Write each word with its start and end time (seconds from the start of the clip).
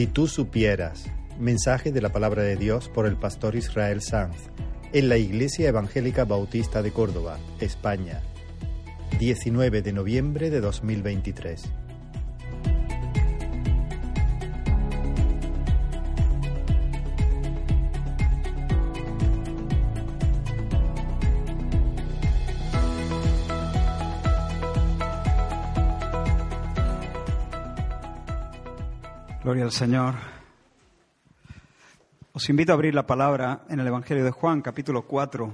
Si 0.00 0.06
tú 0.06 0.28
supieras, 0.28 1.04
mensaje 1.38 1.92
de 1.92 2.00
la 2.00 2.08
palabra 2.08 2.42
de 2.42 2.56
Dios 2.56 2.88
por 2.88 3.04
el 3.04 3.16
pastor 3.16 3.54
Israel 3.54 4.00
Sanz 4.00 4.48
en 4.94 5.10
la 5.10 5.18
Iglesia 5.18 5.68
Evangélica 5.68 6.24
Bautista 6.24 6.80
de 6.80 6.90
Córdoba, 6.90 7.38
España, 7.60 8.22
19 9.18 9.82
de 9.82 9.92
noviembre 9.92 10.48
de 10.48 10.62
2023. 10.62 11.79
Gloria 29.50 29.64
al 29.64 29.72
Señor. 29.72 30.14
Os 32.32 32.48
invito 32.48 32.70
a 32.70 32.76
abrir 32.76 32.94
la 32.94 33.04
palabra 33.04 33.64
en 33.68 33.80
el 33.80 33.86
Evangelio 33.88 34.24
de 34.24 34.30
Juan, 34.30 34.62
capítulo 34.62 35.02
4. 35.02 35.52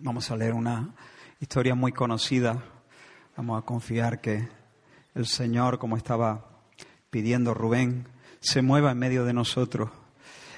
Vamos 0.00 0.30
a 0.30 0.36
leer 0.36 0.52
una 0.52 0.94
historia 1.40 1.74
muy 1.74 1.92
conocida. 1.92 2.62
Vamos 3.38 3.58
a 3.58 3.64
confiar 3.64 4.20
que 4.20 4.50
el 5.14 5.24
Señor, 5.24 5.78
como 5.78 5.96
estaba 5.96 6.44
pidiendo 7.08 7.54
Rubén, 7.54 8.06
se 8.40 8.60
mueva 8.60 8.90
en 8.90 8.98
medio 8.98 9.24
de 9.24 9.32
nosotros. 9.32 9.88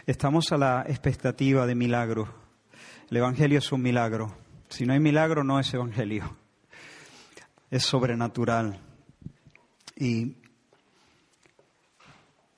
Estamos 0.05 0.51
a 0.51 0.59
la 0.59 0.84
expectativa 0.89 1.65
de 1.65 1.77
milagros. 1.77 2.29
El 3.09 3.19
Evangelio 3.19 3.61
es 3.61 3.70
un 3.70 3.83
milagro. 3.83 4.37
Si 4.69 4.84
no 4.84 4.95
hay 4.95 4.98
milagro, 4.98 5.45
no 5.45 5.61
es 5.61 5.73
Evangelio. 5.73 6.37
Es 7.70 7.84
sobrenatural. 7.84 8.81
Y 9.95 10.39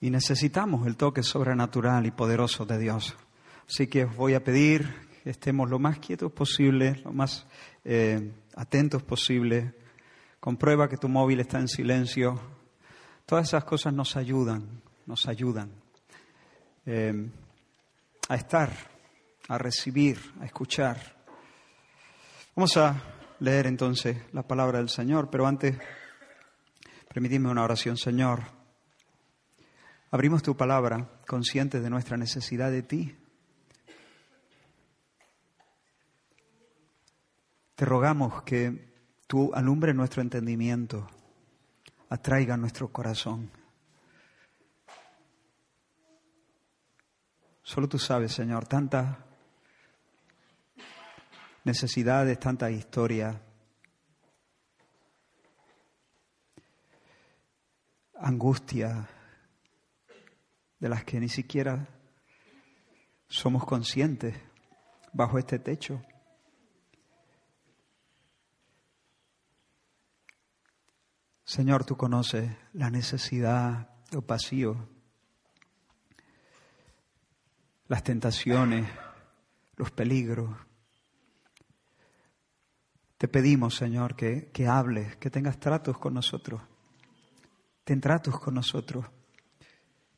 y 0.06 0.10
necesitamos 0.10 0.86
el 0.86 0.96
toque 0.96 1.24
sobrenatural 1.24 2.06
y 2.06 2.12
poderoso 2.12 2.64
de 2.64 2.78
Dios. 2.78 3.16
Así 3.68 3.88
que 3.88 4.04
os 4.04 4.14
voy 4.14 4.34
a 4.34 4.44
pedir 4.44 4.88
que 5.24 5.30
estemos 5.30 5.68
lo 5.68 5.80
más 5.80 5.98
quietos 5.98 6.30
posible, 6.30 7.00
lo 7.04 7.12
más 7.12 7.44
eh, 7.84 8.30
atentos 8.54 9.02
posible. 9.02 9.74
Comprueba 10.38 10.88
que 10.88 10.96
tu 10.96 11.08
móvil 11.08 11.40
está 11.40 11.58
en 11.58 11.66
silencio. 11.66 12.40
Todas 13.26 13.48
esas 13.48 13.64
cosas 13.64 13.94
nos 13.94 14.14
ayudan, 14.14 14.80
nos 15.06 15.26
ayudan 15.26 15.72
eh, 16.86 17.28
a 18.28 18.36
estar, 18.36 18.70
a 19.48 19.58
recibir, 19.58 20.20
a 20.40 20.44
escuchar. 20.44 21.16
Vamos 22.54 22.76
a 22.76 22.94
leer 23.40 23.66
entonces 23.66 24.18
la 24.32 24.44
palabra 24.44 24.78
del 24.78 24.88
Señor, 24.88 25.30
pero 25.30 25.48
antes, 25.48 25.76
permitidme 27.12 27.50
una 27.50 27.64
oración, 27.64 27.96
Señor. 27.96 28.55
Abrimos 30.10 30.42
tu 30.42 30.56
palabra 30.56 31.10
conscientes 31.26 31.82
de 31.82 31.90
nuestra 31.90 32.16
necesidad 32.16 32.70
de 32.70 32.82
ti. 32.82 33.16
Te 37.74 37.84
rogamos 37.84 38.42
que 38.44 38.94
tú 39.26 39.52
alumbre 39.52 39.92
nuestro 39.92 40.22
entendimiento, 40.22 41.08
atraiga 42.08 42.56
nuestro 42.56 42.88
corazón. 42.88 43.50
Solo 47.62 47.88
tú 47.88 47.98
sabes, 47.98 48.32
Señor, 48.32 48.66
tantas 48.66 49.18
necesidades, 51.64 52.38
tanta 52.38 52.70
historia, 52.70 53.42
angustia, 58.20 59.08
de 60.78 60.88
las 60.88 61.04
que 61.04 61.20
ni 61.20 61.28
siquiera 61.28 61.88
somos 63.28 63.64
conscientes 63.64 64.36
bajo 65.12 65.38
este 65.38 65.58
techo. 65.58 66.02
Señor, 71.44 71.84
tú 71.84 71.96
conoces 71.96 72.50
la 72.72 72.90
necesidad, 72.90 73.88
el 74.10 74.20
vacío, 74.20 74.88
las 77.86 78.02
tentaciones, 78.02 78.88
los 79.76 79.90
peligros. 79.92 80.50
Te 83.16 83.28
pedimos, 83.28 83.76
Señor, 83.76 84.16
que, 84.16 84.50
que 84.50 84.66
hables, 84.66 85.16
que 85.16 85.30
tengas 85.30 85.58
tratos 85.58 85.96
con 85.98 86.14
nosotros. 86.14 86.60
Ten 87.84 88.00
tratos 88.00 88.38
con 88.40 88.54
nosotros 88.54 89.06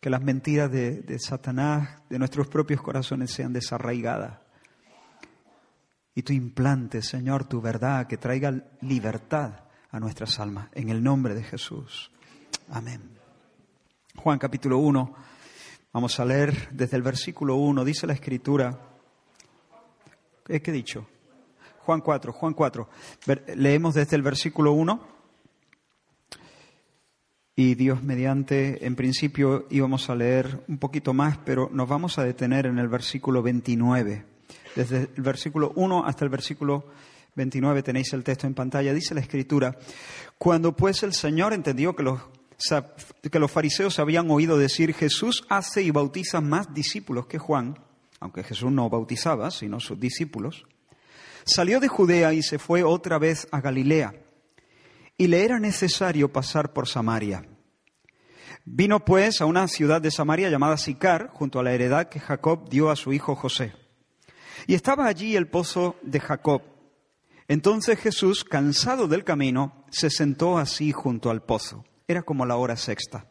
que 0.01 0.11
las 0.11 0.23
mentiras 0.23 0.71
de, 0.71 1.19
Satanás, 1.19 2.01
de 2.09 2.19
nuestros 2.19 2.47
propios 2.47 2.81
corazones, 2.81 3.33
sean 3.33 3.53
desarraigadas. 3.53 4.39
Y 6.15 6.23
tú 6.23 6.33
implantes, 6.33 7.07
Señor, 7.07 7.45
tu 7.45 7.61
verdad, 7.61 8.07
que 8.07 8.17
traiga 8.17 8.53
libertad 8.81 9.65
a 9.91 10.01
nuestras 10.01 10.39
almas, 10.39 10.69
en 10.73 10.89
el 10.89 11.03
nombre 11.03 11.35
de 11.35 11.43
Jesús. 11.43 12.11
Amén. 12.71 13.19
Juan 14.17 14.39
capítulo 14.39 14.79
1, 14.79 15.15
vamos 15.93 16.19
a 16.19 16.25
leer 16.25 16.69
desde 16.73 16.97
el 16.97 17.03
versículo 17.03 17.57
1, 17.57 17.85
dice 17.85 18.07
la 18.07 18.13
escritura, 18.13 18.79
¿qué 20.45 20.63
he 20.65 20.73
dicho? 20.73 21.07
Juan 21.81 22.01
4, 22.01 22.33
Juan 22.33 22.53
4, 22.53 22.89
leemos 23.57 23.95
desde 23.95 24.17
el 24.17 24.23
versículo 24.23 24.73
1 24.73 25.18
y 27.59 27.75
Dios 27.75 28.05
mediante, 28.05 28.87
en 28.87 28.95
principio 28.95 29.67
íbamos 29.69 30.09
a 30.11 30.15
leer 30.15 30.61
un 30.69 30.79
poquito 30.79 31.13
más, 31.13 31.39
pero 31.39 31.69
nos 31.73 31.89
vamos 31.89 32.17
a 32.17 32.23
detener 32.23 32.67
en 32.67 32.79
el 32.79 32.87
versículo 32.87 33.43
29. 33.43 34.25
Desde 34.77 35.09
el 35.17 35.23
versículo 35.25 35.73
1 35.75 36.07
hasta 36.07 36.25
el 36.25 36.31
versículo 36.31 36.87
29 37.35 37.83
tenéis 37.83 38.13
el 38.13 38.23
texto 38.23 38.47
en 38.47 38.55
pantalla. 38.55 38.95
Dice 38.95 39.13
la 39.13 39.23
escritura, 39.23 39.77
cuando 40.39 40.77
pues 40.77 41.03
el 41.03 41.13
Señor 41.13 41.53
entendió 41.53 41.97
que 41.97 42.05
los, 42.05 42.21
que 43.29 43.41
los 43.41 43.51
fariseos 43.51 43.99
habían 43.99 44.31
oído 44.31 44.57
decir, 44.57 44.95
Jesús 44.95 45.45
hace 45.49 45.83
y 45.83 45.91
bautiza 45.91 46.41
más 46.41 46.73
discípulos 46.73 47.27
que 47.27 47.39
Juan, 47.39 47.77
aunque 48.21 48.45
Jesús 48.45 48.71
no 48.71 48.89
bautizaba, 48.89 49.51
sino 49.51 49.81
sus 49.81 49.99
discípulos, 49.99 50.65
salió 51.45 51.81
de 51.81 51.89
Judea 51.89 52.33
y 52.35 52.43
se 52.45 52.61
fue 52.61 52.85
otra 52.85 53.19
vez 53.19 53.49
a 53.51 53.61
Galilea 53.61 54.15
y 55.19 55.27
le 55.27 55.45
era 55.45 55.59
necesario 55.59 56.33
pasar 56.33 56.73
por 56.73 56.89
Samaria. 56.89 57.45
Vino 58.65 59.05
pues 59.05 59.41
a 59.41 59.47
una 59.47 59.67
ciudad 59.67 60.01
de 60.01 60.11
Samaria 60.11 60.49
llamada 60.49 60.77
Sicar, 60.77 61.31
junto 61.33 61.59
a 61.59 61.62
la 61.62 61.73
heredad 61.73 62.09
que 62.09 62.21
Jacob 62.21 62.69
dio 62.71 62.91
a 62.91 62.97
su 62.97 63.12
hijo 63.12 63.34
José. 63.34 63.75
Y 64.67 64.75
estaba 64.75 65.06
allí 65.06 65.37
el 65.37 65.49
pozo 65.49 65.97
de 66.03 66.21
Jacob. 66.21 66.62
Entonces 67.49 67.99
Jesús, 67.99 68.45
cansado 68.45 69.09
del 69.09 69.25
camino, 69.25 69.84
se 69.91 70.09
sentó 70.09 70.59
así 70.59 70.93
junto 70.93 71.31
al 71.31 71.43
pozo. 71.43 71.85
Era 72.06 72.23
como 72.23 72.47
la 72.47 72.56
hora 72.56 72.77
sexta. 72.77 73.27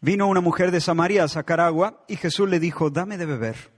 Vino 0.00 0.28
una 0.28 0.40
mujer 0.40 0.70
de 0.70 0.80
Samaria 0.80 1.24
a 1.24 1.28
sacar 1.28 1.60
agua 1.60 2.04
y 2.06 2.16
Jesús 2.16 2.48
le 2.48 2.60
dijo, 2.60 2.90
dame 2.90 3.16
de 3.16 3.26
beber. 3.26 3.72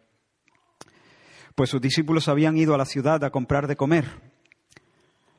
Pues 1.55 1.71
sus 1.71 1.81
discípulos 1.81 2.29
habían 2.29 2.59
ido 2.59 2.75
a 2.75 2.79
la 2.79 2.85
ciudad 2.85 3.23
a 3.25 3.31
comprar 3.31 3.67
de 3.67 3.77
comer. 3.77 4.28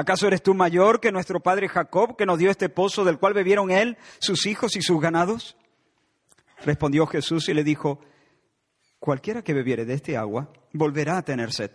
¿Acaso 0.00 0.26
eres 0.26 0.42
tú 0.42 0.54
mayor 0.54 0.98
que 0.98 1.12
nuestro 1.12 1.40
padre 1.40 1.68
Jacob, 1.68 2.16
que 2.16 2.24
nos 2.24 2.38
dio 2.38 2.50
este 2.50 2.70
pozo 2.70 3.04
del 3.04 3.18
cual 3.18 3.34
bebieron 3.34 3.70
él, 3.70 3.98
sus 4.18 4.46
hijos 4.46 4.74
y 4.74 4.80
sus 4.80 4.98
ganados? 4.98 5.58
Respondió 6.64 7.06
Jesús 7.06 7.50
y 7.50 7.52
le 7.52 7.64
dijo, 7.64 8.00
cualquiera 8.98 9.42
que 9.42 9.52
bebiere 9.52 9.84
de 9.84 9.92
este 9.92 10.16
agua 10.16 10.54
volverá 10.72 11.18
a 11.18 11.22
tener 11.22 11.52
sed. 11.52 11.72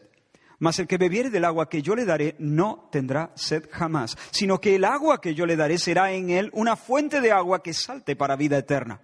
Mas 0.58 0.80
el 0.80 0.88
que 0.88 0.98
bebiere 0.98 1.30
del 1.30 1.46
agua 1.46 1.70
que 1.70 1.84
yo 1.84 1.96
le 1.96 2.04
daré 2.04 2.36
no 2.40 2.90
tendrá 2.92 3.32
sed 3.36 3.70
jamás, 3.72 4.18
sino 4.32 4.60
que 4.60 4.74
el 4.74 4.86
agua 4.86 5.22
que 5.22 5.36
yo 5.36 5.46
le 5.46 5.56
daré 5.56 5.78
será 5.78 6.12
en 6.12 6.32
él 6.32 6.50
una 6.54 6.76
fuente 6.76 7.22
de 7.22 7.32
agua 7.32 7.62
que 7.62 7.76
salte 7.76 8.16
para 8.16 8.36
vida 8.36 8.58
eterna. 8.58 9.02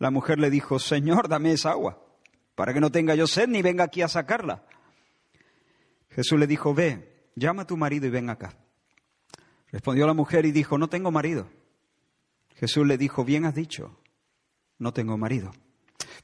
La 0.00 0.10
mujer 0.10 0.40
le 0.40 0.50
dijo, 0.50 0.80
Señor, 0.80 1.28
dame 1.28 1.52
esa 1.52 1.70
agua, 1.70 2.02
para 2.56 2.74
que 2.74 2.80
no 2.80 2.90
tenga 2.90 3.14
yo 3.14 3.28
sed 3.28 3.46
ni 3.46 3.62
venga 3.62 3.84
aquí 3.84 4.02
a 4.02 4.08
sacarla. 4.08 4.64
Jesús 6.10 6.36
le 6.36 6.48
dijo, 6.48 6.74
ve 6.74 7.13
llama 7.36 7.62
a 7.62 7.66
tu 7.66 7.76
marido 7.76 8.06
y 8.06 8.10
ven 8.10 8.30
acá. 8.30 8.56
Respondió 9.70 10.06
la 10.06 10.14
mujer 10.14 10.46
y 10.46 10.52
dijo, 10.52 10.78
no 10.78 10.88
tengo 10.88 11.10
marido. 11.10 11.48
Jesús 12.54 12.86
le 12.86 12.96
dijo, 12.96 13.24
bien 13.24 13.44
has 13.44 13.54
dicho, 13.54 13.98
no 14.78 14.92
tengo 14.92 15.18
marido. 15.18 15.52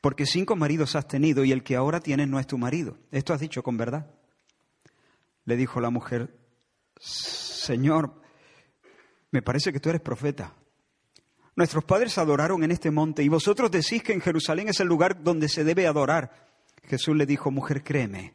Porque 0.00 0.24
cinco 0.24 0.56
maridos 0.56 0.96
has 0.96 1.08
tenido 1.08 1.44
y 1.44 1.52
el 1.52 1.62
que 1.62 1.76
ahora 1.76 2.00
tienes 2.00 2.28
no 2.28 2.38
es 2.38 2.46
tu 2.46 2.58
marido. 2.58 2.96
Esto 3.10 3.34
has 3.34 3.40
dicho 3.40 3.62
con 3.62 3.76
verdad. 3.76 4.08
Le 5.44 5.56
dijo 5.56 5.80
la 5.80 5.90
mujer, 5.90 6.38
Señor, 6.98 8.14
me 9.30 9.42
parece 9.42 9.72
que 9.72 9.80
tú 9.80 9.90
eres 9.90 10.00
profeta. 10.00 10.54
Nuestros 11.56 11.84
padres 11.84 12.16
adoraron 12.18 12.62
en 12.62 12.70
este 12.70 12.90
monte 12.90 13.22
y 13.22 13.28
vosotros 13.28 13.70
decís 13.70 14.02
que 14.02 14.12
en 14.12 14.20
Jerusalén 14.20 14.68
es 14.68 14.80
el 14.80 14.88
lugar 14.88 15.22
donde 15.22 15.48
se 15.48 15.64
debe 15.64 15.86
adorar. 15.86 16.48
Jesús 16.84 17.16
le 17.16 17.26
dijo, 17.26 17.50
mujer, 17.50 17.82
créeme, 17.82 18.34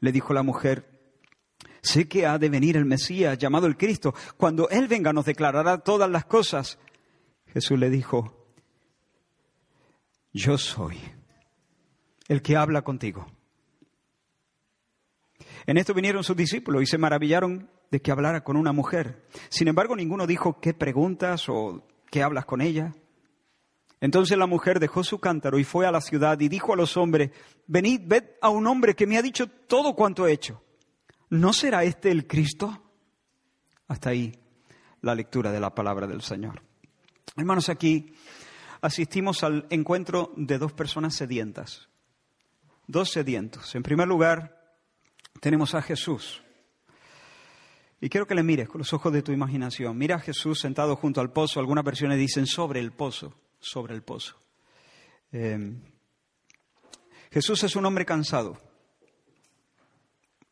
Le 0.00 0.12
dijo 0.12 0.32
la 0.34 0.42
mujer, 0.42 0.90
sé 1.82 2.08
que 2.08 2.26
ha 2.26 2.38
de 2.38 2.48
venir 2.48 2.76
el 2.76 2.84
Mesías 2.84 3.38
llamado 3.38 3.66
el 3.66 3.76
Cristo. 3.76 4.14
Cuando 4.36 4.68
Él 4.70 4.88
venga 4.88 5.12
nos 5.12 5.24
declarará 5.24 5.78
todas 5.78 6.10
las 6.10 6.24
cosas. 6.24 6.78
Jesús 7.52 7.78
le 7.78 7.90
dijo, 7.90 8.40
yo 10.32 10.58
soy 10.58 10.98
el 12.28 12.42
que 12.42 12.56
habla 12.56 12.82
contigo. 12.82 13.26
En 15.66 15.76
esto 15.76 15.94
vinieron 15.94 16.24
sus 16.24 16.36
discípulos 16.36 16.82
y 16.82 16.86
se 16.86 16.98
maravillaron 16.98 17.70
de 17.90 18.00
que 18.00 18.12
hablara 18.12 18.44
con 18.44 18.56
una 18.56 18.72
mujer. 18.72 19.26
Sin 19.48 19.68
embargo, 19.68 19.96
ninguno 19.96 20.26
dijo 20.26 20.60
qué 20.60 20.72
preguntas 20.72 21.48
o 21.48 21.86
qué 22.10 22.22
hablas 22.22 22.44
con 22.44 22.60
ella. 22.60 22.94
Entonces 24.00 24.38
la 24.38 24.46
mujer 24.46 24.80
dejó 24.80 25.04
su 25.04 25.18
cántaro 25.18 25.58
y 25.58 25.64
fue 25.64 25.86
a 25.86 25.92
la 25.92 26.00
ciudad 26.00 26.40
y 26.40 26.48
dijo 26.48 26.72
a 26.72 26.76
los 26.76 26.96
hombres, 26.96 27.30
venid, 27.66 28.00
ved 28.04 28.24
a 28.40 28.48
un 28.48 28.66
hombre 28.66 28.94
que 28.94 29.06
me 29.06 29.18
ha 29.18 29.22
dicho 29.22 29.46
todo 29.46 29.94
cuanto 29.94 30.26
he 30.26 30.32
hecho. 30.32 30.62
¿No 31.28 31.52
será 31.52 31.84
este 31.84 32.10
el 32.10 32.26
Cristo? 32.26 32.82
Hasta 33.88 34.10
ahí 34.10 34.32
la 35.02 35.14
lectura 35.14 35.52
de 35.52 35.60
la 35.60 35.74
palabra 35.74 36.06
del 36.06 36.22
Señor. 36.22 36.62
Hermanos, 37.36 37.68
aquí 37.68 38.14
asistimos 38.80 39.44
al 39.44 39.66
encuentro 39.70 40.32
de 40.36 40.58
dos 40.58 40.72
personas 40.72 41.14
sedientas, 41.14 41.88
dos 42.86 43.10
sedientos. 43.10 43.74
En 43.74 43.82
primer 43.82 44.08
lugar, 44.08 44.74
tenemos 45.40 45.74
a 45.74 45.82
Jesús. 45.82 46.42
Y 48.00 48.08
quiero 48.08 48.26
que 48.26 48.34
le 48.34 48.42
mires 48.42 48.68
con 48.68 48.78
los 48.78 48.92
ojos 48.94 49.12
de 49.12 49.22
tu 49.22 49.30
imaginación. 49.30 49.96
Mira 49.96 50.16
a 50.16 50.20
Jesús 50.20 50.58
sentado 50.58 50.96
junto 50.96 51.20
al 51.20 51.32
pozo. 51.32 51.60
Algunas 51.60 51.84
versiones 51.84 52.18
dicen 52.18 52.46
sobre 52.46 52.80
el 52.80 52.92
pozo, 52.92 53.34
sobre 53.60 53.94
el 53.94 54.02
pozo. 54.02 54.36
Em, 55.32 55.80
Jesús 57.30 57.62
es 57.62 57.76
un 57.76 57.86
hombre 57.86 58.04
cansado. 58.04 58.58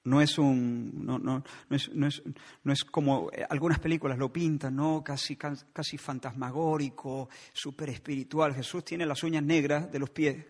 No 0.04 0.22
es 0.22 0.38
un, 0.38 1.04
no, 1.04 1.18
no, 1.18 1.44
no, 1.68 1.76
es, 1.76 1.92
no, 1.92 2.06
es, 2.06 2.22
no 2.62 2.72
es, 2.72 2.84
como 2.84 3.30
algunas 3.50 3.78
películas 3.78 4.16
lo 4.16 4.32
pintan, 4.32 4.76
¿no? 4.76 5.02
Casi, 5.04 5.36
casi 5.36 5.98
fantasmagórico, 5.98 7.28
súper 7.52 7.90
espiritual. 7.90 8.54
Jesús 8.54 8.84
tiene 8.84 9.04
las 9.04 9.22
uñas 9.22 9.42
negras 9.42 9.90
de 9.90 9.98
los 9.98 10.10
pies 10.10 10.46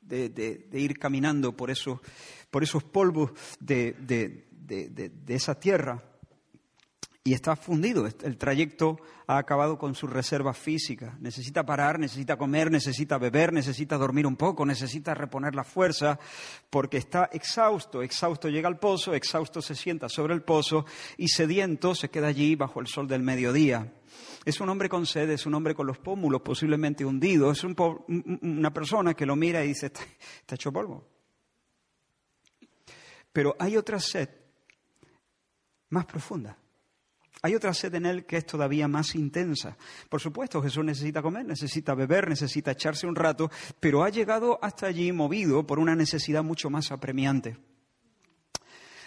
de, 0.00 0.68
ir 0.74 0.98
caminando 0.98 1.56
por 1.56 1.70
esos, 1.70 1.98
por 2.50 2.62
esos 2.62 2.84
polvos 2.84 3.32
de, 3.58 3.94
de 3.94 5.34
esa 5.34 5.58
tierra 5.58 6.13
y 7.26 7.32
está 7.32 7.56
fundido. 7.56 8.06
El 8.06 8.36
trayecto 8.36 8.98
ha 9.26 9.38
acabado 9.38 9.78
con 9.78 9.94
su 9.94 10.06
reserva 10.06 10.52
física. 10.52 11.16
Necesita 11.20 11.64
parar, 11.64 11.98
necesita 11.98 12.36
comer, 12.36 12.70
necesita 12.70 13.16
beber, 13.16 13.50
necesita 13.50 13.96
dormir 13.96 14.26
un 14.26 14.36
poco, 14.36 14.66
necesita 14.66 15.14
reponer 15.14 15.54
la 15.54 15.64
fuerza, 15.64 16.18
porque 16.68 16.98
está 16.98 17.30
exhausto. 17.32 18.02
Exhausto 18.02 18.50
llega 18.50 18.68
al 18.68 18.78
pozo, 18.78 19.14
exhausto 19.14 19.62
se 19.62 19.74
sienta 19.74 20.10
sobre 20.10 20.34
el 20.34 20.42
pozo 20.42 20.84
y 21.16 21.28
sediento 21.28 21.94
se 21.94 22.10
queda 22.10 22.26
allí 22.26 22.56
bajo 22.56 22.78
el 22.80 22.88
sol 22.88 23.08
del 23.08 23.22
mediodía. 23.22 23.90
Es 24.44 24.60
un 24.60 24.68
hombre 24.68 24.90
con 24.90 25.06
sed, 25.06 25.30
es 25.30 25.46
un 25.46 25.54
hombre 25.54 25.74
con 25.74 25.86
los 25.86 25.96
pómulos 25.96 26.42
posiblemente 26.42 27.06
hundidos, 27.06 27.56
es 27.56 27.64
una 27.64 28.70
persona 28.74 29.14
que 29.14 29.24
lo 29.24 29.34
mira 29.34 29.64
y 29.64 29.68
dice, 29.68 29.86
está 29.86 30.54
hecho 30.56 30.70
polvo. 30.70 31.08
Pero 33.32 33.56
hay 33.58 33.78
otra 33.78 33.98
sed 33.98 34.28
más 35.88 36.04
profunda. 36.04 36.58
Hay 37.44 37.54
otra 37.54 37.74
sed 37.74 37.94
en 37.94 38.06
él 38.06 38.24
que 38.24 38.38
es 38.38 38.46
todavía 38.46 38.88
más 38.88 39.14
intensa. 39.14 39.76
Por 40.08 40.18
supuesto, 40.18 40.62
Jesús 40.62 40.82
necesita 40.82 41.20
comer, 41.20 41.44
necesita 41.44 41.94
beber, 41.94 42.26
necesita 42.26 42.70
echarse 42.70 43.06
un 43.06 43.14
rato, 43.14 43.50
pero 43.78 44.02
ha 44.02 44.08
llegado 44.08 44.58
hasta 44.62 44.86
allí 44.86 45.12
movido 45.12 45.66
por 45.66 45.78
una 45.78 45.94
necesidad 45.94 46.42
mucho 46.42 46.70
más 46.70 46.90
apremiante. 46.90 47.58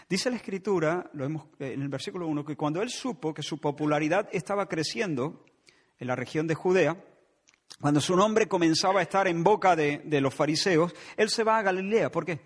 Dice 0.07 0.29
la 0.29 0.35
Escritura, 0.35 1.09
lo 1.13 1.23
vemos 1.23 1.45
eh, 1.57 1.71
en 1.73 1.81
el 1.81 1.89
versículo 1.89 2.27
1, 2.27 2.45
que 2.45 2.55
cuando 2.55 2.83
él 2.83 2.91
supo 2.91 3.33
que 3.33 3.41
su 3.41 3.57
popularidad 3.57 4.29
estaba 4.31 4.69
creciendo 4.69 5.43
en 5.97 6.05
la 6.05 6.15
región 6.15 6.45
de 6.45 6.53
Judea, 6.53 7.03
cuando 7.81 7.99
su 7.99 8.15
nombre 8.15 8.47
comenzaba 8.47 8.99
a 8.99 9.03
estar 9.03 9.27
en 9.27 9.43
boca 9.43 9.75
de, 9.75 10.03
de 10.05 10.21
los 10.21 10.35
fariseos, 10.35 10.93
él 11.15 11.31
se 11.31 11.43
va 11.43 11.57
a 11.57 11.63
Galilea. 11.63 12.11
¿Por 12.11 12.23
qué? 12.23 12.39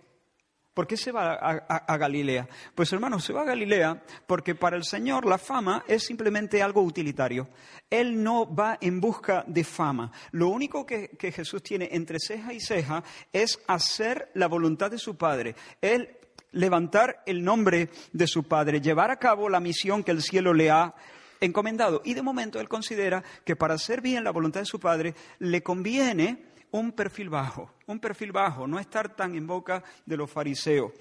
¿Por 0.73 0.87
qué 0.87 0.95
se 0.95 1.11
va 1.11 1.33
a, 1.33 1.97
Galilea? 1.97 2.47
Pues 2.73 2.93
hermano, 2.93 3.19
se 3.19 3.33
va 3.33 3.41
a 3.41 3.45
Galilea 3.45 4.03
porque 4.25 4.55
para 4.55 4.77
el 4.77 4.85
Señor 4.85 5.25
la 5.25 5.37
fama 5.37 5.83
es 5.85 6.03
simplemente 6.03 6.63
algo 6.63 6.81
utilitario. 6.81 7.49
Él 7.89 8.23
no 8.23 8.53
va 8.53 8.77
en 8.79 9.01
busca 9.01 9.43
de 9.47 9.65
fama. 9.65 10.13
Lo 10.31 10.47
único 10.47 10.85
que, 10.85 11.09
que 11.09 11.33
Jesús 11.33 11.61
tiene 11.61 11.89
entre 11.91 12.19
ceja 12.19 12.53
y 12.53 12.61
ceja 12.61 13.03
es 13.33 13.59
hacer 13.67 14.31
la 14.33 14.47
voluntad 14.47 14.89
de 14.89 14.97
su 14.97 15.17
Padre. 15.17 15.55
Él 15.81 16.17
levantar 16.53 17.21
el 17.25 17.43
nombre 17.43 17.89
de 18.13 18.27
su 18.27 18.43
Padre, 18.43 18.79
llevar 18.79 19.11
a 19.11 19.19
cabo 19.19 19.49
la 19.49 19.59
misión 19.59 20.03
que 20.03 20.11
el 20.11 20.21
cielo 20.21 20.53
le 20.53 20.71
ha 20.71 20.95
encomendado. 21.41 22.01
Y 22.05 22.13
de 22.13 22.21
momento 22.21 22.61
él 22.61 22.69
considera 22.69 23.23
que 23.43 23.55
para 23.57 23.73
hacer 23.73 23.99
bien 23.99 24.23
la 24.23 24.31
voluntad 24.31 24.61
de 24.61 24.65
su 24.65 24.79
Padre 24.79 25.15
le 25.39 25.61
conviene 25.63 26.50
un 26.71 26.91
perfil 26.93 27.29
bajo, 27.29 27.73
un 27.87 27.99
perfil 27.99 28.31
bajo, 28.31 28.67
no 28.67 28.79
estar 28.79 29.15
tan 29.15 29.35
en 29.35 29.45
boca 29.45 29.83
de 30.05 30.17
los 30.17 30.29
fariseos. 30.29 30.91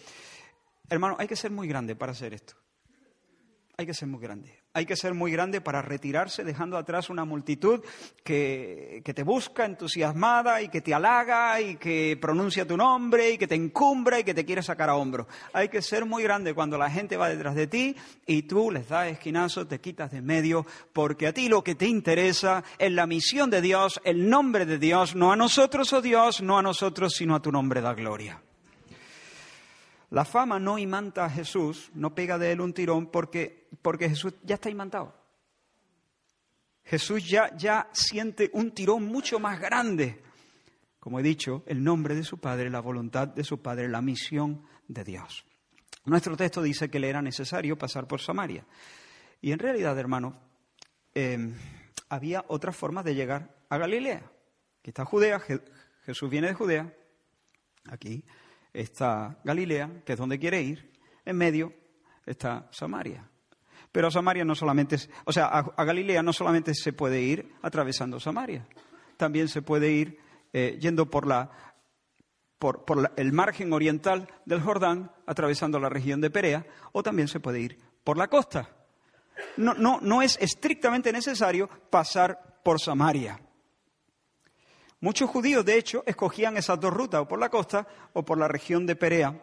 Hermano, 0.89 1.17
hay 1.19 1.29
que 1.29 1.37
ser 1.37 1.51
muy 1.51 1.69
grande 1.69 1.95
para 1.95 2.13
hacer 2.13 2.35
esto. 2.35 2.55
Hay 3.77 3.87
que 3.87 3.95
ser 3.95 4.09
muy 4.09 4.21
grande. 4.21 4.60
Hay 4.73 4.87
que 4.87 4.95
ser 4.95 5.15
muy 5.15 5.33
grande 5.33 5.61
para 5.61 5.83
retirarse 5.83 6.45
dejando 6.45 6.77
atrás 6.77 7.11
una 7.11 7.25
multitud 7.25 7.81
que, 8.23 9.03
te 9.05 9.25
busca 9.25 9.65
entusiasmada 9.65 10.63
y 10.63 10.69
que 10.69 10.81
te 10.81 10.95
halaga 10.95 11.61
y 11.61 11.75
que 11.75 12.17
pronuncia 12.21 12.65
tu 12.65 12.77
nombre 12.77 13.33
y 13.33 13.39
que 13.39 13.49
te 13.49 13.57
encumbra 13.57 14.21
y 14.21 14.25
que 14.25 14.33
te 14.33 14.45
quiere 14.45 14.63
sacar 14.63 14.89
a 14.89 14.95
hombro. 14.95 15.27
Hay 15.53 15.71
que 15.71 15.83
ser 15.83 16.05
muy 16.05 16.23
grande 16.23 16.55
cuando 16.55 16.79
la 16.79 16.89
gente 16.89 17.17
va 17.17 17.29
detrás 17.29 17.57
de 17.57 17.67
ti 17.67 17.97
y 18.27 18.43
tú 18.43 18.71
les 18.71 18.89
das 18.89 19.09
esquinazo, 19.09 19.67
te 19.67 19.81
quitas 19.81 20.13
de 20.13 20.23
medio, 20.23 20.65
porque 20.93 21.27
a 21.27 21.33
ti 21.33 21.49
lo 21.49 21.65
que 21.65 21.75
te 21.75 21.89
interesa 21.89 22.63
es 22.79 22.93
la 22.93 23.09
misión 23.09 23.51
de 23.51 23.63
Dios, 23.63 24.01
el 24.05 24.31
nombre 24.31 24.67
de 24.67 24.79
Dios, 24.79 25.17
no 25.17 25.33
a 25.33 25.37
nosotros, 25.37 25.93
oh 25.93 26.01
Dios, 26.01 26.43
no 26.43 26.59
a 26.59 26.63
nosotros, 26.63 27.15
sino 27.17 27.35
a 27.35 27.43
tu 27.43 27.51
nombre 27.51 27.81
da 27.81 27.93
gloria. 27.93 28.41
La 30.11 30.25
fama 30.25 30.59
no 30.59 30.77
imanta 30.79 31.25
a 31.25 31.31
Jesús, 31.31 31.91
no 31.95 32.15
pega 32.15 32.37
de 32.37 32.53
él 32.53 32.61
un 32.61 32.75
tirón 32.75 33.11
porque, 33.11 33.69
porque 33.81 34.09
Jesús 34.09 34.35
ya 34.43 34.57
está 34.57 34.69
imantado. 34.69 35.15
Jesús 36.83 37.29
ya, 37.29 37.57
ya 37.57 37.89
siente 37.93 38.51
un 38.53 38.73
tirón 38.73 39.05
mucho 39.05 39.39
más 39.39 39.61
grande. 39.61 40.21
Como 40.99 41.21
he 41.21 41.23
dicho, 41.23 41.63
el 41.67 41.85
nombre 41.85 42.17
de 42.17 42.25
su 42.25 42.39
Padre, 42.39 42.71
la 42.71 42.81
voluntad 42.81 43.29
de 43.29 43.45
su 43.45 43.63
Padre, 43.63 43.89
la 43.89 44.03
misión 44.03 44.65
de 44.89 45.05
Dios. 45.05 45.45
Nuestro 46.05 46.37
texto 46.37 46.61
dice 46.61 46.91
que 46.91 46.99
le 46.99 47.09
era 47.09 47.23
necesario 47.23 47.79
pasar 47.79 48.09
por 48.09 48.21
Samaria. 48.21 48.67
Y 49.41 49.53
en 49.53 49.61
realidad, 49.61 49.97
hermano, 49.97 50.41
em, 51.15 51.55
había 52.09 52.45
otras 52.49 52.77
formas 52.77 53.05
de 53.05 53.15
llegar 53.15 53.57
a 53.69 53.79
Galilea. 53.79 54.29
Aquí 54.81 54.91
está 54.91 55.05
Judea, 55.05 55.41
Jesús 56.05 56.29
viene 56.29 56.49
de 56.49 56.55
Judea, 56.55 56.93
aquí 57.87 58.25
está 58.73 59.39
Galilea, 59.45 60.03
que 60.05 60.13
es 60.13 60.19
donde 60.19 60.39
quiere 60.39 60.63
ir, 60.63 60.93
en 61.25 61.37
medio 61.37 61.73
está 62.27 62.69
Samaria. 62.71 63.29
Pero 63.93 64.09
a 64.09 64.11
Samaria 64.11 64.45
no 64.45 64.55
solamente, 64.55 64.97
o 65.25 65.33
sea, 65.33 65.47
a, 65.47 65.85
Galilea 65.85 66.23
no 66.23 66.33
solamente 66.33 66.75
se 66.75 66.93
puede 66.93 67.21
ir 67.21 67.53
atravesando 67.63 68.21
Samaria, 68.21 68.67
también 69.17 69.49
se 69.49 69.63
puede 69.63 69.91
ir 69.91 70.19
eh, 70.53 70.79
yendo 70.81 71.11
por, 71.11 71.27
la, 71.27 71.51
por, 72.59 72.85
el 73.17 73.33
margen 73.33 73.73
oriental 73.73 74.29
del 74.45 74.61
Jordán, 74.61 75.11
atravesando 75.27 75.81
la 75.81 75.89
región 75.89 76.21
de 76.21 76.31
Perea, 76.31 76.67
o 76.93 77.03
también 77.03 77.27
se 77.27 77.41
puede 77.41 77.61
ir 77.61 77.79
por 78.05 78.17
la 78.17 78.29
costa. 78.29 78.71
No, 79.57 79.75
no, 79.75 79.99
no 80.03 80.23
es 80.23 80.39
estrictamente 80.41 81.13
necesario 81.13 81.69
pasar 81.91 82.61
por 82.63 82.81
Samaria. 82.81 83.41
Muchos 85.01 85.31
judíos, 85.31 85.65
de 85.65 85.79
hecho, 85.79 86.03
escogían 86.07 86.57
esas 86.57 86.79
dos 86.79 86.93
rutas, 86.93 87.23
o 87.23 87.29
por 87.29 87.39
la 87.39 87.49
costa 87.49 87.87
o 88.13 88.23
por 88.23 88.39
la 88.39 88.49
región 88.49 88.87
de 88.87 88.97
Perea, 88.97 89.43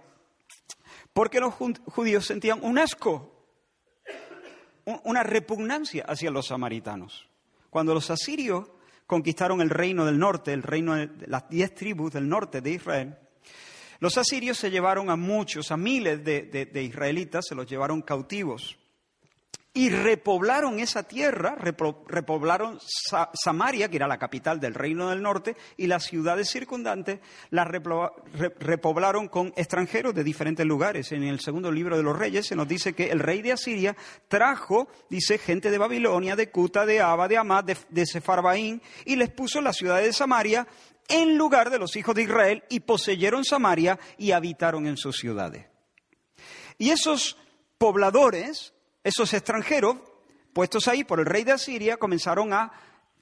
porque 1.13 1.39
los 1.39 1.53
judíos 1.53 2.25
sentían 2.25 2.59
un 2.61 2.77
asco, 2.77 3.33
una 5.03 5.23
repugnancia 5.23 6.05
hacia 6.07 6.29
los 6.29 6.47
samaritanos. 6.47 7.27
Cuando 7.71 7.93
los 7.93 8.09
asirios 8.11 8.69
conquistaron 9.07 9.61
el 9.61 9.69
reino 9.69 10.05
del 10.05 10.19
norte, 10.19 10.53
el 10.53 10.63
reino 10.63 10.95
de 10.95 11.27
las 11.27 11.49
diez 11.49 11.73
tribus 11.73 12.13
del 12.13 12.29
norte 12.29 12.61
de 12.61 12.71
Israel, 12.71 13.17
los 13.99 14.17
asirios 14.17 14.59
se 14.59 14.69
llevaron 14.69 15.09
a 15.09 15.15
muchos, 15.15 15.71
a 15.71 15.77
miles 15.77 16.23
de, 16.23 16.83
israelitas, 16.83 17.45
se 17.47 17.55
los 17.55 17.65
llevaron 17.65 18.01
cautivos 18.01 18.77
y 19.77 19.91
repoblaron 19.91 20.79
esa 20.79 21.03
tierra, 21.03 21.55
repoblaron 21.55 22.79
Samaria, 23.35 23.87
que 23.87 23.97
era 23.97 24.07
la 24.07 24.17
capital 24.17 24.59
del 24.59 24.73
reino 24.73 25.11
del 25.11 25.21
norte, 25.21 25.55
y 25.77 25.85
las 25.85 26.05
ciudades 26.05 26.49
circundantes 26.49 27.19
las 27.51 27.67
repoblaron 27.67 29.27
con 29.27 29.53
extranjeros 29.55 30.15
de 30.15 30.23
diferentes 30.23 30.65
lugares. 30.65 31.11
En 31.11 31.21
el 31.21 31.39
segundo 31.41 31.71
libro 31.71 31.95
de 31.95 32.01
los 32.01 32.17
reyes 32.17 32.47
se 32.47 32.55
nos 32.55 32.67
dice 32.67 32.93
que 32.93 33.11
el 33.11 33.19
rey 33.19 33.43
de 33.43 33.51
Asiria 33.51 33.95
trajo, 34.27 34.87
dice, 35.11 35.37
gente 35.37 35.69
de 35.69 35.77
Babilonia, 35.77 36.35
de 36.35 36.49
Cuta, 36.49 36.83
de 36.83 36.99
Aba, 36.99 37.27
de 37.27 37.37
Amad, 37.37 37.65
de, 37.65 37.77
de 37.89 38.07
Sefarbaín, 38.07 38.81
y 39.05 39.15
les 39.15 39.29
puso 39.29 39.61
la 39.61 39.73
ciudad 39.73 39.99
de 39.99 40.11
Samaria 40.11 40.67
en 41.07 41.37
lugar 41.37 41.69
de 41.69 41.77
los 41.77 41.95
hijos 41.97 42.15
de 42.15 42.23
Israel, 42.23 42.63
y 42.69 42.79
poseyeron 42.79 43.45
Samaria 43.45 43.99
y 44.17 44.31
habitaron 44.31 44.87
en 44.87 44.97
sus 44.97 45.19
ciudades. 45.19 45.67
Y 46.79 46.89
esos 46.89 47.37
pobladores 47.77 48.73
esos 49.03 49.33
extranjeros, 49.33 49.97
puestos 50.53 50.87
ahí 50.87 51.03
por 51.03 51.19
el 51.19 51.25
rey 51.25 51.43
de 51.43 51.53
Asiria, 51.53 51.97
comenzaron 51.97 52.53
a 52.53 52.71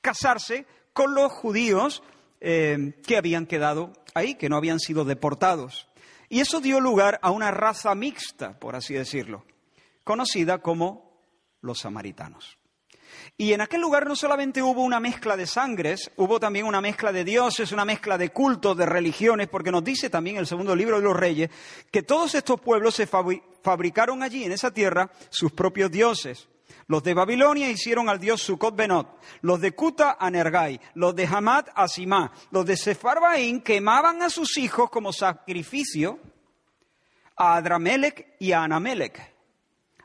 casarse 0.01 0.65
con 0.93 1.13
los 1.13 1.31
judíos 1.31 2.03
eh, 2.41 2.99
que 3.05 3.17
habían 3.17 3.45
quedado 3.45 3.93
ahí, 4.13 4.35
que 4.35 4.49
no 4.49 4.57
habían 4.57 4.79
sido 4.79 5.05
deportados. 5.05 5.87
Y 6.29 6.39
eso 6.39 6.59
dio 6.59 6.79
lugar 6.79 7.19
a 7.21 7.31
una 7.31 7.51
raza 7.51 7.93
mixta, 7.95 8.59
por 8.59 8.75
así 8.75 8.93
decirlo, 8.93 9.45
conocida 10.03 10.59
como 10.59 11.21
los 11.61 11.79
samaritanos. 11.79 12.57
Y 13.37 13.53
en 13.53 13.61
aquel 13.61 13.81
lugar 13.81 14.07
no 14.07 14.15
solamente 14.15 14.61
hubo 14.61 14.81
una 14.81 14.99
mezcla 14.99 15.35
de 15.35 15.47
sangres, 15.47 16.11
hubo 16.17 16.39
también 16.39 16.65
una 16.65 16.81
mezcla 16.81 17.11
de 17.11 17.23
dioses, 17.23 17.71
una 17.71 17.85
mezcla 17.85 18.17
de 18.17 18.29
cultos, 18.29 18.77
de 18.77 18.85
religiones, 18.85 19.47
porque 19.47 19.71
nos 19.71 19.83
dice 19.83 20.09
también 20.09 20.37
el 20.37 20.47
segundo 20.47 20.75
libro 20.75 20.97
de 20.97 21.03
los 21.03 21.15
reyes 21.15 21.49
que 21.91 22.03
todos 22.03 22.35
estos 22.35 22.59
pueblos 22.61 22.95
se 22.95 23.07
fabricaron 23.07 24.23
allí 24.23 24.43
en 24.43 24.51
esa 24.51 24.71
tierra 24.71 25.11
sus 25.29 25.51
propios 25.51 25.91
dioses. 25.91 26.47
Los 26.87 27.03
de 27.03 27.15
Babilonia 27.15 27.69
hicieron 27.69 28.09
al 28.09 28.19
dios 28.19 28.41
Sukkot 28.41 28.75
Benot, 28.75 29.19
los 29.41 29.59
de 29.59 29.73
Kuta 29.73 30.17
a 30.19 30.29
Nergai, 30.29 30.79
los 30.93 31.15
de 31.15 31.25
Hamad 31.25 31.65
a 31.73 31.87
Simá, 31.87 32.31
los 32.51 32.65
de 32.65 32.77
Sefarbaín 32.77 33.61
quemaban 33.61 34.21
a 34.21 34.29
sus 34.29 34.57
hijos 34.57 34.91
como 34.91 35.11
sacrificio 35.11 36.19
a 37.35 37.55
Adramelech 37.55 38.35
y 38.39 38.51
a 38.51 38.63
Anamelech. 38.63 39.33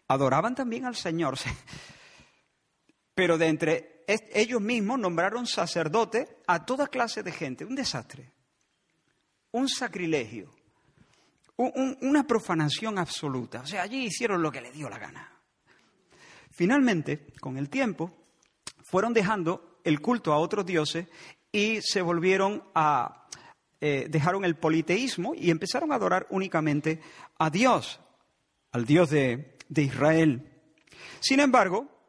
Adoraban 0.09 0.55
también 0.55 0.87
al 0.87 0.97
Señor. 0.97 1.37
pero 3.21 3.37
de 3.37 3.49
entre 3.49 4.05
ellos 4.07 4.63
mismos 4.63 4.99
nombraron 4.99 5.47
sacerdote 5.47 6.39
a 6.47 6.65
toda 6.65 6.87
clase 6.87 7.23
de 7.23 7.31
gente. 7.31 7.67
Un 7.67 7.75
desastre, 7.75 8.33
un 9.51 9.69
sacrilegio, 9.69 10.51
una 11.57 12.27
profanación 12.27 12.99
absoluta. 12.99 13.61
O 13.61 13.67
sea, 13.67 13.83
allí 13.83 14.07
hicieron 14.07 14.41
lo 14.41 14.51
que 14.51 14.63
les 14.63 14.73
dio 14.73 14.89
la 14.89 14.99
gana. 14.99 15.31
Finalmente, 16.51 17.27
con 17.43 17.59
el 17.59 17.69
tiempo, 17.69 18.11
fueron 18.85 19.13
dejando 19.13 19.83
el 19.85 20.01
culto 20.01 20.33
a 20.33 20.39
otros 20.39 20.65
dioses 20.65 21.07
y 21.53 21.83
se 21.83 22.01
volvieron 22.01 22.65
a... 22.75 23.29
Eh, 23.83 24.07
dejaron 24.09 24.47
el 24.47 24.57
politeísmo 24.57 25.35
y 25.35 25.51
empezaron 25.51 25.93
a 25.93 25.97
adorar 25.97 26.27
únicamente 26.31 27.03
a 27.39 27.51
Dios, 27.51 28.01
al 28.73 28.87
Dios 28.87 29.11
de, 29.11 29.59
de 29.69 29.83
Israel. 29.83 30.51
Sin 31.21 31.41
embargo, 31.41 32.00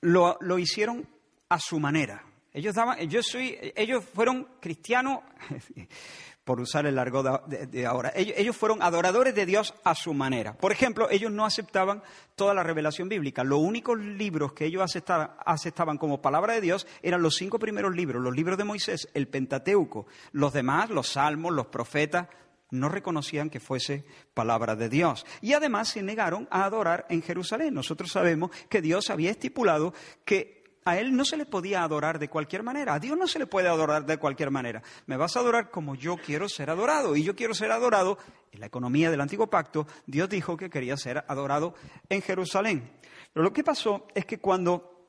lo, 0.00 0.58
hicieron 0.58 1.08
a 1.48 1.58
su 1.58 1.78
manera. 1.78 2.24
Ellos, 2.52 2.74
daban, 2.74 2.98
yo 3.08 3.22
soy, 3.22 3.56
ellos 3.76 4.04
fueron 4.04 4.48
cristianos, 4.60 5.20
por 6.46 6.60
usar 6.60 6.86
el 6.86 6.94
largo 6.94 7.24
de, 7.48 7.86
ahora, 7.86 8.12
ellos, 8.14 8.56
fueron 8.56 8.80
adoradores 8.80 9.34
de 9.34 9.46
Dios 9.46 9.74
a 9.82 9.96
su 9.96 10.14
manera. 10.14 10.56
Por 10.56 10.70
ejemplo, 10.70 11.10
ellos 11.10 11.32
no 11.32 11.44
aceptaban 11.44 12.04
toda 12.36 12.54
la 12.54 12.62
revelación 12.62 13.08
bíblica. 13.08 13.42
Los 13.42 13.58
únicos 13.58 13.98
libros 13.98 14.52
que 14.52 14.66
ellos 14.66 14.84
aceptaban 14.84 15.98
como 15.98 16.22
palabra 16.22 16.54
de 16.54 16.60
Dios 16.60 16.86
eran 17.02 17.20
los 17.20 17.34
cinco 17.34 17.58
primeros 17.58 17.96
libros, 17.96 18.22
los 18.22 18.32
libros 18.32 18.56
de 18.58 18.62
Moisés, 18.62 19.08
el 19.12 19.26
Pentateuco. 19.26 20.06
Los 20.30 20.52
demás, 20.52 20.88
los 20.88 21.08
salmos, 21.08 21.52
los 21.52 21.66
profetas, 21.66 22.28
no 22.70 22.88
reconocían 22.88 23.50
que 23.50 23.60
fuese 23.60 24.04
palabra 24.34 24.76
de 24.76 24.88
Dios. 24.88 25.24
Y 25.40 25.52
además 25.52 25.88
se 25.88 26.02
negaron 26.02 26.48
a 26.50 26.64
adorar 26.64 27.06
en 27.08 27.22
Jerusalén. 27.22 27.74
Nosotros 27.74 28.10
sabemos 28.10 28.50
que 28.68 28.82
Dios 28.82 29.10
había 29.10 29.30
estipulado 29.30 29.94
que 30.24 30.56
a 30.84 30.98
Él 30.98 31.16
no 31.16 31.24
se 31.24 31.36
le 31.36 31.46
podía 31.46 31.82
adorar 31.82 32.18
de 32.18 32.28
cualquier 32.28 32.62
manera. 32.62 32.94
A 32.94 33.00
Dios 33.00 33.18
no 33.18 33.26
se 33.26 33.40
le 33.40 33.46
puede 33.46 33.68
adorar 33.68 34.06
de 34.06 34.18
cualquier 34.18 34.50
manera. 34.50 34.82
Me 35.06 35.16
vas 35.16 35.36
a 35.36 35.40
adorar 35.40 35.70
como 35.70 35.96
yo 35.96 36.16
quiero 36.16 36.48
ser 36.48 36.70
adorado. 36.70 37.16
Y 37.16 37.24
yo 37.24 37.34
quiero 37.34 37.54
ser 37.54 37.72
adorado 37.72 38.18
en 38.52 38.60
la 38.60 38.66
economía 38.66 39.10
del 39.10 39.20
antiguo 39.20 39.48
pacto. 39.48 39.86
Dios 40.06 40.28
dijo 40.28 40.56
que 40.56 40.70
quería 40.70 40.96
ser 40.96 41.24
adorado 41.26 41.74
en 42.08 42.22
Jerusalén. 42.22 42.92
Pero 43.32 43.42
lo 43.42 43.52
que 43.52 43.64
pasó 43.64 44.06
es 44.14 44.24
que 44.26 44.38
cuando 44.38 45.08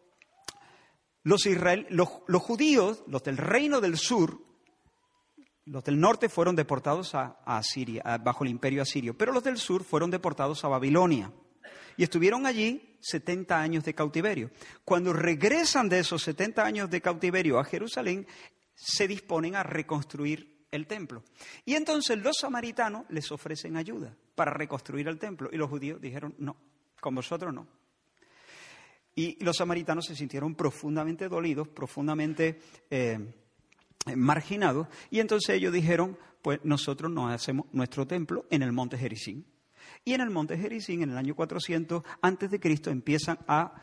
los, 1.24 1.46
los 2.28 2.42
judíos, 2.42 3.04
los 3.08 3.24
del 3.24 3.38
reino 3.38 3.80
del 3.80 3.98
sur, 3.98 4.47
los 5.68 5.84
del 5.84 6.00
norte 6.00 6.30
fueron 6.30 6.56
deportados 6.56 7.14
a, 7.14 7.40
Asiria, 7.46 8.02
bajo 8.24 8.44
el 8.44 8.50
imperio 8.50 8.82
asirio, 8.82 9.18
pero 9.18 9.34
los 9.34 9.44
del 9.44 9.58
sur 9.58 9.84
fueron 9.84 10.10
deportados 10.10 10.64
a 10.64 10.70
Babilonia. 10.70 11.32
Y 11.98 12.04
estuvieron 12.04 12.46
allí 12.46 12.98
70 13.02 13.60
años 13.60 13.84
de 13.84 13.94
cautiverio. 13.94 14.52
Cuando 14.86 15.14
regresan 15.14 15.90
de 15.90 16.00
esos 16.00 16.22
70 16.24 16.64
años 16.64 16.90
de 16.90 17.02
cautiverio 17.02 17.60
a 17.60 17.66
Jerusalén, 17.66 18.28
se 18.76 19.08
disponen 19.08 19.56
a 19.56 19.64
reconstruir 19.64 20.66
el 20.72 20.86
templo. 20.86 21.24
Y 21.66 21.76
entonces 21.76 22.18
los 22.20 22.38
samaritanos 22.38 23.06
les 23.10 23.32
ofrecen 23.32 23.78
ayuda 23.78 24.16
para 24.36 24.54
reconstruir 24.54 25.08
el 25.08 25.18
templo. 25.18 25.50
Y 25.52 25.58
los 25.58 25.70
judíos 25.70 26.00
dijeron, 26.00 26.36
no, 26.38 26.56
con 27.02 27.16
vosotros 27.16 27.54
no. 27.54 27.68
Y 29.16 29.44
los 29.44 29.58
samaritanos 29.58 30.06
se 30.06 30.16
sintieron 30.16 30.56
profundamente 30.56 31.28
dolidos, 31.28 31.68
profundamente... 31.68 32.62
Eh, 32.90 33.34
marginados, 34.16 34.88
y 35.10 35.20
entonces 35.20 35.56
ellos 35.56 35.74
dijeron, 35.74 36.18
pues 36.42 36.60
nosotros 36.64 37.12
nos 37.12 37.32
hacemos 37.32 37.66
nuestro 37.72 38.08
templo 38.08 38.46
en 38.50 38.62
el 38.62 38.72
monte 38.72 38.98
Jericín. 38.98 39.46
Y 40.06 40.14
en 40.14 40.22
el 40.22 40.30
monte 40.30 40.58
Jericín, 40.58 41.02
en 41.02 41.12
el 41.12 41.18
año 41.18 41.36
400 41.36 42.04
antes 42.22 42.52
de 42.52 42.60
Cristo, 42.60 42.90
empiezan 42.90 43.40
a 43.48 43.74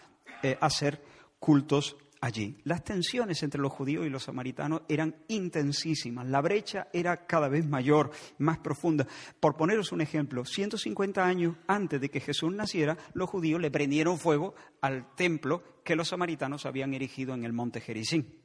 eh, 0.42 0.56
hacer 0.60 1.02
cultos 1.38 1.96
allí. 2.24 2.56
Las 2.64 2.82
tensiones 2.82 3.42
entre 3.42 3.60
los 3.60 3.72
judíos 3.72 4.06
y 4.06 4.08
los 4.08 4.22
samaritanos 4.22 4.82
eran 4.88 5.14
intensísimas, 5.28 6.26
la 6.26 6.40
brecha 6.40 6.88
era 6.92 7.26
cada 7.26 7.48
vez 7.48 7.66
mayor, 7.66 8.10
más 8.38 8.58
profunda. 8.58 9.06
Por 9.40 9.56
poneros 9.56 9.92
un 9.92 10.00
ejemplo, 10.00 10.44
150 10.46 11.22
años 11.22 11.56
antes 11.66 12.00
de 12.00 12.08
que 12.08 12.20
Jesús 12.20 12.54
naciera, 12.54 12.96
los 13.12 13.28
judíos 13.28 13.60
le 13.60 13.70
prendieron 13.70 14.18
fuego 14.18 14.54
al 14.80 15.14
templo 15.14 15.62
que 15.84 15.96
los 15.96 16.08
samaritanos 16.08 16.64
habían 16.64 16.94
erigido 16.94 17.34
en 17.34 17.44
el 17.44 17.52
monte 17.52 17.80
Jericín. 17.80 18.43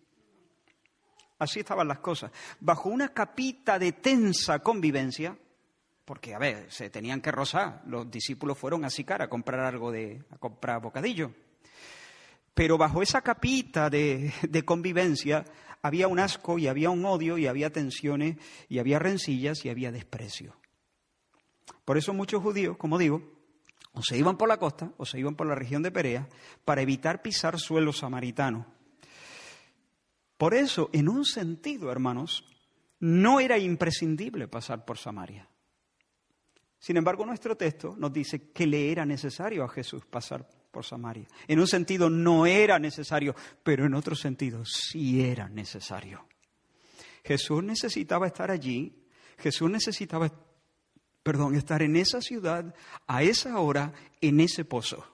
Así 1.40 1.62
estaban 1.62 1.88
las 1.88 2.00
cosas. 2.00 2.32
Bajo 2.60 2.90
una 2.90 3.14
capita 3.14 3.80
de 3.80 3.94
tensa 3.94 4.60
convivencia, 4.60 5.38
porque, 6.04 6.36
a 6.36 6.38
ver, 6.40 6.70
se 6.70 6.90
tenían 6.90 7.22
que 7.22 7.32
rozar. 7.32 7.82
Los 7.86 8.12
discípulos 8.12 8.58
fueron 8.58 8.84
a 8.84 8.90
Sicar 8.90 9.22
a 9.22 9.30
comprar 9.30 9.62
algo 9.62 9.90
de, 9.92 10.22
a 10.32 10.38
comprar 10.38 10.82
bocadillo. 10.82 11.32
Pero 12.54 12.78
bajo 12.78 13.02
esa 13.02 13.22
capita 13.22 13.90
de, 13.90 14.34
de 14.50 14.66
convivencia 14.66 15.46
había 15.82 16.10
un 16.10 16.20
asco 16.20 16.60
y 16.60 16.68
había 16.68 16.90
un 16.90 17.06
odio 17.06 17.38
y 17.38 17.48
había 17.48 17.72
tensiones 17.72 18.36
y 18.68 18.80
había 18.80 19.00
rencillas 19.00 19.64
y 19.64 19.70
había 19.70 19.94
desprecio. 19.94 20.58
Por 21.86 21.98
eso 21.98 22.14
muchos 22.14 22.44
judíos, 22.44 22.76
como 22.76 22.98
digo, 22.98 23.22
o 23.94 24.04
se 24.04 24.18
iban 24.18 24.38
por 24.38 24.50
la 24.50 24.58
costa 24.58 24.92
o 24.98 25.06
se 25.06 25.20
iban 25.20 25.36
por 25.36 25.48
la 25.48 25.56
región 25.56 25.84
de 25.84 25.92
Perea 25.92 26.28
para 26.66 26.82
evitar 26.82 27.22
pisar 27.22 27.58
suelo 27.58 27.94
samaritano 27.94 28.79
por 30.40 30.54
eso, 30.54 30.90
en 30.94 31.10
un 31.10 31.26
sentido, 31.26 31.92
hermanos, 31.92 32.46
no 33.02 33.42
era 33.42 33.58
imprescindible 33.58 34.48
pasar 34.48 34.86
por 34.86 34.98
Samaria. 34.98 35.50
Sin 36.80 36.96
embargo, 36.96 37.26
nuestro 37.26 37.58
texto 37.58 37.94
nos 37.98 38.14
dice 38.14 38.50
que 38.54 38.66
le 38.66 38.90
era 38.90 39.06
necesario 39.06 39.66
a 39.66 39.68
Jesús 39.68 40.06
pasar 40.06 40.48
por 40.72 40.86
Samaria. 40.86 41.28
En 41.46 41.60
un 41.60 41.68
sentido 41.68 42.10
no 42.10 42.46
era 42.46 42.80
necesario, 42.80 43.36
pero 43.64 43.86
en 43.86 43.94
otro 43.94 44.16
sentido 44.16 44.64
sí 44.64 45.22
era 45.22 45.50
necesario. 45.50 46.26
Jesús 47.26 47.62
necesitaba 47.62 48.26
estar 48.26 48.50
allí, 48.50 48.96
Jesús 49.40 49.70
necesitaba, 49.70 50.32
perdón, 51.22 51.56
estar 51.56 51.82
en 51.82 51.98
esa 51.98 52.22
ciudad, 52.22 52.74
a 53.08 53.24
esa 53.24 53.60
hora, 53.60 53.92
en 54.22 54.40
ese 54.40 54.64
pozo. 54.64 55.06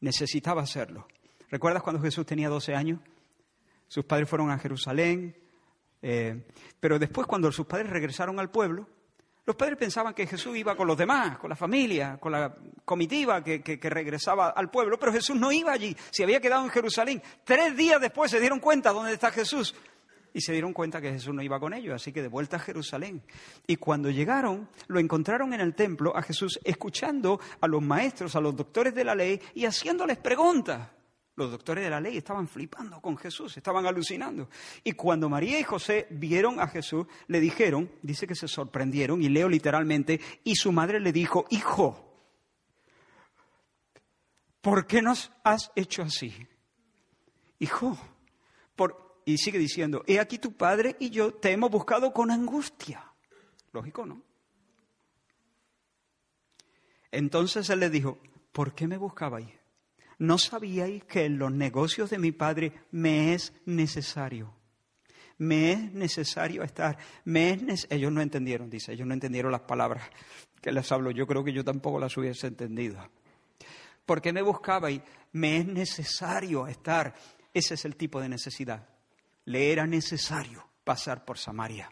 Necesitaba 0.00 0.60
hacerlo. 0.60 1.08
¿Recuerdas 1.48 1.82
cuando 1.82 2.02
Jesús 2.02 2.26
tenía 2.26 2.50
12 2.50 2.74
años? 2.74 3.00
Sus 3.90 4.04
padres 4.04 4.28
fueron 4.28 4.52
a 4.52 4.58
Jerusalén, 4.58 5.34
Eh, 6.02 6.46
pero 6.78 6.98
después, 6.98 7.26
cuando 7.26 7.52
sus 7.52 7.66
padres 7.66 7.90
regresaron 7.90 8.38
al 8.40 8.50
pueblo, 8.50 8.88
los 9.44 9.54
padres 9.54 9.76
pensaban 9.76 10.14
que 10.14 10.26
Jesús 10.26 10.56
iba 10.56 10.74
con 10.74 10.86
los 10.86 10.96
demás, 10.96 11.36
con 11.38 11.50
la 11.50 11.56
familia, 11.56 12.18
con 12.18 12.32
la 12.32 12.56
comitiva 12.86 13.44
que, 13.44 13.60
que, 13.60 13.90
regresaba 13.90 14.50
al 14.50 14.70
pueblo, 14.70 14.98
pero 14.98 15.12
Jesús 15.12 15.36
no 15.36 15.52
iba 15.52 15.72
allí, 15.72 15.94
se 16.10 16.22
había 16.22 16.40
quedado 16.40 16.64
en 16.64 16.70
Jerusalén. 16.70 17.22
Tres 17.44 17.76
días 17.76 18.00
después 18.00 18.30
se 18.30 18.40
dieron 18.40 18.60
cuenta 18.60 18.92
dónde 18.92 19.12
está 19.12 19.30
Jesús 19.30 19.74
y 20.32 20.40
se 20.40 20.52
dieron 20.52 20.72
cuenta 20.72 21.02
que 21.02 21.12
Jesús 21.12 21.34
no 21.34 21.42
iba 21.42 21.60
con 21.60 21.74
ellos, 21.74 21.94
así 21.94 22.12
que 22.12 22.22
de 22.22 22.28
vuelta 22.28 22.56
a 22.56 22.60
Jerusalén. 22.60 23.20
Y 23.66 23.76
cuando 23.76 24.08
llegaron, 24.08 24.70
lo 24.86 25.00
encontraron 25.00 25.52
en 25.52 25.60
el 25.60 25.74
templo 25.74 26.16
a 26.16 26.22
Jesús 26.22 26.58
escuchando 26.64 27.40
a 27.60 27.66
los 27.66 27.82
maestros, 27.82 28.36
a 28.36 28.40
los 28.40 28.56
doctores 28.56 28.94
de 28.94 29.04
la 29.04 29.14
ley 29.14 29.38
y 29.54 29.66
haciéndoles 29.66 30.16
preguntas. 30.16 30.88
Los 31.40 31.52
doctores 31.52 31.82
de 31.82 31.88
la 31.88 32.02
ley 32.02 32.18
estaban 32.18 32.46
flipando 32.46 33.00
con 33.00 33.16
Jesús, 33.16 33.56
estaban 33.56 33.86
alucinando. 33.86 34.50
Y 34.84 34.92
cuando 34.92 35.30
María 35.30 35.58
y 35.58 35.62
José 35.62 36.06
vieron 36.10 36.60
a 36.60 36.68
Jesús, 36.68 37.06
le 37.28 37.40
dijeron, 37.40 37.90
dice 38.02 38.26
que 38.26 38.34
se 38.34 38.46
sorprendieron, 38.46 39.22
y 39.22 39.30
leo 39.30 39.48
literalmente, 39.48 40.20
y 40.44 40.54
su 40.56 40.70
madre 40.70 41.00
le 41.00 41.14
dijo, 41.14 41.46
hijo, 41.48 42.14
¿por 44.60 44.86
qué 44.86 45.00
nos 45.00 45.32
has 45.42 45.72
hecho 45.76 46.02
así? 46.02 46.46
Hijo, 47.58 47.96
por, 48.76 49.22
y 49.24 49.38
sigue 49.38 49.58
diciendo, 49.58 50.04
he 50.06 50.20
aquí 50.20 50.38
tu 50.38 50.52
padre 50.52 50.96
y 51.00 51.08
yo 51.08 51.32
te 51.32 51.52
hemos 51.52 51.70
buscado 51.70 52.12
con 52.12 52.30
angustia. 52.30 53.14
Lógico, 53.72 54.04
¿no? 54.04 54.22
Entonces 57.10 57.70
él 57.70 57.80
le 57.80 57.88
dijo, 57.88 58.18
¿por 58.52 58.74
qué 58.74 58.86
me 58.86 58.98
buscabais? 58.98 59.59
¿No 60.20 60.38
sabíais 60.38 61.02
que 61.04 61.24
en 61.24 61.36
los 61.38 61.50
negocios 61.50 62.10
de 62.10 62.18
mi 62.18 62.30
padre 62.30 62.72
me 62.92 63.34
es 63.34 63.52
necesario? 63.66 64.54
Me 65.38 65.72
es 65.72 65.92
necesario 65.92 66.62
estar. 66.62 66.96
Me 67.24 67.50
es 67.50 67.88
ellos 67.90 68.12
no 68.12 68.20
entendieron, 68.20 68.70
dice, 68.70 68.92
ellos 68.92 69.08
no 69.08 69.14
entendieron 69.14 69.50
las 69.50 69.62
palabras 69.62 70.04
que 70.62 70.70
les 70.70 70.92
hablo. 70.92 71.10
Yo 71.10 71.26
creo 71.26 71.42
que 71.42 71.52
yo 71.52 71.64
tampoco 71.64 71.98
las 71.98 72.16
hubiese 72.16 72.46
entendido. 72.46 73.10
¿Por 74.06 74.22
qué 74.22 74.32
me 74.32 74.42
buscabais? 74.42 75.02
Me 75.32 75.56
es 75.56 75.66
necesario 75.66 76.68
estar. 76.68 77.12
Ese 77.52 77.74
es 77.74 77.84
el 77.84 77.96
tipo 77.96 78.20
de 78.20 78.28
necesidad 78.28 78.86
le 79.50 79.72
era 79.72 79.86
necesario 79.86 80.64
pasar 80.84 81.24
por 81.24 81.36
Samaria. 81.36 81.90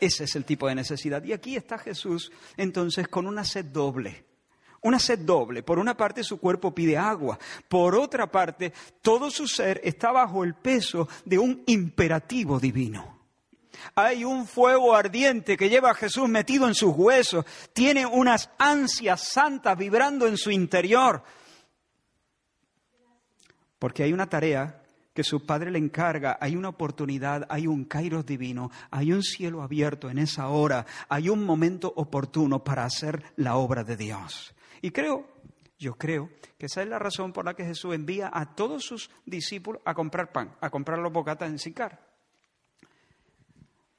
Ese 0.00 0.24
es 0.24 0.36
el 0.36 0.44
tipo 0.44 0.68
de 0.68 0.74
necesidad. 0.74 1.24
Y 1.24 1.32
aquí 1.32 1.56
está 1.56 1.78
Jesús 1.78 2.30
entonces 2.56 3.08
con 3.08 3.26
una 3.26 3.42
sed 3.42 3.64
doble. 3.64 4.26
Una 4.82 4.98
sed 4.98 5.20
doble. 5.20 5.62
Por 5.62 5.78
una 5.78 5.96
parte 5.96 6.22
su 6.22 6.38
cuerpo 6.38 6.74
pide 6.74 6.96
agua. 6.96 7.38
Por 7.68 7.96
otra 7.96 8.30
parte, 8.30 8.72
todo 9.02 9.30
su 9.30 9.48
ser 9.48 9.80
está 9.84 10.12
bajo 10.12 10.44
el 10.44 10.54
peso 10.54 11.08
de 11.24 11.38
un 11.38 11.62
imperativo 11.66 12.60
divino. 12.60 13.18
Hay 13.94 14.24
un 14.24 14.46
fuego 14.46 14.94
ardiente 14.94 15.56
que 15.56 15.68
lleva 15.68 15.90
a 15.90 15.94
Jesús 15.94 16.28
metido 16.28 16.66
en 16.66 16.74
sus 16.74 16.94
huesos. 16.94 17.44
Tiene 17.72 18.06
unas 18.06 18.50
ansias 18.58 19.22
santas 19.22 19.76
vibrando 19.76 20.26
en 20.26 20.36
su 20.36 20.50
interior. 20.50 21.22
Porque 23.78 24.02
hay 24.02 24.12
una 24.12 24.28
tarea 24.28 24.82
que 25.14 25.24
su 25.24 25.44
Padre 25.44 25.72
le 25.72 25.78
encarga, 25.78 26.38
hay 26.40 26.54
una 26.54 26.68
oportunidad, 26.68 27.44
hay 27.48 27.66
un 27.66 27.84
kairos 27.84 28.24
divino, 28.24 28.70
hay 28.90 29.12
un 29.12 29.22
cielo 29.22 29.62
abierto 29.62 30.10
en 30.10 30.18
esa 30.18 30.48
hora, 30.48 30.86
hay 31.08 31.28
un 31.28 31.44
momento 31.44 31.92
oportuno 31.96 32.62
para 32.62 32.84
hacer 32.84 33.22
la 33.34 33.56
obra 33.56 33.82
de 33.82 33.96
Dios. 33.96 34.54
Y 34.82 34.90
creo, 34.90 35.26
yo 35.78 35.94
creo 35.94 36.30
que 36.58 36.66
esa 36.66 36.82
es 36.82 36.88
la 36.88 36.98
razón 36.98 37.32
por 37.32 37.44
la 37.44 37.54
que 37.54 37.64
Jesús 37.64 37.94
envía 37.94 38.30
a 38.32 38.54
todos 38.54 38.84
sus 38.84 39.10
discípulos 39.24 39.80
a 39.84 39.94
comprar 39.94 40.32
pan, 40.32 40.56
a 40.60 40.70
comprar 40.70 40.98
los 40.98 41.12
bocatas 41.12 41.48
en 41.48 41.58
Sicar. 41.58 42.06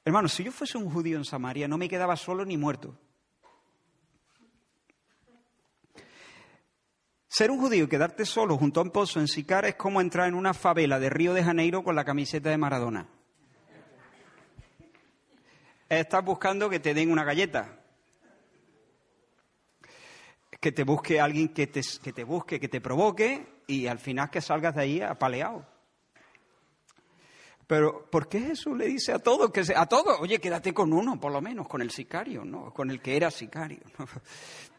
Hermano, 0.04 0.28
si 0.28 0.44
yo 0.44 0.52
fuese 0.52 0.78
un 0.78 0.90
judío 0.90 1.16
en 1.16 1.24
Samaria, 1.24 1.68
no 1.68 1.78
me 1.78 1.88
quedaba 1.88 2.16
solo 2.16 2.44
ni 2.44 2.56
muerto. 2.56 2.98
Ser 7.28 7.50
un 7.50 7.60
judío 7.60 7.84
y 7.84 7.88
quedarte 7.88 8.26
solo 8.26 8.58
junto 8.58 8.80
a 8.80 8.82
un 8.82 8.90
pozo 8.90 9.20
en 9.20 9.28
Sicar 9.28 9.64
es 9.64 9.76
como 9.76 10.00
entrar 10.00 10.26
en 10.26 10.34
una 10.34 10.52
favela 10.52 10.98
de 10.98 11.10
Río 11.10 11.32
de 11.32 11.44
Janeiro 11.44 11.84
con 11.84 11.94
la 11.94 12.04
camiseta 12.04 12.50
de 12.50 12.58
Maradona. 12.58 13.08
Estás 15.88 16.24
buscando 16.24 16.68
que 16.68 16.80
te 16.80 16.92
den 16.92 17.10
una 17.10 17.24
galleta. 17.24 17.79
Que 20.60 20.72
te 20.72 20.84
busque 20.84 21.20
alguien 21.20 21.48
que 21.48 21.66
te, 21.66 21.80
que 22.02 22.12
te 22.12 22.22
busque, 22.22 22.60
que 22.60 22.68
te 22.68 22.80
provoque 22.80 23.62
y 23.66 23.86
al 23.86 23.98
final 23.98 24.30
que 24.30 24.40
salgas 24.40 24.74
de 24.74 24.82
ahí 24.82 25.00
apaleado. 25.00 25.66
Pero 27.66 28.04
¿por 28.10 28.28
qué 28.28 28.40
Jesús 28.40 28.76
le 28.76 28.86
dice 28.86 29.12
a 29.12 29.20
todos 29.20 29.52
que 29.52 29.62
a 29.74 29.86
todos, 29.86 30.18
oye, 30.20 30.40
quédate 30.40 30.74
con 30.74 30.92
uno, 30.92 31.20
por 31.20 31.30
lo 31.30 31.40
menos, 31.40 31.68
con 31.68 31.80
el 31.80 31.92
sicario, 31.92 32.44
¿no? 32.44 32.74
Con 32.74 32.90
el 32.90 33.00
que 33.00 33.16
era 33.16 33.30
sicario. 33.30 33.78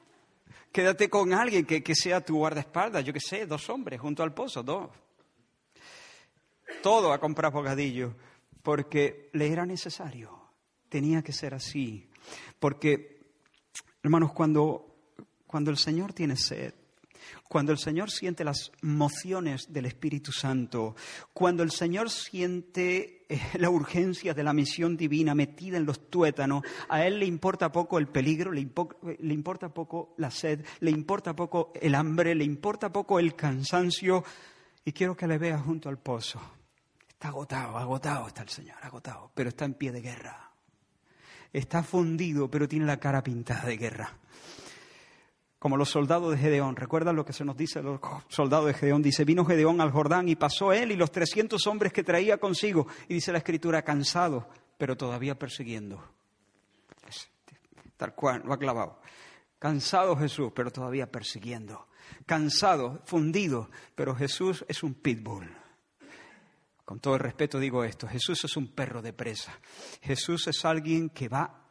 Quédate 0.74 1.10
con 1.10 1.34
alguien 1.34 1.66
que, 1.66 1.96
sea 1.96 2.20
tu 2.22 2.38
guardaespaldas, 2.38 3.04
yo 3.04 3.12
qué 3.12 3.20
sé, 3.20 3.46
dos 3.46 3.70
hombres 3.70 4.00
junto 4.00 4.24
al 4.24 4.34
pozo, 4.34 4.64
dos. 4.64 4.90
Todo 6.82 7.12
a 7.12 7.20
comprar 7.20 7.52
bocadillo, 7.52 8.14
porque 8.64 9.30
le 9.34 9.52
era 9.52 9.66
necesario. 9.66 10.38
Tenía 10.88 11.22
que 11.22 11.34
ser 11.34 11.54
así. 11.54 12.10
Porque, 12.58 13.22
hermanos, 14.02 14.32
cuando, 14.32 14.91
cuando 15.52 15.70
el 15.70 15.78
Señor 15.78 16.14
tiene 16.14 16.38
sed, 16.38 16.74
cuando 17.50 17.74
el 17.74 17.78
Señor 17.78 18.10
siente 18.10 18.46
las 18.46 18.72
mociones 18.84 19.66
del 19.74 19.86
Espíritu 19.86 20.32
Santo, 20.32 20.96
cuando 21.34 21.62
el 21.62 21.72
Señor 21.72 22.10
siente 22.10 23.26
eh, 23.28 23.42
la 23.56 23.70
urgencia 23.70 24.34
de 24.34 24.46
la 24.46 24.54
misión 24.54 24.96
divina 24.96 25.36
metida 25.36 25.76
en 25.76 25.86
los 25.86 26.10
tuétanos, 26.10 26.64
a 26.88 27.06
Él 27.06 27.20
le 27.20 27.26
importa 27.26 27.70
poco 27.70 28.00
el 28.00 28.08
peligro, 28.08 28.54
le, 28.54 28.66
le 29.20 29.34
importa 29.34 29.74
poco 29.74 30.16
la 30.20 30.32
sed, 30.32 30.66
le 30.80 30.90
importa 30.90 31.36
poco 31.36 31.74
el 31.76 31.96
hambre, 31.96 32.34
le 32.34 32.46
importa 32.46 32.90
poco 32.90 33.20
el 33.20 33.36
cansancio. 33.36 34.24
Y 34.86 34.94
quiero 34.94 35.18
que 35.18 35.28
le 35.28 35.38
vea 35.38 35.60
junto 35.60 35.90
al 35.90 36.00
pozo. 36.00 36.40
Está 37.10 37.28
agotado, 37.28 37.78
agotado 37.78 38.28
está 38.28 38.44
el 38.44 38.50
Señor, 38.50 38.78
agotado, 38.82 39.32
pero 39.36 39.50
está 39.50 39.66
en 39.66 39.74
pie 39.74 39.92
de 39.92 40.00
guerra. 40.00 40.50
Está 41.52 41.84
fundido, 41.84 42.50
pero 42.50 42.70
tiene 42.70 42.86
la 42.86 43.02
cara 43.02 43.22
pintada 43.22 43.66
de 43.66 43.76
guerra 43.76 44.18
como 45.62 45.78
los 45.78 45.92
soldados 45.92 46.32
de 46.32 46.40
Gedeón. 46.40 46.76
¿Recuerdan 46.76 47.16
lo 47.16 47.24
que 47.24 47.34
se 47.34 47.46
nos 47.46 47.56
dice 47.56 47.84
los 47.84 48.00
soldados 48.30 48.66
de 48.66 48.74
Gedeón? 48.74 49.04
Dice, 49.04 49.26
vino 49.26 49.46
Gedeón 49.46 49.80
al 49.80 49.92
Jordán 49.92 50.28
y 50.28 50.36
pasó 50.36 50.74
él 50.74 50.92
y 50.92 50.96
los 50.96 51.12
300 51.12 51.68
hombres 51.68 51.94
que 51.94 52.04
traía 52.04 52.40
consigo. 52.40 52.88
Y 53.08 53.14
dice 53.14 53.32
la 53.32 53.38
escritura, 53.38 53.84
cansado, 53.84 54.48
pero 54.80 54.98
todavía 54.98 55.38
persiguiendo. 55.38 56.04
Tal 57.96 58.16
cual, 58.16 58.42
lo 58.44 58.54
ha 58.54 58.58
clavado. 58.58 59.02
Cansado 59.60 60.16
Jesús, 60.16 60.52
pero 60.56 60.72
todavía 60.72 61.12
persiguiendo. 61.12 61.86
Cansado, 62.26 63.04
fundido, 63.06 63.70
pero 63.94 64.16
Jesús 64.16 64.66
es 64.68 64.82
un 64.82 64.96
pitbull. 64.96 65.48
Con 66.84 67.00
todo 67.00 67.14
el 67.14 67.20
respeto 67.20 67.60
digo 67.60 67.84
esto, 67.84 68.08
Jesús 68.08 68.44
es 68.46 68.58
un 68.58 68.70
perro 68.70 69.04
de 69.04 69.14
presa. 69.14 69.54
Jesús 70.02 70.48
es 70.48 70.66
alguien 70.66 71.12
que 71.12 71.30
va 71.30 71.62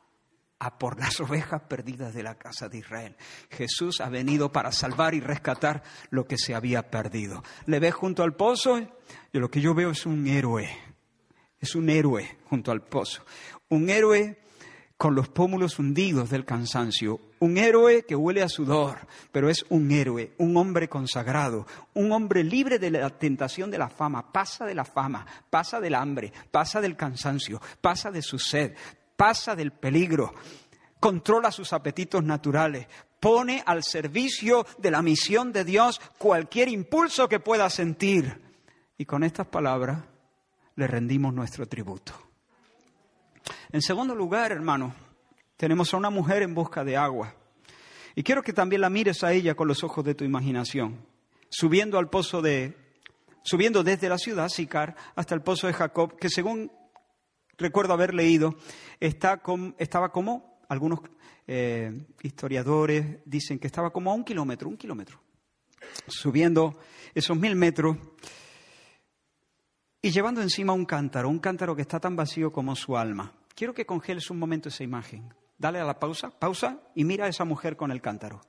a 0.60 0.78
por 0.78 1.00
las 1.00 1.18
ovejas 1.20 1.62
perdidas 1.62 2.14
de 2.14 2.22
la 2.22 2.36
casa 2.36 2.68
de 2.68 2.78
Israel. 2.78 3.16
Jesús 3.50 4.00
ha 4.00 4.10
venido 4.10 4.52
para 4.52 4.70
salvar 4.70 5.14
y 5.14 5.20
rescatar 5.20 5.82
lo 6.10 6.26
que 6.26 6.36
se 6.38 6.54
había 6.54 6.90
perdido. 6.90 7.42
¿Le 7.66 7.80
ves 7.80 7.94
junto 7.94 8.22
al 8.22 8.34
pozo? 8.34 8.78
Y 9.32 9.38
lo 9.38 9.50
que 9.50 9.62
yo 9.62 9.74
veo 9.74 9.90
es 9.90 10.06
un 10.06 10.28
héroe. 10.28 10.70
Es 11.58 11.74
un 11.74 11.88
héroe 11.88 12.38
junto 12.44 12.70
al 12.70 12.82
pozo. 12.82 13.24
Un 13.70 13.88
héroe 13.88 14.38
con 15.00 15.14
los 15.14 15.30
pómulos 15.30 15.78
hundidos 15.78 16.28
del 16.28 16.44
cansancio. 16.44 17.20
Un 17.38 17.56
héroe 17.56 18.04
que 18.04 18.14
huele 18.14 18.42
a 18.42 18.50
sudor, 18.50 18.98
pero 19.32 19.48
es 19.48 19.64
un 19.70 19.90
héroe, 19.90 20.34
un 20.36 20.58
hombre 20.58 20.90
consagrado, 20.90 21.66
un 21.94 22.12
hombre 22.12 22.44
libre 22.44 22.78
de 22.78 22.90
la 22.90 23.08
tentación 23.08 23.70
de 23.70 23.78
la 23.78 23.88
fama. 23.88 24.30
Pasa 24.30 24.66
de 24.66 24.74
la 24.74 24.84
fama, 24.84 25.24
pasa 25.48 25.80
del 25.80 25.94
hambre, 25.94 26.30
pasa 26.50 26.82
del 26.82 26.96
cansancio, 26.96 27.62
pasa 27.80 28.10
de 28.10 28.20
su 28.20 28.38
sed, 28.38 28.74
pasa 29.20 29.54
del 29.54 29.72
peligro, 29.72 30.32
controla 30.98 31.52
sus 31.52 31.74
apetitos 31.74 32.24
naturales, 32.24 32.86
pone 33.20 33.62
al 33.66 33.84
servicio 33.84 34.66
de 34.78 34.90
la 34.90 35.02
misión 35.02 35.52
de 35.52 35.62
Dios 35.62 36.00
cualquier 36.16 36.70
impulso 36.70 37.28
que 37.28 37.38
pueda 37.38 37.68
sentir. 37.68 38.40
Y 38.96 39.04
con 39.04 39.22
estas 39.22 39.46
palabras 39.46 40.02
le 40.74 40.86
rendimos 40.86 41.34
nuestro 41.34 41.66
tributo. 41.66 42.14
En 43.70 43.82
segundo 43.82 44.14
lugar, 44.14 44.52
hermano, 44.52 44.94
tenemos 45.58 45.92
a 45.92 45.98
una 45.98 46.08
mujer 46.08 46.42
en 46.42 46.54
busca 46.54 46.82
de 46.82 46.96
agua. 46.96 47.34
Y 48.14 48.22
quiero 48.22 48.42
que 48.42 48.54
también 48.54 48.80
la 48.80 48.88
mires 48.88 49.22
a 49.22 49.34
ella 49.34 49.54
con 49.54 49.68
los 49.68 49.84
ojos 49.84 50.02
de 50.02 50.14
tu 50.14 50.24
imaginación, 50.24 50.96
subiendo 51.50 51.98
al 51.98 52.08
pozo 52.08 52.40
de, 52.40 52.74
subiendo 53.42 53.82
desde 53.82 54.08
la 54.08 54.16
ciudad, 54.16 54.48
Sicar, 54.48 54.96
hasta 55.14 55.34
el 55.34 55.42
pozo 55.42 55.66
de 55.66 55.74
Jacob, 55.74 56.16
que 56.16 56.30
según 56.30 56.72
recuerdo 57.60 57.92
haber 57.92 58.14
leído, 58.14 58.56
está 58.98 59.40
estaba 59.78 60.10
como, 60.10 60.58
algunos 60.68 61.00
eh, 61.46 62.06
historiadores 62.22 63.18
dicen 63.24 63.58
que 63.58 63.66
estaba 63.66 63.90
como 63.92 64.10
a 64.10 64.14
un 64.14 64.24
kilómetro, 64.24 64.68
un 64.68 64.76
kilómetro, 64.76 65.20
subiendo 66.06 66.78
esos 67.14 67.36
mil 67.36 67.54
metros. 67.54 67.96
y 70.02 70.10
llevando 70.10 70.40
encima 70.40 70.72
un 70.72 70.86
cántaro, 70.86 71.28
un 71.28 71.38
cántaro 71.38 71.76
que 71.76 71.82
está 71.82 72.00
tan 72.00 72.16
vacío 72.16 72.50
como 72.50 72.74
su 72.74 72.96
alma. 72.96 73.32
Quiero 73.54 73.74
que 73.74 73.84
congeles 73.84 74.30
un 74.30 74.38
momento 74.38 74.70
esa 74.70 74.82
imagen. 74.82 75.34
Dale 75.58 75.78
a 75.78 75.84
la 75.84 75.98
pausa, 75.98 76.30
pausa 76.30 76.80
y 76.94 77.04
mira 77.04 77.26
a 77.26 77.28
esa 77.28 77.44
mujer 77.44 77.76
con 77.76 77.90
el 77.90 78.00
cántaro. 78.00 78.40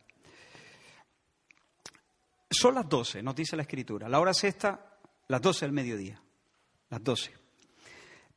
Son 2.50 2.76
las 2.76 2.88
doce, 2.88 3.22
nos 3.22 3.36
dice 3.36 3.56
la 3.56 3.64
escritura. 3.64 4.08
La 4.08 4.20
hora 4.20 4.34
sexta, 4.34 4.98
las 5.28 5.42
doce 5.42 5.66
del 5.66 5.74
mediodía. 5.74 6.22
Las 6.90 7.04
doce. 7.04 7.41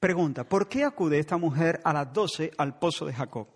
Pregunta, 0.04 0.46
¿por 0.46 0.68
qué 0.68 0.84
acude 0.84 1.18
esta 1.18 1.38
mujer 1.38 1.80
a 1.82 1.90
las 1.94 2.12
doce 2.12 2.50
al 2.58 2.78
pozo 2.78 3.06
de 3.06 3.14
Jacob? 3.14 3.48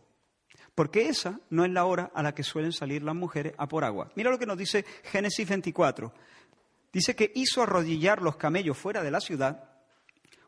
Porque 0.74 1.10
esa 1.10 1.38
no 1.50 1.62
es 1.62 1.70
la 1.70 1.84
hora 1.84 2.10
a 2.14 2.22
la 2.22 2.34
que 2.34 2.42
suelen 2.42 2.72
salir 2.72 3.02
las 3.02 3.14
mujeres 3.14 3.52
a 3.58 3.68
por 3.68 3.84
agua. 3.84 4.10
Mira 4.14 4.30
lo 4.30 4.38
que 4.38 4.46
nos 4.46 4.56
dice 4.56 4.82
Génesis 5.04 5.46
24. 5.46 6.10
Dice 6.90 7.14
que 7.14 7.30
hizo 7.34 7.62
arrodillar 7.62 8.22
los 8.22 8.36
camellos 8.36 8.78
fuera 8.78 9.02
de 9.02 9.10
la 9.10 9.20
ciudad, 9.20 9.62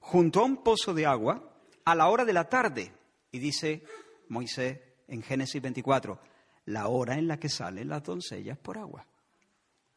junto 0.00 0.40
a 0.40 0.44
un 0.46 0.62
pozo 0.62 0.94
de 0.94 1.04
agua, 1.04 1.52
a 1.84 1.94
la 1.94 2.08
hora 2.08 2.24
de 2.24 2.32
la 2.32 2.48
tarde. 2.48 2.94
Y 3.30 3.38
dice 3.38 3.84
Moisés 4.30 4.80
en 5.06 5.22
Génesis 5.22 5.60
24, 5.60 6.18
la 6.64 6.88
hora 6.88 7.18
en 7.18 7.28
la 7.28 7.38
que 7.38 7.50
salen 7.50 7.90
las 7.90 8.02
doncellas 8.04 8.56
por 8.56 8.78
agua. 8.78 9.06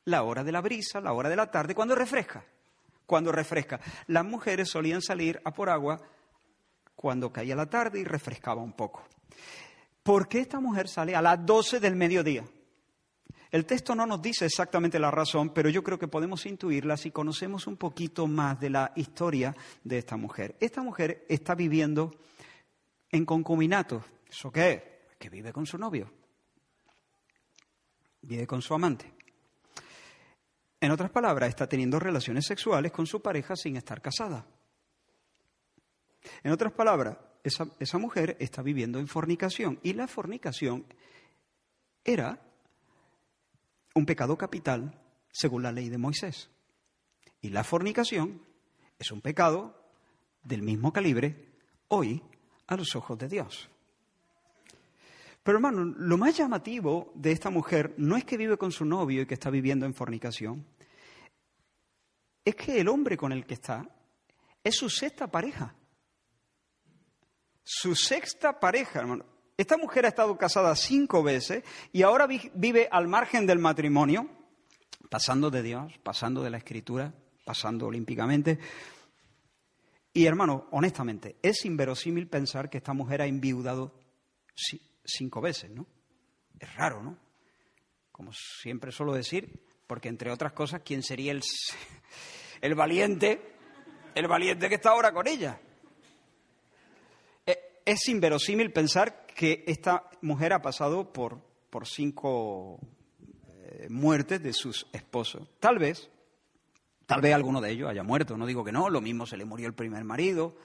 La 0.03 0.23
hora 0.23 0.43
de 0.43 0.51
la 0.51 0.59
brisa, 0.59 0.99
la 0.99 1.13
hora 1.13 1.29
de 1.29 1.37
la 1.37 1.49
tarde, 1.49 1.73
cuando 1.73 1.95
refresca. 1.95 2.43
Cuando 3.05 3.31
refresca. 3.31 3.79
Las 4.07 4.25
mujeres 4.25 4.69
solían 4.69 5.01
salir 5.01 5.41
a 5.43 5.51
por 5.51 5.69
agua 5.69 6.01
cuando 6.95 7.31
caía 7.31 7.55
la 7.55 7.69
tarde 7.69 7.99
y 7.99 8.03
refrescaba 8.03 8.61
un 8.61 8.73
poco. 8.73 9.03
¿Por 10.03 10.27
qué 10.27 10.39
esta 10.39 10.59
mujer 10.59 10.87
sale 10.87 11.15
a 11.15 11.21
las 11.21 11.45
12 11.45 11.79
del 11.79 11.95
mediodía? 11.95 12.43
El 13.53 13.65
texto 13.65 13.93
no 13.93 14.07
nos 14.07 14.19
dice 14.19 14.45
exactamente 14.45 14.97
la 14.99 15.11
razón, 15.11 15.51
pero 15.53 15.69
yo 15.69 15.83
creo 15.83 15.99
que 15.99 16.07
podemos 16.07 16.45
intuirla 16.47 16.97
si 16.97 17.11
conocemos 17.11 17.67
un 17.67 17.77
poquito 17.77 18.25
más 18.25 18.59
de 18.59 18.71
la 18.71 18.91
historia 18.95 19.55
de 19.83 19.99
esta 19.99 20.17
mujer. 20.17 20.55
Esta 20.59 20.81
mujer 20.81 21.25
está 21.29 21.53
viviendo 21.53 22.11
en 23.11 23.25
concubinato. 23.25 24.03
¿Eso 24.27 24.51
qué? 24.51 25.05
Que 25.19 25.29
vive 25.29 25.53
con 25.53 25.67
su 25.67 25.77
novio. 25.77 26.11
Vive 28.21 28.47
con 28.47 28.61
su 28.61 28.73
amante. 28.73 29.13
Otras 30.93 31.09
palabras, 31.09 31.49
está 31.49 31.67
teniendo 31.67 31.99
relaciones 31.99 32.45
sexuales 32.45 32.91
con 32.91 33.07
su 33.07 33.19
pareja 33.19 33.55
sin 33.55 33.77
estar 33.77 33.99
casada. 33.99 34.45
En 36.43 36.51
otras 36.51 36.71
palabras, 36.71 37.17
esa, 37.43 37.65
esa 37.79 37.97
mujer 37.97 38.37
está 38.39 38.61
viviendo 38.61 38.99
en 38.99 39.07
fornicación 39.07 39.79
y 39.81 39.93
la 39.93 40.07
fornicación 40.07 40.85
era 42.05 42.39
un 43.95 44.05
pecado 44.05 44.37
capital 44.37 44.93
según 45.31 45.63
la 45.63 45.71
ley 45.71 45.89
de 45.89 45.97
Moisés. 45.97 46.51
Y 47.41 47.49
la 47.49 47.63
fornicación 47.63 48.43
es 48.99 49.11
un 49.11 49.21
pecado 49.21 49.75
del 50.43 50.61
mismo 50.61 50.93
calibre 50.93 51.55
hoy 51.87 52.21
a 52.67 52.77
los 52.77 52.95
ojos 52.95 53.17
de 53.17 53.29
Dios. 53.29 53.67
Pero 55.43 55.57
hermano, 55.57 55.83
lo 55.83 56.17
más 56.17 56.37
llamativo 56.37 57.11
de 57.15 57.31
esta 57.31 57.49
mujer 57.49 57.95
no 57.97 58.15
es 58.15 58.23
que 58.23 58.37
vive 58.37 58.57
con 58.57 58.71
su 58.71 58.85
novio 58.85 59.23
y 59.23 59.25
que 59.25 59.33
está 59.33 59.49
viviendo 59.49 59.87
en 59.87 59.93
fornicación, 59.95 60.65
es 62.45 62.55
que 62.55 62.79
el 62.79 62.87
hombre 62.87 63.17
con 63.17 63.31
el 63.31 63.45
que 63.45 63.53
está 63.53 63.87
es 64.63 64.75
su 64.75 64.89
sexta 64.89 65.27
pareja. 65.27 65.75
Su 67.63 67.95
sexta 67.95 68.59
pareja, 68.59 68.99
hermano. 68.99 69.25
Esta 69.55 69.77
mujer 69.77 70.05
ha 70.05 70.09
estado 70.09 70.37
casada 70.37 70.75
cinco 70.75 71.23
veces 71.23 71.63
y 71.91 72.01
ahora 72.01 72.27
vive 72.27 72.89
al 72.91 73.07
margen 73.07 73.45
del 73.45 73.59
matrimonio, 73.59 74.27
pasando 75.09 75.49
de 75.51 75.61
Dios, 75.61 75.93
pasando 76.01 76.41
de 76.41 76.49
la 76.49 76.57
escritura, 76.57 77.13
pasando 77.45 77.87
olímpicamente. 77.87 78.59
Y 80.11 80.25
hermano, 80.25 80.67
honestamente, 80.71 81.37
es 81.41 81.65
inverosímil 81.65 82.27
pensar 82.27 82.69
que 82.69 82.77
esta 82.79 82.93
mujer 82.93 83.21
ha 83.21 83.25
enviudado 83.25 83.93
cinco 85.05 85.39
veces, 85.41 85.71
¿no? 85.71 85.87
Es 86.59 86.73
raro, 86.75 87.01
¿no? 87.01 87.17
Como 88.11 88.31
siempre 88.33 88.91
suelo 88.91 89.13
decir, 89.13 89.63
porque 89.93 90.09
entre 90.09 90.31
otras 90.31 90.53
cosas, 90.53 90.81
¿quién 90.83 91.03
sería 91.03 91.31
el, 91.31 91.43
el 92.61 92.73
valiente, 92.73 93.39
el 94.15 94.27
valiente 94.27 94.67
que 94.67 94.73
está 94.73 94.89
ahora 94.89 95.13
con 95.13 95.27
ella? 95.27 95.61
E, 97.45 97.81
es 97.85 98.07
inverosímil 98.07 98.73
pensar 98.73 99.27
que 99.27 99.63
esta 99.67 100.09
mujer 100.21 100.51
ha 100.51 100.63
pasado 100.63 101.13
por, 101.13 101.39
por 101.69 101.87
cinco 101.87 102.79
eh, 103.45 103.85
muertes 103.87 104.41
de 104.41 104.51
sus 104.51 104.87
esposos. 104.91 105.47
Tal 105.59 105.77
vez, 105.77 106.09
tal 107.05 107.21
vez 107.21 107.35
alguno 107.35 107.61
de 107.61 107.69
ellos 107.69 107.87
haya 107.87 108.01
muerto, 108.01 108.35
no 108.35 108.47
digo 108.47 108.63
que 108.63 108.71
no, 108.71 108.89
lo 108.89 108.99
mismo 108.99 109.27
se 109.27 109.37
le 109.37 109.45
murió 109.45 109.67
el 109.67 109.75
primer 109.75 110.03
marido, 110.03 110.57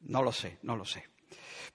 no 0.00 0.24
lo 0.24 0.32
sé, 0.32 0.58
no 0.64 0.74
lo 0.74 0.84
sé. 0.84 1.04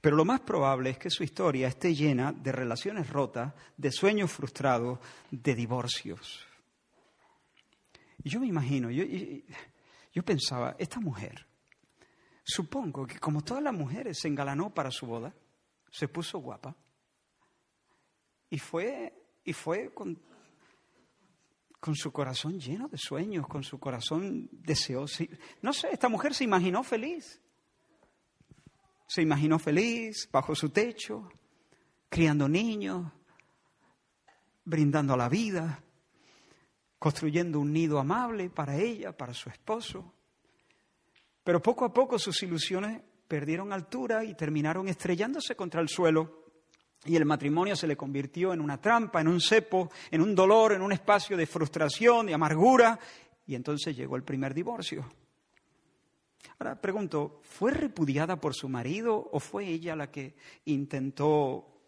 Pero 0.02 0.18
lo 0.18 0.26
más 0.26 0.42
probable 0.42 0.90
es 0.90 0.98
que 0.98 1.10
su 1.10 1.24
historia 1.24 1.70
esté 1.70 1.96
llena 1.96 2.34
de 2.34 2.52
relaciones 2.52 3.10
rotas, 3.10 3.54
de 3.78 3.94
sueños 3.94 4.30
frustrados, 4.30 5.00
de 5.32 5.56
divorcios. 5.56 6.51
Yo 8.24 8.40
me 8.40 8.48
imagino, 8.48 8.92
yo, 8.92 9.04
yo 10.14 10.24
pensaba, 10.24 10.76
esta 10.78 11.00
mujer, 11.00 11.48
supongo 12.44 13.08
que 13.08 13.20
como 13.20 13.44
todas 13.44 13.64
las 13.64 13.74
mujeres 13.74 14.20
se 14.20 14.28
engalanó 14.28 14.74
para 14.74 14.92
su 14.92 15.06
boda, 15.06 15.34
se 15.92 16.08
puso 16.08 16.40
guapa 16.40 16.76
y 18.50 18.60
fue, 18.60 19.14
y 19.44 19.54
fue 19.54 19.94
con, 19.94 20.22
con 21.80 21.96
su 21.96 22.12
corazón 22.12 22.60
lleno 22.60 22.88
de 22.88 22.98
sueños, 22.98 23.48
con 23.48 23.64
su 23.64 23.80
corazón 23.80 24.50
deseoso. 24.52 25.24
No 25.62 25.74
sé, 25.74 25.90
esta 25.92 26.10
mujer 26.10 26.34
se 26.34 26.44
imaginó 26.44 26.84
feliz. 26.84 27.42
Se 29.08 29.22
imaginó 29.22 29.58
feliz 29.60 30.30
bajo 30.32 30.56
su 30.56 30.70
techo, 30.70 31.30
criando 32.08 32.48
niños, 32.48 33.12
brindando 34.64 35.18
la 35.18 35.28
vida, 35.28 35.84
construyendo 37.02 37.60
un 37.60 37.74
nido 37.74 37.98
amable 37.98 38.52
para 38.52 38.78
ella, 38.78 39.12
para 39.12 39.34
su 39.34 39.50
esposo. 39.50 40.14
Pero 41.44 41.60
poco 41.60 41.84
a 41.84 41.92
poco 41.92 42.20
sus 42.20 42.44
ilusiones 42.44 43.02
perdieron 43.28 43.74
altura 43.74 44.24
y 44.24 44.36
terminaron 44.36 44.88
estrellándose 44.88 45.56
contra 45.56 45.82
el 45.82 45.90
suelo. 45.90 46.44
Y 47.06 47.16
el 47.16 47.26
matrimonio 47.26 47.76
se 47.76 47.88
le 47.88 47.98
convirtió 47.98 48.54
en 48.54 48.62
una 48.62 48.80
trampa, 48.80 49.20
en 49.20 49.30
un 49.30 49.42
cepo, 49.42 49.90
en 50.12 50.22
un 50.22 50.36
dolor, 50.36 50.74
en 50.74 50.84
un 50.84 50.92
espacio 50.92 51.36
de 51.36 51.48
frustración, 51.48 52.28
de 52.28 52.36
amargura. 52.36 53.00
Y 53.48 53.56
entonces 53.56 53.98
llegó 53.98 54.16
el 54.16 54.22
primer 54.22 54.54
divorcio. 54.54 55.12
Ahora 56.60 56.80
pregunto, 56.80 57.42
¿fue 57.42 57.72
repudiada 57.72 58.40
por 58.40 58.54
su 58.54 58.70
marido 58.70 59.28
o 59.32 59.40
fue 59.40 59.66
ella 59.66 59.96
la 59.96 60.12
que 60.12 60.36
intentó 60.66 61.81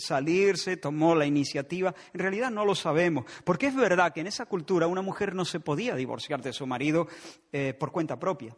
salirse, 0.00 0.76
tomó 0.76 1.14
la 1.14 1.26
iniciativa. 1.26 1.94
En 2.12 2.20
realidad 2.20 2.50
no 2.50 2.64
lo 2.64 2.74
sabemos, 2.74 3.24
porque 3.44 3.66
es 3.66 3.74
verdad 3.74 4.12
que 4.12 4.20
en 4.20 4.26
esa 4.26 4.46
cultura 4.46 4.86
una 4.86 5.02
mujer 5.02 5.34
no 5.34 5.44
se 5.44 5.60
podía 5.60 5.94
divorciar 5.94 6.42
de 6.42 6.52
su 6.52 6.66
marido 6.66 7.08
eh, 7.52 7.74
por 7.74 7.92
cuenta 7.92 8.18
propia, 8.18 8.56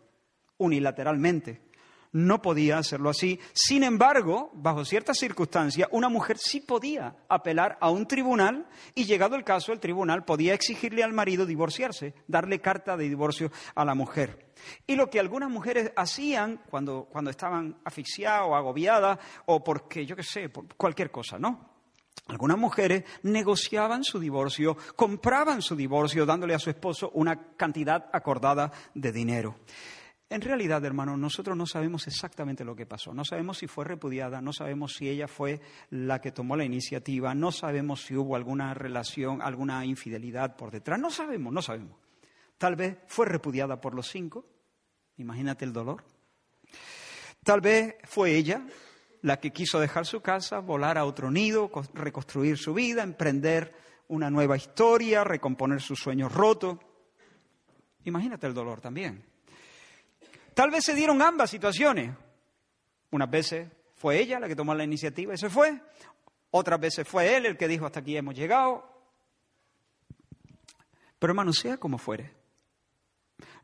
unilateralmente 0.56 1.67
no 2.12 2.42
podía 2.42 2.78
hacerlo 2.78 3.10
así. 3.10 3.40
Sin 3.52 3.82
embargo, 3.82 4.50
bajo 4.54 4.84
ciertas 4.84 5.18
circunstancias, 5.18 5.88
una 5.92 6.08
mujer 6.08 6.38
sí 6.38 6.60
podía 6.60 7.16
apelar 7.28 7.78
a 7.80 7.90
un 7.90 8.06
tribunal 8.06 8.66
y 8.94 9.04
llegado 9.04 9.36
el 9.36 9.44
caso, 9.44 9.72
el 9.72 9.80
tribunal 9.80 10.24
podía 10.24 10.54
exigirle 10.54 11.02
al 11.02 11.12
marido 11.12 11.46
divorciarse, 11.46 12.14
darle 12.26 12.60
carta 12.60 12.96
de 12.96 13.08
divorcio 13.08 13.50
a 13.74 13.84
la 13.84 13.94
mujer. 13.94 14.52
Y 14.86 14.96
lo 14.96 15.08
que 15.08 15.20
algunas 15.20 15.50
mujeres 15.50 15.92
hacían 15.96 16.60
cuando, 16.68 17.08
cuando 17.10 17.30
estaban 17.30 17.78
asfixiadas 17.84 18.42
o 18.46 18.56
agobiadas 18.56 19.18
o 19.46 19.62
porque, 19.62 20.04
yo 20.04 20.16
qué 20.16 20.22
sé, 20.22 20.48
por 20.48 20.66
cualquier 20.76 21.10
cosa, 21.10 21.38
¿no? 21.38 21.78
Algunas 22.26 22.58
mujeres 22.58 23.04
negociaban 23.22 24.04
su 24.04 24.18
divorcio, 24.18 24.76
compraban 24.96 25.62
su 25.62 25.74
divorcio 25.74 26.26
dándole 26.26 26.54
a 26.54 26.58
su 26.58 26.68
esposo 26.68 27.10
una 27.14 27.54
cantidad 27.56 28.10
acordada 28.12 28.70
de 28.94 29.12
dinero. 29.12 29.56
En 30.30 30.42
realidad, 30.42 30.84
hermano, 30.84 31.16
nosotros 31.16 31.56
no 31.56 31.66
sabemos 31.66 32.06
exactamente 32.06 32.64
lo 32.64 32.76
que 32.76 32.84
pasó. 32.84 33.14
No 33.14 33.24
sabemos 33.24 33.58
si 33.58 33.66
fue 33.66 33.86
repudiada, 33.86 34.42
no 34.42 34.52
sabemos 34.52 34.94
si 34.94 35.08
ella 35.08 35.26
fue 35.26 35.60
la 35.90 36.20
que 36.20 36.32
tomó 36.32 36.54
la 36.54 36.64
iniciativa, 36.64 37.34
no 37.34 37.50
sabemos 37.50 38.02
si 38.02 38.14
hubo 38.14 38.36
alguna 38.36 38.74
relación, 38.74 39.40
alguna 39.40 39.86
infidelidad 39.86 40.54
por 40.56 40.70
detrás. 40.70 41.00
No 41.00 41.10
sabemos, 41.10 41.50
no 41.52 41.62
sabemos. 41.62 41.96
Tal 42.58 42.76
vez 42.76 42.98
fue 43.06 43.24
repudiada 43.24 43.80
por 43.80 43.94
los 43.94 44.08
cinco. 44.08 44.44
Imagínate 45.16 45.64
el 45.64 45.72
dolor. 45.72 46.04
Tal 47.42 47.62
vez 47.62 47.96
fue 48.04 48.36
ella 48.36 48.66
la 49.22 49.40
que 49.40 49.50
quiso 49.50 49.80
dejar 49.80 50.04
su 50.04 50.20
casa, 50.20 50.58
volar 50.58 50.98
a 50.98 51.06
otro 51.06 51.30
nido, 51.30 51.70
reconstruir 51.94 52.58
su 52.58 52.74
vida, 52.74 53.02
emprender 53.02 53.74
una 54.08 54.30
nueva 54.30 54.56
historia, 54.56 55.24
recomponer 55.24 55.80
sus 55.80 55.98
sueños 55.98 56.32
rotos. 56.32 56.78
Imagínate 58.04 58.46
el 58.46 58.54
dolor 58.54 58.82
también. 58.82 59.24
Tal 60.58 60.72
vez 60.72 60.86
se 60.86 60.94
dieron 60.96 61.22
ambas 61.22 61.50
situaciones. 61.50 62.16
Unas 63.12 63.30
veces 63.30 63.70
fue 63.94 64.18
ella 64.18 64.40
la 64.40 64.48
que 64.48 64.56
tomó 64.56 64.74
la 64.74 64.82
iniciativa 64.82 65.32
y 65.32 65.38
se 65.38 65.48
fue. 65.48 65.80
Otras 66.50 66.80
veces 66.80 67.06
fue 67.06 67.36
él 67.36 67.46
el 67.46 67.56
que 67.56 67.68
dijo 67.68 67.86
hasta 67.86 68.00
aquí 68.00 68.16
hemos 68.16 68.34
llegado. 68.34 68.84
Pero 71.16 71.30
hermano, 71.30 71.52
sea 71.52 71.76
como 71.76 71.96
fuere, 71.96 72.34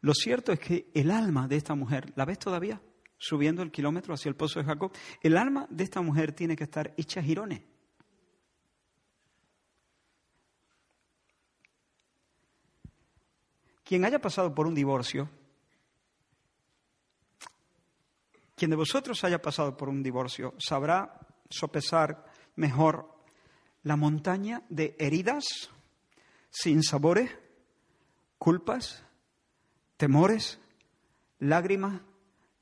Lo 0.02 0.14
cierto 0.14 0.52
es 0.52 0.60
que 0.60 0.88
el 0.94 1.10
alma 1.10 1.48
de 1.48 1.56
esta 1.56 1.74
mujer, 1.74 2.12
¿la 2.14 2.24
ves 2.24 2.38
todavía? 2.38 2.80
Subiendo 3.18 3.62
el 3.62 3.72
kilómetro 3.72 4.14
hacia 4.14 4.28
el 4.28 4.36
pozo 4.36 4.60
de 4.60 4.66
Jacob. 4.66 4.92
El 5.20 5.36
alma 5.36 5.66
de 5.70 5.82
esta 5.82 6.00
mujer 6.00 6.32
tiene 6.32 6.54
que 6.54 6.62
estar 6.62 6.94
hecha 6.96 7.20
girones. 7.20 7.62
Quien 13.82 14.04
haya 14.04 14.20
pasado 14.20 14.54
por 14.54 14.68
un 14.68 14.76
divorcio, 14.76 15.28
quien 18.64 18.70
de 18.70 18.76
vosotros 18.76 19.22
haya 19.24 19.42
pasado 19.42 19.76
por 19.76 19.90
un 19.90 20.02
divorcio, 20.02 20.54
sabrá 20.56 21.20
sopesar 21.50 22.24
mejor 22.56 23.14
la 23.82 23.94
montaña 23.94 24.62
de 24.70 24.96
heridas, 24.98 25.68
sin 26.48 26.82
sabores, 26.82 27.30
culpas, 28.38 29.04
temores, 29.98 30.60
lágrimas, 31.40 32.00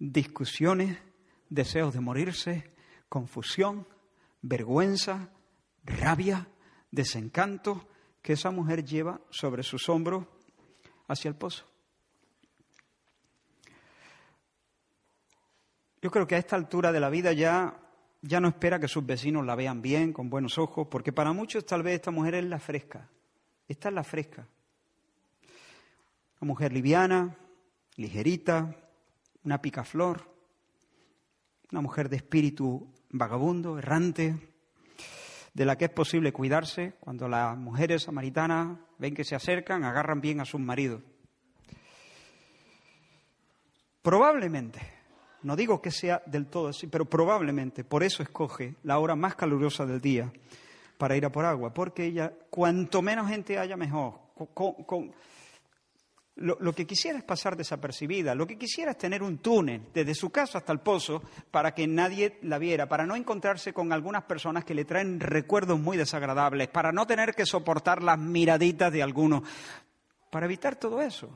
discusiones, 0.01 0.99
deseos 1.49 1.95
de 1.95 2.01
morirse, 2.01 2.75
confusión, 3.09 3.87
vergüenza, 4.41 5.31
rabia, 5.85 6.49
desencanto 6.91 7.87
que 8.23 8.33
esa 8.33 8.51
mujer 8.51 8.85
lleva 8.85 9.21
sobre 9.31 9.63
sus 9.63 9.89
hombros 9.89 10.27
hacia 11.07 11.29
el 11.29 11.37
pozo. 11.37 11.72
Yo 16.03 16.11
creo 16.11 16.27
que 16.27 16.35
a 16.35 16.39
esta 16.39 16.57
altura 16.57 16.91
de 16.91 16.99
la 16.99 17.11
vida 17.11 17.33
ya, 17.33 17.79
ya 18.23 18.41
no 18.41 18.49
espera 18.49 18.81
que 18.81 18.89
sus 18.89 19.07
vecinos 19.07 19.47
la 19.47 19.55
vean 19.55 19.81
bien, 19.81 20.13
con 20.13 20.29
buenos 20.29 20.59
ojos, 20.59 20.89
porque 20.91 21.13
para 21.13 21.33
muchos 21.33 21.65
tal 21.65 21.85
vez 21.85 21.95
esta 21.95 22.11
mujer 22.11 22.35
es 22.35 22.45
la 22.45 22.59
fresca. 22.59 23.09
Esta 23.69 23.89
es 23.89 23.95
la 23.95 24.03
fresca. 24.03 24.45
Una 26.41 26.49
mujer 26.49 26.73
liviana, 26.73 27.37
ligerita, 27.95 28.75
una 29.45 29.63
picaflor, 29.63 30.29
una 31.71 31.81
mujer 31.81 32.09
de 32.09 32.17
espíritu 32.17 32.93
vagabundo, 33.11 33.79
errante, 33.79 34.35
de 35.55 35.65
la 35.65 35.79
que 35.79 35.85
es 35.85 35.91
posible 35.93 36.33
cuidarse 36.33 36.95
cuando 36.99 37.29
las 37.29 37.57
mujeres 37.57 38.03
samaritanas 38.03 38.77
ven 38.99 39.15
que 39.15 39.23
se 39.23 39.37
acercan, 39.37 39.85
agarran 39.85 40.21
bien 40.21 40.41
a 40.41 40.45
sus 40.45 40.61
maridos. 40.61 41.01
Probablemente, 44.03 45.02
no 45.43 45.57
digo 45.57 45.83
que 45.83 45.91
sea 45.91 46.23
del 46.27 46.47
todo 46.47 46.69
así, 46.69 46.87
pero 46.87 47.05
probablemente 47.05 47.85
por 47.85 48.03
eso 48.03 48.23
escoge 48.23 48.75
la 48.85 48.99
hora 48.99 49.17
más 49.17 49.35
calurosa 49.35 49.85
del 49.85 50.01
día 50.01 50.33
para 50.99 51.17
ir 51.17 51.25
a 51.25 51.33
por 51.33 51.45
agua, 51.45 51.75
porque 51.75 52.05
ella, 52.05 52.33
cuanto 52.49 53.03
menos 53.03 53.29
gente 53.29 53.59
haya, 53.59 53.77
mejor. 53.77 54.21
lo, 56.37 56.73
que 56.73 56.87
quisiera 56.87 57.19
es 57.19 57.25
pasar 57.25 57.57
desapercibida, 57.57 58.37
lo 58.37 58.47
que 58.47 58.57
quisiera 58.57 58.93
es 58.93 58.99
tener 58.99 59.23
un 59.23 59.39
túnel 59.39 59.83
desde 59.93 60.15
su 60.15 60.31
casa 60.31 60.59
hasta 60.59 60.73
el 60.73 60.79
pozo 60.79 61.23
para 61.51 61.75
que 61.75 61.89
nadie 61.89 62.39
la 62.43 62.59
viera, 62.59 62.89
para 62.89 63.05
no 63.05 63.17
encontrarse 63.17 63.73
con 63.73 63.93
algunas 63.93 64.23
personas 64.25 64.65
que 64.65 64.75
le 64.75 64.85
traen 64.85 65.19
recuerdos 65.19 65.81
muy 65.81 65.97
desagradables, 65.97 66.69
para 66.69 66.93
no 66.93 67.05
tener 67.07 67.35
que 67.35 67.47
soportar 67.47 68.01
las 68.01 68.19
miraditas 68.19 68.93
de 68.93 69.03
algunos, 69.03 69.43
para 70.31 70.47
evitar 70.47 70.77
todo 70.77 71.03
eso. 71.03 71.31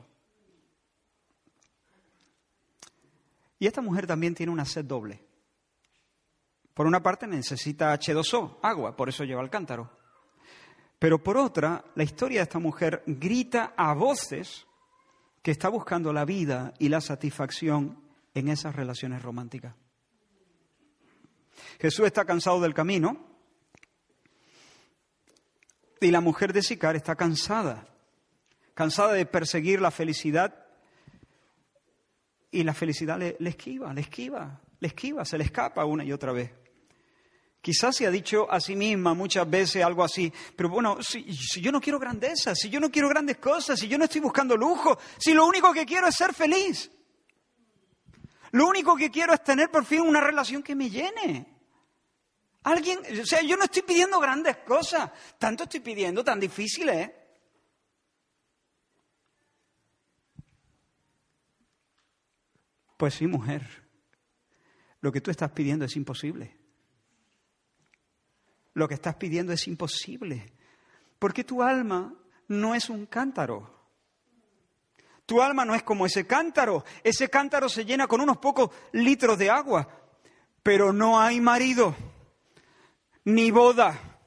Y 3.59 3.67
esta 3.67 3.81
mujer 3.81 4.05
también 4.05 4.35
tiene 4.35 4.51
una 4.51 4.65
sed 4.65 4.85
doble. 4.85 5.23
Por 6.73 6.85
una 6.85 7.01
parte 7.01 7.25
necesita 7.25 7.97
H2O, 7.97 8.59
agua, 8.61 8.95
por 8.95 9.09
eso 9.09 9.23
lleva 9.23 9.41
el 9.41 9.49
cántaro. 9.49 9.89
Pero 10.99 11.23
por 11.23 11.37
otra, 11.37 11.83
la 11.95 12.03
historia 12.03 12.39
de 12.39 12.43
esta 12.43 12.59
mujer 12.59 13.03
grita 13.05 13.73
a 13.75 13.93
voces 13.93 14.67
que 15.41 15.51
está 15.51 15.69
buscando 15.69 16.13
la 16.13 16.25
vida 16.25 16.73
y 16.77 16.89
la 16.89 17.01
satisfacción 17.01 18.03
en 18.33 18.49
esas 18.49 18.75
relaciones 18.75 19.21
románticas. 19.21 19.75
Jesús 21.79 22.05
está 22.05 22.25
cansado 22.25 22.61
del 22.61 22.73
camino 22.73 23.25
y 25.99 26.11
la 26.11 26.21
mujer 26.21 26.53
de 26.53 26.61
Sicar 26.61 26.95
está 26.95 27.15
cansada, 27.15 27.87
cansada 28.73 29.13
de 29.13 29.25
perseguir 29.25 29.81
la 29.81 29.89
felicidad 29.89 30.66
y 32.51 32.63
la 32.63 32.73
felicidad 32.73 33.17
le, 33.17 33.37
esquiva, 33.39 33.93
le 33.93 34.01
esquiva, 34.01 34.61
le 34.79 34.87
esquiva, 34.87 35.25
se 35.25 35.37
le 35.37 35.43
escapa 35.43 35.85
una 35.85 36.03
y 36.03 36.11
otra 36.11 36.31
vez. 36.31 36.51
Quizás 37.61 37.95
se 37.95 38.07
ha 38.07 38.11
dicho 38.11 38.49
a 38.49 38.59
sí 38.59 38.75
misma 38.75 39.13
muchas 39.13 39.49
veces 39.49 39.83
algo 39.83 40.03
así, 40.03 40.31
pero 40.55 40.69
bueno, 40.69 41.01
si, 41.01 41.33
si, 41.33 41.59
yo 41.59 41.71
no 41.71 41.81
quiero 41.81 41.99
grandeza, 41.99 42.55
si 42.55 42.69
yo 42.69 42.79
no 42.79 42.89
quiero 42.89 43.09
grandes 43.09 43.37
cosas, 43.37 43.79
si 43.79 43.87
yo 43.87 43.97
no 43.97 44.05
estoy 44.05 44.21
buscando 44.21 44.55
lujo, 44.55 44.97
si 45.17 45.33
lo 45.33 45.45
único 45.45 45.73
que 45.73 45.85
quiero 45.85 46.07
es 46.07 46.15
ser 46.15 46.33
feliz, 46.33 46.89
lo 48.51 48.67
único 48.67 48.95
que 48.95 49.11
quiero 49.11 49.33
es 49.33 49.43
tener 49.43 49.69
por 49.69 49.85
fin 49.85 50.01
una 50.01 50.21
relación 50.21 50.63
que 50.63 50.75
me 50.75 50.89
llene. 50.89 51.57
Alguien, 52.63 52.99
o 53.21 53.25
sea, 53.25 53.41
yo 53.41 53.57
no 53.57 53.63
estoy 53.65 53.81
pidiendo 53.81 54.19
grandes 54.19 54.57
cosas, 54.57 55.11
tanto 55.37 55.63
estoy 55.63 55.79
pidiendo, 55.79 56.23
tan 56.23 56.39
difíciles. 56.39 56.95
¿eh? 56.95 57.16
Pues 62.97 63.13
sí, 63.13 63.27
mujer, 63.27 63.63
lo 65.01 65.11
que 65.11 65.21
tú 65.21 65.29
estás 65.29 65.51
pidiendo 65.51 65.85
es 65.85 65.95
imposible. 65.95 66.57
Lo 68.73 68.87
que 68.87 68.95
estás 68.95 69.15
pidiendo 69.15 69.53
es 69.53 69.67
imposible, 69.67 70.51
porque 71.19 71.43
tu 71.43 71.63
alma 71.63 72.13
no 72.47 72.75
es 72.75 72.89
un 72.89 73.05
cántaro. 73.05 73.75
Tu 75.25 75.41
alma 75.41 75.65
no 75.65 75.75
es 75.75 75.83
como 75.83 76.05
ese 76.05 76.25
cántaro. 76.25 76.85
Ese 77.03 77.29
cántaro 77.29 77.69
se 77.69 77.85
llena 77.85 78.07
con 78.07 78.21
unos 78.21 78.37
pocos 78.37 78.71
litros 78.93 79.37
de 79.37 79.49
agua, 79.49 79.87
pero 80.63 80.93
no 80.93 81.19
hay 81.19 81.39
marido, 81.39 81.95
ni 83.25 83.51
boda, 83.51 84.19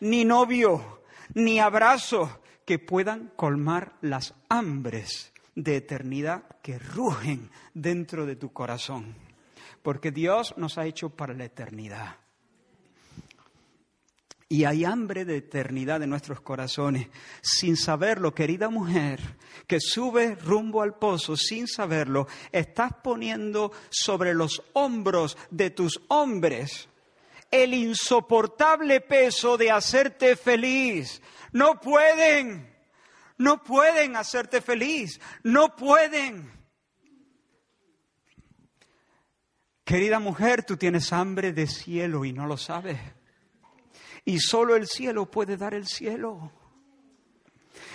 ni 0.00 0.24
novio, 0.24 1.02
ni 1.34 1.60
abrazo 1.60 2.40
que 2.66 2.78
puedan 2.78 3.28
colmar 3.36 3.96
las 4.00 4.34
hambres 4.48 5.31
de 5.54 5.76
eternidad 5.76 6.44
que 6.62 6.78
rugen 6.78 7.50
dentro 7.74 8.26
de 8.26 8.36
tu 8.36 8.52
corazón, 8.52 9.14
porque 9.82 10.10
Dios 10.10 10.54
nos 10.56 10.78
ha 10.78 10.86
hecho 10.86 11.10
para 11.10 11.34
la 11.34 11.44
eternidad. 11.44 12.16
Y 14.48 14.66
hay 14.66 14.84
hambre 14.84 15.24
de 15.24 15.38
eternidad 15.38 16.02
en 16.02 16.10
nuestros 16.10 16.42
corazones. 16.42 17.08
Sin 17.40 17.74
saberlo, 17.74 18.34
querida 18.34 18.68
mujer, 18.68 19.18
que 19.66 19.80
sube 19.80 20.34
rumbo 20.34 20.82
al 20.82 20.98
pozo, 20.98 21.38
sin 21.38 21.66
saberlo, 21.66 22.26
estás 22.52 22.92
poniendo 23.02 23.72
sobre 23.88 24.34
los 24.34 24.62
hombros 24.74 25.38
de 25.50 25.70
tus 25.70 26.02
hombres 26.08 26.90
el 27.52 27.74
insoportable 27.74 29.00
peso 29.02 29.56
de 29.56 29.70
hacerte 29.70 30.36
feliz. 30.36 31.22
No 31.52 31.78
pueden 31.78 32.71
no 33.38 33.62
pueden 33.62 34.16
hacerte 34.16 34.60
feliz, 34.60 35.20
no 35.42 35.74
pueden. 35.76 36.50
Querida 39.84 40.18
mujer, 40.18 40.64
tú 40.64 40.76
tienes 40.76 41.12
hambre 41.12 41.52
de 41.52 41.66
cielo 41.66 42.24
y 42.24 42.32
no 42.32 42.46
lo 42.46 42.56
sabes. 42.56 42.98
Y 44.24 44.38
solo 44.38 44.76
el 44.76 44.86
cielo 44.86 45.30
puede 45.30 45.56
dar 45.56 45.74
el 45.74 45.86
cielo. 45.86 46.52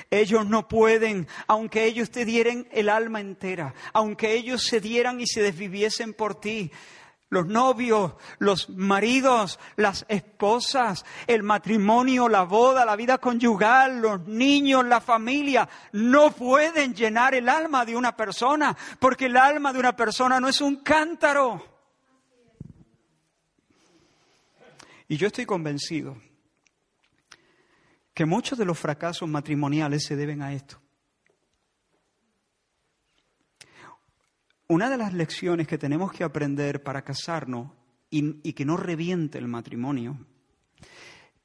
Ellos 0.09 0.45
no 0.45 0.67
pueden, 0.67 1.27
aunque 1.47 1.85
ellos 1.85 2.11
te 2.11 2.25
dieran 2.25 2.67
el 2.71 2.89
alma 2.89 3.19
entera, 3.19 3.73
aunque 3.93 4.33
ellos 4.33 4.63
se 4.63 4.79
dieran 4.79 5.19
y 5.19 5.27
se 5.27 5.41
desviviesen 5.41 6.13
por 6.13 6.39
ti, 6.39 6.71
los 7.29 7.47
novios, 7.47 8.13
los 8.39 8.69
maridos, 8.69 9.59
las 9.75 10.05
esposas, 10.07 11.05
el 11.27 11.43
matrimonio, 11.43 12.29
la 12.29 12.43
boda, 12.43 12.85
la 12.85 12.95
vida 12.95 13.17
conyugal, 13.17 13.99
los 13.99 14.27
niños, 14.27 14.85
la 14.85 15.01
familia, 15.01 15.67
no 15.91 16.31
pueden 16.31 16.93
llenar 16.93 17.35
el 17.35 17.49
alma 17.49 17.85
de 17.85 17.95
una 17.95 18.15
persona, 18.15 18.75
porque 18.99 19.25
el 19.25 19.37
alma 19.37 19.73
de 19.73 19.79
una 19.79 19.95
persona 19.95 20.39
no 20.39 20.47
es 20.47 20.61
un 20.61 20.77
cántaro. 20.77 21.63
Y 25.09 25.17
yo 25.17 25.27
estoy 25.27 25.45
convencido 25.45 26.17
que 28.13 28.25
muchos 28.25 28.57
de 28.57 28.65
los 28.65 28.79
fracasos 28.79 29.29
matrimoniales 29.29 30.05
se 30.05 30.15
deben 30.15 30.41
a 30.41 30.53
esto. 30.53 30.81
Una 34.69 34.89
de 34.89 34.97
las 34.97 35.13
lecciones 35.13 35.65
que 35.65 35.77
tenemos 35.77 36.11
que 36.11 36.25
aprender 36.25 36.83
para 36.83 37.01
casarnos 37.01 37.71
y, 38.09 38.53
que 38.53 38.65
no 38.65 38.75
reviente 38.75 39.37
el 39.37 39.47
matrimonio 39.47 40.17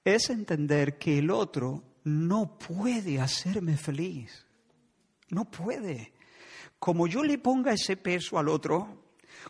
es 0.05 0.31
entender 0.31 0.99
que 0.99 1.19
el 1.19 1.31
otro 1.31 1.85
no 2.05 2.59
puede 2.59 3.21
hacerme 3.21 3.77
feliz. 3.77 4.45
No 5.31 5.45
puede. 5.45 6.13
Como 6.81 7.07
yo 7.07 7.23
le 7.23 7.39
ponga 7.39 7.73
ese 7.73 7.97
peso 7.97 8.39
al 8.39 8.49
otro, 8.49 9.05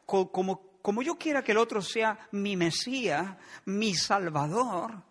como, 0.04 0.78
como 0.82 1.02
yo 1.02 1.16
quiera 1.16 1.42
que 1.42 1.52
el 1.52 1.58
otro 1.58 1.80
sea 1.80 2.28
mi 2.32 2.56
Mesías, 2.56 3.36
mi 3.64 3.94
Salvador, 3.94 5.02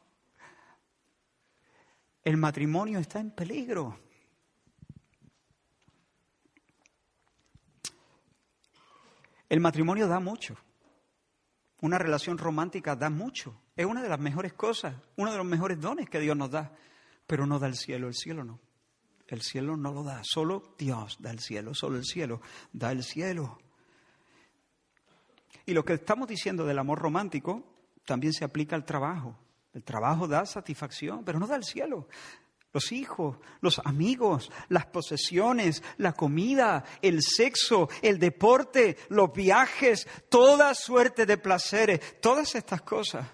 el 2.24 2.38
matrimonio 2.38 3.00
está 3.00 3.20
en 3.20 3.32
peligro. 3.32 4.11
El 9.52 9.60
matrimonio 9.60 10.08
da 10.08 10.22
mucho. 10.22 10.56
Una 11.82 11.98
relación 11.98 12.38
romántica 12.38 12.96
da 12.96 13.10
mucho. 13.10 13.54
Es 13.76 13.86
una 13.86 14.02
de 14.02 14.08
las 14.08 14.18
mejores 14.18 14.54
cosas, 14.54 14.96
uno 15.18 15.30
de 15.30 15.36
los 15.36 15.46
mejores 15.46 15.78
dones 15.78 16.10
que 16.10 16.22
Dios 16.22 16.38
nos 16.38 16.52
da. 16.52 16.72
Pero 17.28 17.46
no 17.46 17.60
da 17.60 17.68
el 17.68 17.76
cielo, 17.76 18.08
el 18.08 18.14
cielo 18.14 18.46
no. 18.46 18.62
El 19.28 19.42
cielo 19.42 19.76
no 19.76 19.92
lo 19.92 20.04
da, 20.04 20.22
solo 20.24 20.74
Dios 20.78 21.18
da 21.20 21.32
el 21.32 21.42
cielo, 21.42 21.74
solo 21.74 21.98
el 21.98 22.06
cielo 22.06 22.40
da 22.72 22.94
el 22.94 23.04
cielo. 23.04 23.60
Y 25.66 25.74
lo 25.74 25.84
que 25.84 25.96
estamos 25.96 26.30
diciendo 26.30 26.66
del 26.66 26.80
amor 26.80 27.00
romántico 27.00 27.62
también 28.06 28.32
se 28.32 28.46
aplica 28.46 28.78
al 28.78 28.86
trabajo. 28.86 29.38
El 29.74 29.84
trabajo 29.84 30.30
da 30.30 30.46
satisfacción, 30.46 31.26
pero 31.26 31.40
no 31.40 31.48
da 31.48 31.58
el 31.58 31.66
cielo. 31.66 32.08
Los 32.74 32.92
hijos, 32.94 33.38
los 33.60 33.80
amigos, 33.80 34.50
las 34.70 34.86
posesiones, 34.86 35.84
la 35.98 36.14
comida, 36.14 36.86
el 37.02 37.22
sexo, 37.22 37.90
el 38.02 38.18
deporte, 38.18 38.98
los 39.10 39.34
viajes, 39.34 40.08
toda 40.30 40.74
suerte 40.74 41.26
de 41.26 41.38
placeres, 41.38 42.22
todas 42.22 42.56
estas 42.56 42.82
cosas. 42.82 43.28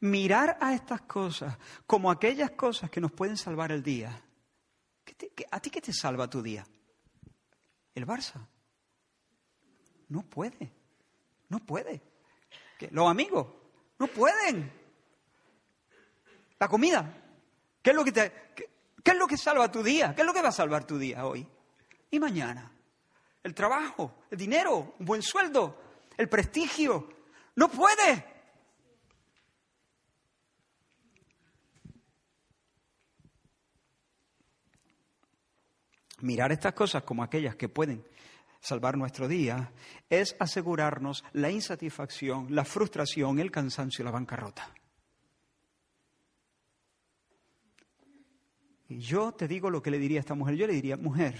Mirar 0.00 0.56
a 0.60 0.74
estas 0.74 1.00
cosas 1.02 1.58
como 1.86 2.10
aquellas 2.10 2.52
cosas 2.52 2.90
que 2.90 3.00
nos 3.00 3.10
pueden 3.10 3.36
salvar 3.36 3.72
el 3.72 3.82
día. 3.82 4.22
¿A 5.50 5.60
ti 5.60 5.70
qué 5.70 5.80
te 5.80 5.92
salva 5.92 6.30
tu 6.30 6.42
día? 6.42 6.64
El 7.94 8.06
Barça. 8.06 8.46
No 10.08 10.22
puede. 10.22 10.72
No 11.48 11.58
puede. 11.58 12.02
Los 12.90 13.08
amigos 13.08 13.48
no 13.98 14.06
pueden. 14.06 14.70
La 16.58 16.68
comida. 16.68 17.22
¿Qué 17.82 17.90
es 17.90 17.96
lo 17.96 18.04
que 18.04 18.12
te, 18.12 18.32
qué 19.06 19.12
es 19.12 19.18
lo 19.18 19.28
que 19.28 19.36
salva 19.36 19.70
tu 19.70 19.84
día? 19.84 20.12
¿Qué 20.16 20.22
es 20.22 20.26
lo 20.26 20.34
que 20.34 20.42
va 20.42 20.48
a 20.48 20.52
salvar 20.52 20.84
tu 20.84 20.98
día 20.98 21.24
hoy 21.26 21.46
y 22.10 22.18
mañana? 22.18 22.72
El 23.40 23.54
trabajo, 23.54 24.24
el 24.32 24.36
dinero, 24.36 24.96
un 24.98 25.06
buen 25.06 25.22
sueldo, 25.22 25.80
el 26.16 26.28
prestigio. 26.28 27.08
No 27.54 27.68
puede. 27.68 28.34
Mirar 36.22 36.50
estas 36.50 36.72
cosas 36.72 37.04
como 37.04 37.22
aquellas 37.22 37.54
que 37.54 37.68
pueden 37.68 38.04
salvar 38.58 38.96
nuestro 38.96 39.28
día, 39.28 39.70
es 40.10 40.34
asegurarnos 40.40 41.22
la 41.34 41.48
insatisfacción, 41.50 42.52
la 42.52 42.64
frustración, 42.64 43.38
el 43.38 43.52
cansancio 43.52 44.02
y 44.02 44.06
la 44.06 44.10
bancarrota. 44.10 44.68
Y 48.88 48.98
yo 48.98 49.32
te 49.32 49.48
digo 49.48 49.70
lo 49.70 49.82
que 49.82 49.90
le 49.90 49.98
diría 49.98 50.18
a 50.18 50.20
esta 50.20 50.34
mujer. 50.34 50.54
Yo 50.54 50.66
le 50.66 50.72
diría, 50.72 50.96
mujer, 50.96 51.34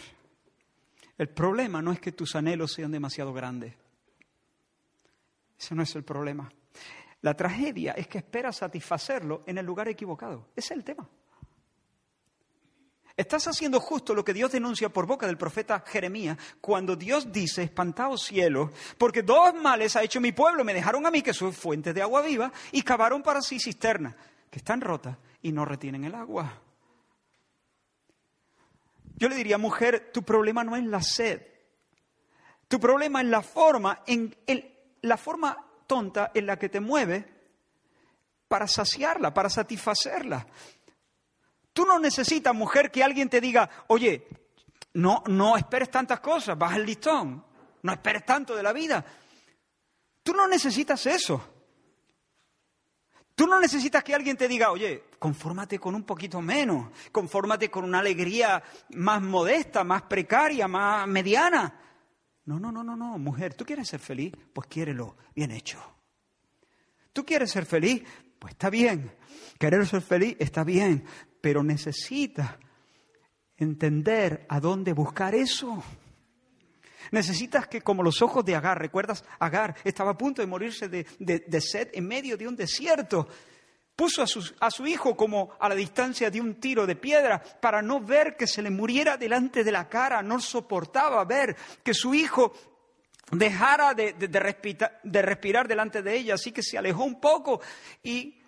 el 1.19 1.29
problema 1.29 1.81
no 1.81 1.93
es 1.93 2.01
que 2.01 2.13
tus 2.13 2.35
anhelos 2.35 2.73
sean 2.73 2.91
demasiado 2.91 3.33
grandes. 3.33 3.75
Ese 5.59 5.75
no 5.75 5.83
es 5.83 5.95
el 5.95 6.05
problema. 6.05 6.51
La 7.23 7.35
tragedia 7.35 7.93
es 7.93 8.09
que 8.09 8.19
esperas 8.19 8.57
satisfacerlo 8.57 9.43
en 9.47 9.59
el 9.59 9.67
lugar 9.67 9.89
equivocado. 9.89 10.49
Ese 10.55 10.75
es 10.75 10.79
el 10.79 10.85
tema. 10.85 11.09
Estás 13.17 13.47
haciendo 13.47 13.81
justo 13.81 14.15
lo 14.15 14.23
que 14.23 14.35
Dios 14.35 14.53
denuncia 14.53 14.91
por 14.91 15.07
boca 15.07 15.27
del 15.27 15.39
profeta 15.39 15.83
Jeremías 15.87 16.37
cuando 16.61 16.97
Dios 16.97 17.33
dice, 17.33 17.63
espantaos 17.63 18.25
cielos, 18.25 18.71
porque 18.99 19.23
dos 19.23 19.55
males 19.55 19.97
ha 19.97 20.03
hecho 20.03 20.21
mi 20.21 20.33
pueblo, 20.33 20.65
me 20.65 20.75
dejaron 20.75 21.07
a 21.07 21.11
mí 21.11 21.23
que 21.23 21.33
soy 21.33 21.53
fuente 21.53 21.95
de 21.95 22.03
agua 22.03 22.21
viva 22.21 22.53
y 22.73 22.83
cavaron 22.83 23.23
para 23.23 23.41
sí 23.41 23.59
cisternas 23.59 24.15
que 24.51 24.59
están 24.59 24.83
rotas 24.83 25.17
y 25.41 25.51
no 25.51 25.65
retienen 25.65 26.05
el 26.05 26.15
agua. 26.15 26.61
Yo 29.17 29.29
le 29.29 29.35
diría, 29.35 29.59
mujer, 29.59 30.11
tu 30.13 30.23
problema 30.23 30.63
no 30.63 30.77
es 30.77 30.85
la 30.85 31.03
sed, 31.03 31.43
tu 32.69 32.79
problema 32.79 33.23
es 33.23 33.29
la 33.29 33.43
forma, 33.43 34.03
en, 34.07 34.37
la 35.03 35.17
forma 35.17 35.57
tonta 35.87 36.33
en 36.35 36.47
la 36.47 36.59
que 36.59 36.69
te 36.69 36.81
mueves 36.81 37.25
para 38.49 38.67
saciarla, 38.67 39.33
para 39.33 39.49
satisfacerla. 39.49 40.47
Tú 41.73 41.85
no 41.87 41.99
necesitas, 41.99 42.55
mujer, 42.55 42.91
que 42.91 43.03
alguien 43.03 43.29
te 43.29 43.41
diga, 43.41 43.69
oye, 43.89 44.27
no, 44.95 45.23
no 45.27 45.57
esperes 45.57 45.91
tantas 45.91 46.21
cosas, 46.21 46.59
baja 46.59 46.77
el 46.77 46.87
listón, 46.87 47.45
no 47.83 47.93
esperes 47.93 48.25
tanto 48.25 48.55
de 48.55 48.63
la 48.63 48.73
vida. 48.73 49.05
Tú 50.23 50.33
no 50.33 50.47
necesitas 50.47 51.07
eso. 51.07 51.56
Tú 53.37 53.47
no 53.47 53.61
necesitas 53.61 54.03
que 54.03 54.15
alguien 54.15 54.35
te 54.35 54.49
diga, 54.49 54.71
oye, 54.71 55.05
confórmate 55.19 55.79
con 55.79 55.95
un 55.95 56.05
poquito 56.05 56.41
menos, 56.41 56.91
confórmate 57.13 57.71
con 57.71 57.85
una 57.85 57.99
alegría 57.99 58.63
más 58.95 59.21
modesta, 59.21 59.85
más 59.85 60.03
precaria, 60.03 60.67
más 60.67 61.07
mediana. 61.07 61.79
No, 62.47 62.59
no, 62.59 62.73
no, 62.73 62.83
no, 62.83 62.97
no, 62.97 63.19
mujer, 63.19 63.53
¿tú 63.53 63.67
quieres 63.67 63.89
ser 63.89 64.01
feliz? 64.01 64.33
Pues 64.55 64.67
quiérelo, 64.69 65.19
bien 65.35 65.51
hecho. 65.51 65.79
¿Tú 67.13 67.27
quieres 67.27 67.51
ser 67.51 67.67
feliz? 67.67 68.03
Pues 68.39 68.53
está 68.53 68.71
bien. 68.71 69.15
Querer 69.59 69.87
ser 69.87 70.01
feliz 70.01 70.37
está 70.39 70.65
bien, 70.65 71.05
pero 71.43 71.63
necesitas 71.63 72.57
entender 73.59 74.47
a 74.49 74.61
dónde 74.61 74.95
buscar 74.95 75.35
eso. 75.35 75.83
Necesitas 77.11 77.67
que, 77.67 77.83
como 77.83 78.03
los 78.03 78.23
ojos 78.23 78.45
de 78.45 78.55
Agar, 78.55 78.79
¿recuerdas? 78.79 79.25
Agar 79.39 79.75
estaba 79.85 80.13
a 80.13 80.19
punto 80.19 80.43
de 80.43 80.47
morirse 80.47 80.89
de, 80.89 81.07
de, 81.19 81.61
sed 81.61 81.91
en 81.93 82.07
medio 82.07 82.37
de 82.37 82.49
un 82.49 82.57
desierto. 82.57 83.29
Puso 83.95 84.23
a 84.23 84.27
su, 84.27 84.53
a 84.61 84.71
su, 84.71 84.87
hijo 84.87 85.17
como 85.17 85.57
a 85.59 85.69
la 85.69 85.75
distancia 85.75 86.31
de 86.31 86.41
un 86.41 86.57
tiro 86.57 86.87
de 86.87 86.97
piedra 86.97 87.43
para 87.61 87.81
no 87.81 88.01
ver 88.01 88.37
que 88.37 88.47
se 88.47 88.63
le 88.63 88.71
muriera 88.71 89.17
delante 89.17 89.65
de 89.65 89.73
la 89.73 89.89
cara. 89.89 90.23
No 90.23 90.41
soportaba 90.41 91.25
ver 91.25 91.57
que 91.83 91.95
su 91.95 92.15
hijo 92.15 92.53
dejara 93.31 93.95
de, 93.95 94.13
de 94.13 95.23
respirar 95.23 95.67
delante 95.67 96.03
de 96.03 96.17
ella, 96.17 96.35
así 96.35 96.53
que 96.53 96.63
se 96.63 96.79
alejó 96.79 97.05
un 97.05 97.21
poco 97.21 97.61
y 98.03 98.41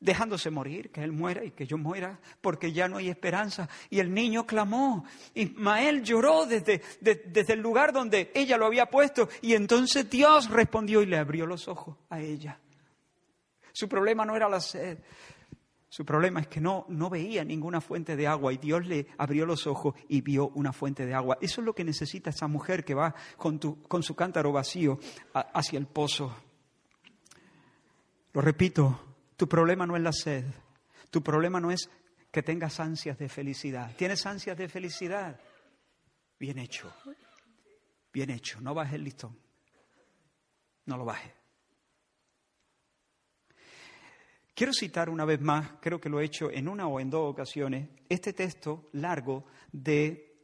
dejándose 0.00 0.50
morir, 0.50 0.90
que 0.90 1.02
él 1.02 1.12
muera 1.12 1.44
y 1.44 1.50
que 1.50 1.66
yo 1.66 1.76
muera, 1.76 2.20
porque 2.40 2.72
ya 2.72 2.88
no 2.88 2.98
hay 2.98 3.08
esperanza. 3.08 3.68
Y 3.90 4.00
el 4.00 4.12
niño 4.12 4.46
clamó, 4.46 5.04
Ismael 5.34 6.02
lloró 6.02 6.46
desde, 6.46 6.82
desde 7.00 7.52
el 7.52 7.60
lugar 7.60 7.92
donde 7.92 8.30
ella 8.34 8.56
lo 8.56 8.66
había 8.66 8.86
puesto, 8.86 9.28
y 9.42 9.54
entonces 9.54 10.08
Dios 10.08 10.48
respondió 10.50 11.02
y 11.02 11.06
le 11.06 11.18
abrió 11.18 11.46
los 11.46 11.68
ojos 11.68 11.96
a 12.10 12.20
ella. 12.20 12.60
Su 13.72 13.88
problema 13.88 14.24
no 14.24 14.36
era 14.36 14.48
la 14.48 14.60
sed, 14.60 14.98
su 15.90 16.04
problema 16.04 16.40
es 16.40 16.48
que 16.48 16.60
no, 16.60 16.84
no 16.88 17.08
veía 17.08 17.44
ninguna 17.44 17.80
fuente 17.80 18.14
de 18.14 18.26
agua 18.26 18.52
y 18.52 18.58
Dios 18.58 18.86
le 18.86 19.06
abrió 19.16 19.46
los 19.46 19.66
ojos 19.66 19.94
y 20.08 20.20
vio 20.20 20.48
una 20.48 20.72
fuente 20.72 21.06
de 21.06 21.14
agua. 21.14 21.38
Eso 21.40 21.60
es 21.60 21.64
lo 21.64 21.74
que 21.74 21.82
necesita 21.82 22.28
esa 22.28 22.46
mujer 22.46 22.84
que 22.84 22.94
va 22.94 23.14
con, 23.38 23.58
con 23.58 24.02
su 24.02 24.14
cántaro 24.14 24.52
vacío 24.52 24.98
hacia 25.32 25.78
el 25.78 25.86
pozo. 25.86 26.36
Lo 28.34 28.42
repito, 28.42 29.07
tu 29.38 29.48
problema 29.48 29.86
no 29.86 29.94
es 29.96 30.02
la 30.02 30.12
sed. 30.12 30.44
Tu 31.10 31.22
problema 31.22 31.60
no 31.60 31.70
es 31.70 31.88
que 32.32 32.42
tengas 32.42 32.80
ansias 32.80 33.16
de 33.18 33.28
felicidad. 33.28 33.94
¿Tienes 33.96 34.26
ansias 34.26 34.58
de 34.58 34.68
felicidad? 34.68 35.40
Bien 36.40 36.58
hecho. 36.58 36.92
Bien 38.12 38.30
hecho. 38.30 38.60
No 38.60 38.74
bajes 38.74 38.94
el 38.94 39.04
listón. 39.04 39.38
No 40.86 40.96
lo 40.96 41.04
bajes. 41.04 41.32
Quiero 44.54 44.72
citar 44.72 45.08
una 45.08 45.24
vez 45.24 45.40
más, 45.40 45.74
creo 45.80 46.00
que 46.00 46.08
lo 46.08 46.18
he 46.18 46.24
hecho 46.24 46.50
en 46.50 46.66
una 46.66 46.88
o 46.88 46.98
en 46.98 47.08
dos 47.08 47.30
ocasiones, 47.30 47.90
este 48.08 48.32
texto 48.32 48.88
largo 48.94 49.44
de 49.70 50.34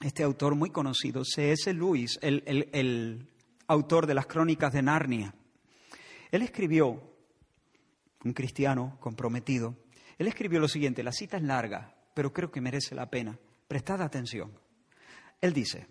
este 0.00 0.24
autor 0.24 0.56
muy 0.56 0.70
conocido, 0.70 1.24
C.S. 1.24 1.72
Lewis, 1.72 2.18
el, 2.22 2.42
el 2.72 3.30
autor 3.68 4.08
de 4.08 4.14
las 4.14 4.26
crónicas 4.26 4.72
de 4.72 4.82
Narnia. 4.82 5.32
Él 6.32 6.42
escribió 6.42 7.15
un 8.26 8.32
cristiano 8.32 8.96
comprometido, 9.00 9.76
él 10.18 10.28
escribió 10.28 10.60
lo 10.60 10.68
siguiente, 10.68 11.02
la 11.02 11.12
cita 11.12 11.36
es 11.36 11.42
larga, 11.42 11.94
pero 12.14 12.32
creo 12.32 12.50
que 12.50 12.60
merece 12.60 12.94
la 12.94 13.10
pena. 13.10 13.38
Prestad 13.68 14.02
atención. 14.02 14.52
Él 15.40 15.52
dice, 15.52 15.86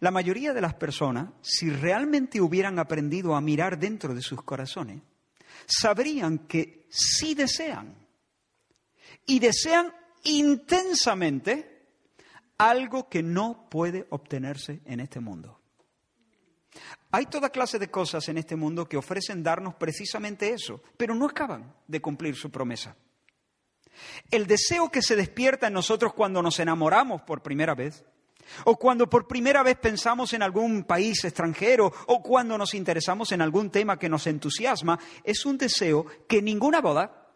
la 0.00 0.10
mayoría 0.10 0.52
de 0.52 0.60
las 0.60 0.74
personas, 0.74 1.30
si 1.40 1.70
realmente 1.70 2.40
hubieran 2.40 2.78
aprendido 2.78 3.34
a 3.34 3.40
mirar 3.40 3.78
dentro 3.78 4.14
de 4.14 4.22
sus 4.22 4.42
corazones, 4.42 5.02
sabrían 5.66 6.46
que 6.46 6.86
sí 6.88 7.34
desean, 7.34 7.94
y 9.26 9.38
desean 9.40 9.92
intensamente 10.24 11.86
algo 12.56 13.08
que 13.08 13.22
no 13.22 13.68
puede 13.70 14.06
obtenerse 14.10 14.80
en 14.84 15.00
este 15.00 15.20
mundo. 15.20 15.57
Hay 17.10 17.26
toda 17.26 17.50
clase 17.50 17.78
de 17.78 17.90
cosas 17.90 18.28
en 18.28 18.36
este 18.36 18.54
mundo 18.54 18.86
que 18.86 18.98
ofrecen 18.98 19.42
darnos 19.42 19.74
precisamente 19.74 20.50
eso, 20.50 20.82
pero 20.96 21.14
no 21.14 21.26
acaban 21.26 21.74
de 21.86 22.02
cumplir 22.02 22.36
su 22.36 22.50
promesa. 22.50 22.96
El 24.30 24.46
deseo 24.46 24.90
que 24.90 25.02
se 25.02 25.16
despierta 25.16 25.68
en 25.68 25.72
nosotros 25.72 26.12
cuando 26.12 26.42
nos 26.42 26.60
enamoramos 26.60 27.22
por 27.22 27.42
primera 27.42 27.74
vez, 27.74 28.04
o 28.64 28.76
cuando 28.76 29.08
por 29.08 29.26
primera 29.26 29.62
vez 29.62 29.76
pensamos 29.76 30.32
en 30.32 30.42
algún 30.42 30.84
país 30.84 31.24
extranjero, 31.24 31.92
o 32.06 32.22
cuando 32.22 32.58
nos 32.58 32.74
interesamos 32.74 33.32
en 33.32 33.42
algún 33.42 33.70
tema 33.70 33.98
que 33.98 34.08
nos 34.08 34.26
entusiasma, 34.26 34.98
es 35.24 35.44
un 35.46 35.58
deseo 35.58 36.06
que 36.28 36.42
ninguna 36.42 36.80
boda, 36.80 37.26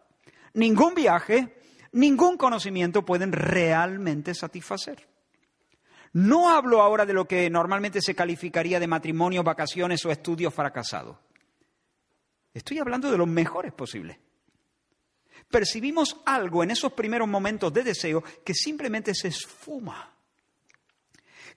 ningún 0.53 0.93
viaje, 0.93 1.55
ningún 1.91 2.37
conocimiento 2.37 3.03
pueden 3.03 3.31
realmente 3.31 4.33
satisfacer. 4.33 5.12
No 6.13 6.49
hablo 6.49 6.81
ahora 6.81 7.05
de 7.05 7.13
lo 7.13 7.27
que 7.27 7.49
normalmente 7.49 8.01
se 8.01 8.13
calificaría 8.13 8.79
de 8.79 8.87
matrimonio, 8.87 9.43
vacaciones 9.43 10.05
o 10.05 10.11
estudios 10.11 10.53
fracasados. 10.53 11.17
Estoy 12.53 12.77
hablando 12.77 13.11
de 13.11 13.17
los 13.17 13.27
mejores 13.27 13.73
posibles. 13.73 14.17
Percibimos 15.49 16.17
algo 16.25 16.63
en 16.63 16.71
esos 16.71 16.93
primeros 16.93 17.27
momentos 17.27 17.73
de 17.73 17.83
deseo 17.83 18.23
que 18.45 18.53
simplemente 18.53 19.15
se 19.15 19.29
esfuma. 19.29 20.15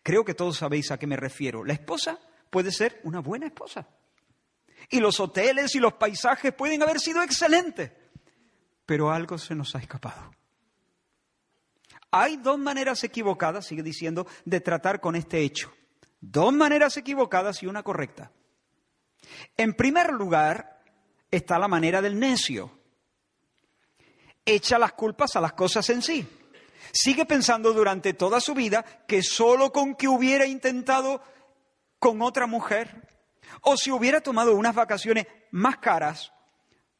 Creo 0.03 0.25
que 0.25 0.35
todos 0.35 0.57
sabéis 0.57 0.91
a 0.91 0.99
qué 0.99 1.07
me 1.07 1.17
refiero. 1.17 1.65
La 1.65 1.75
esposa 1.75 2.19
puede 2.49 2.73
ser 2.73 3.01
una 3.05 3.21
buena 3.21 3.47
esposa. 3.47 3.87
Y 4.89 5.01
los 5.01 5.21
hoteles 5.21 5.75
y 5.75 5.81
los 5.81 5.95
paisajes 5.95 6.55
pueden 6.55 6.83
haber 6.83 7.01
sido 7.01 7.23
excelentes. 7.23 7.93
Pero 8.87 9.11
algo 9.11 9.37
se 9.37 9.55
nos 9.55 9.75
ha 9.75 9.81
escapado. 9.81 10.31
Hay 12.21 12.37
dos 12.39 12.59
maneras 12.59 13.05
equivocadas, 13.05 13.67
sigue 13.67 13.83
diciendo, 13.83 14.27
de 14.45 14.61
tratar 14.61 15.01
con 15.01 15.17
este 15.17 15.41
hecho. 15.41 15.73
Dos 16.21 16.53
maneras 16.53 16.97
equivocadas 16.97 17.63
y 17.63 17.67
una 17.67 17.83
correcta. 17.83 18.33
En 19.57 19.75
primer 19.75 20.13
lugar, 20.13 20.83
está 21.31 21.59
la 21.59 21.69
manera 21.69 22.01
del 22.01 22.19
necio. 22.19 22.71
Echa 24.45 24.79
las 24.79 24.93
culpas 24.93 25.37
a 25.37 25.41
las 25.41 25.53
cosas 25.53 25.91
en 25.91 26.01
sí. 26.03 26.27
Sigue 26.93 27.27
pensando 27.27 27.73
durante 27.73 28.15
toda 28.15 28.41
su 28.41 28.55
vida 28.55 28.83
que 29.07 29.23
solo 29.23 29.73
con 29.73 29.95
que 29.95 30.09
hubiera 30.09 30.47
intentado 30.47 31.23
con 31.99 32.23
otra 32.23 32.47
mujer, 32.47 33.09
o 33.63 33.77
si 33.77 33.91
hubiera 33.91 34.21
tomado 34.21 34.55
unas 34.55 34.75
vacaciones 34.75 35.27
más 35.51 35.79
caras, 35.79 36.33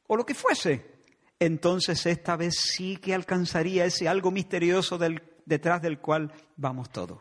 o 0.07 0.17
lo 0.17 0.27
que 0.27 0.35
fuese, 0.35 0.96
entonces 1.39 2.07
esta 2.07 2.37
vez 2.37 2.57
sí 2.59 2.97
que 2.97 3.15
alcanzaría 3.15 3.85
ese 3.85 4.09
algo 4.09 4.31
misterioso 4.31 4.99
detrás 5.45 5.83
del 5.83 5.99
cual 5.99 6.33
vamos 6.57 6.91
todos. 6.91 7.19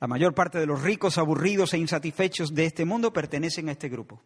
La 0.00 0.06
mayor 0.06 0.34
parte 0.34 0.58
de 0.58 0.66
los 0.66 0.82
ricos, 0.82 1.18
aburridos 1.18 1.74
e 1.74 1.78
insatisfechos 1.78 2.54
de 2.54 2.66
este 2.66 2.84
mundo 2.84 3.12
pertenecen 3.12 3.68
a 3.68 3.72
este 3.72 3.88
grupo. 3.88 4.22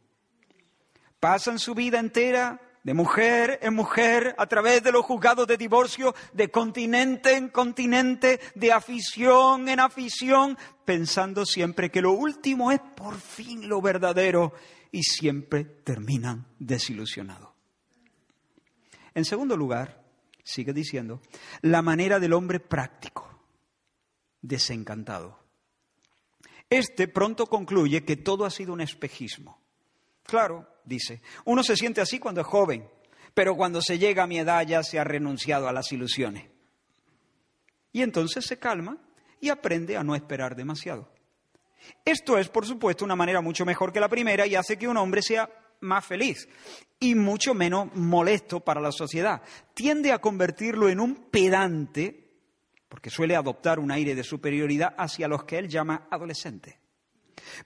Pasan 1.18 1.58
su 1.58 1.74
vida 1.74 1.98
entera 1.98 2.60
de 2.82 2.94
mujer 2.94 3.60
en 3.62 3.74
mujer, 3.74 4.34
a 4.38 4.46
través 4.46 4.82
de 4.82 4.92
los 4.92 5.04
juzgados 5.04 5.46
de 5.46 5.56
divorcio, 5.56 6.14
de 6.32 6.50
continente 6.50 7.36
en 7.36 7.48
continente, 7.48 8.40
de 8.54 8.72
afición 8.72 9.68
en 9.68 9.80
afición, 9.80 10.58
pensando 10.84 11.46
siempre 11.46 11.90
que 11.90 12.02
lo 12.02 12.12
último 12.12 12.72
es 12.72 12.80
por 12.96 13.14
fin 13.14 13.68
lo 13.68 13.80
verdadero 13.80 14.52
y 14.90 15.04
siempre 15.04 15.64
terminan 15.64 16.46
desilusionados. 16.58 17.51
En 19.14 19.24
segundo 19.24 19.56
lugar, 19.56 20.02
sigue 20.42 20.72
diciendo, 20.72 21.20
la 21.60 21.82
manera 21.82 22.18
del 22.18 22.32
hombre 22.32 22.60
práctico, 22.60 23.28
desencantado. 24.40 25.38
Este 26.70 27.06
pronto 27.08 27.46
concluye 27.46 28.04
que 28.04 28.16
todo 28.16 28.44
ha 28.44 28.50
sido 28.50 28.72
un 28.72 28.80
espejismo. 28.80 29.60
Claro, 30.22 30.66
dice, 30.84 31.20
uno 31.44 31.62
se 31.62 31.76
siente 31.76 32.00
así 32.00 32.18
cuando 32.18 32.40
es 32.40 32.46
joven, 32.46 32.88
pero 33.34 33.56
cuando 33.56 33.82
se 33.82 33.98
llega 33.98 34.22
a 34.22 34.26
mi 34.26 34.38
edad 34.38 34.66
ya 34.66 34.82
se 34.82 34.98
ha 34.98 35.04
renunciado 35.04 35.68
a 35.68 35.72
las 35.72 35.92
ilusiones. 35.92 36.48
Y 37.92 38.02
entonces 38.02 38.46
se 38.46 38.58
calma 38.58 38.98
y 39.40 39.50
aprende 39.50 39.96
a 39.96 40.02
no 40.02 40.14
esperar 40.14 40.56
demasiado. 40.56 41.12
Esto 42.04 42.38
es, 42.38 42.48
por 42.48 42.64
supuesto, 42.64 43.04
una 43.04 43.16
manera 43.16 43.40
mucho 43.40 43.66
mejor 43.66 43.92
que 43.92 44.00
la 44.00 44.08
primera 44.08 44.46
y 44.46 44.54
hace 44.54 44.78
que 44.78 44.88
un 44.88 44.96
hombre 44.96 45.20
sea 45.20 45.50
más 45.82 46.04
feliz 46.06 46.48
y 46.98 47.14
mucho 47.14 47.52
menos 47.52 47.94
molesto 47.94 48.60
para 48.60 48.80
la 48.80 48.92
sociedad. 48.92 49.42
Tiende 49.74 50.12
a 50.12 50.20
convertirlo 50.20 50.88
en 50.88 51.00
un 51.00 51.30
pedante, 51.30 52.30
porque 52.88 53.10
suele 53.10 53.36
adoptar 53.36 53.78
un 53.78 53.90
aire 53.90 54.14
de 54.14 54.22
superioridad 54.22 54.94
hacia 54.96 55.28
los 55.28 55.44
que 55.44 55.58
él 55.58 55.68
llama 55.68 56.06
adolescentes. 56.10 56.76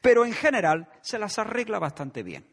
Pero 0.01 0.25
en 0.25 0.33
general 0.33 0.89
se 1.03 1.19
las 1.19 1.39
arregla 1.39 1.79
bastante 1.79 2.23
bien. 2.23 2.47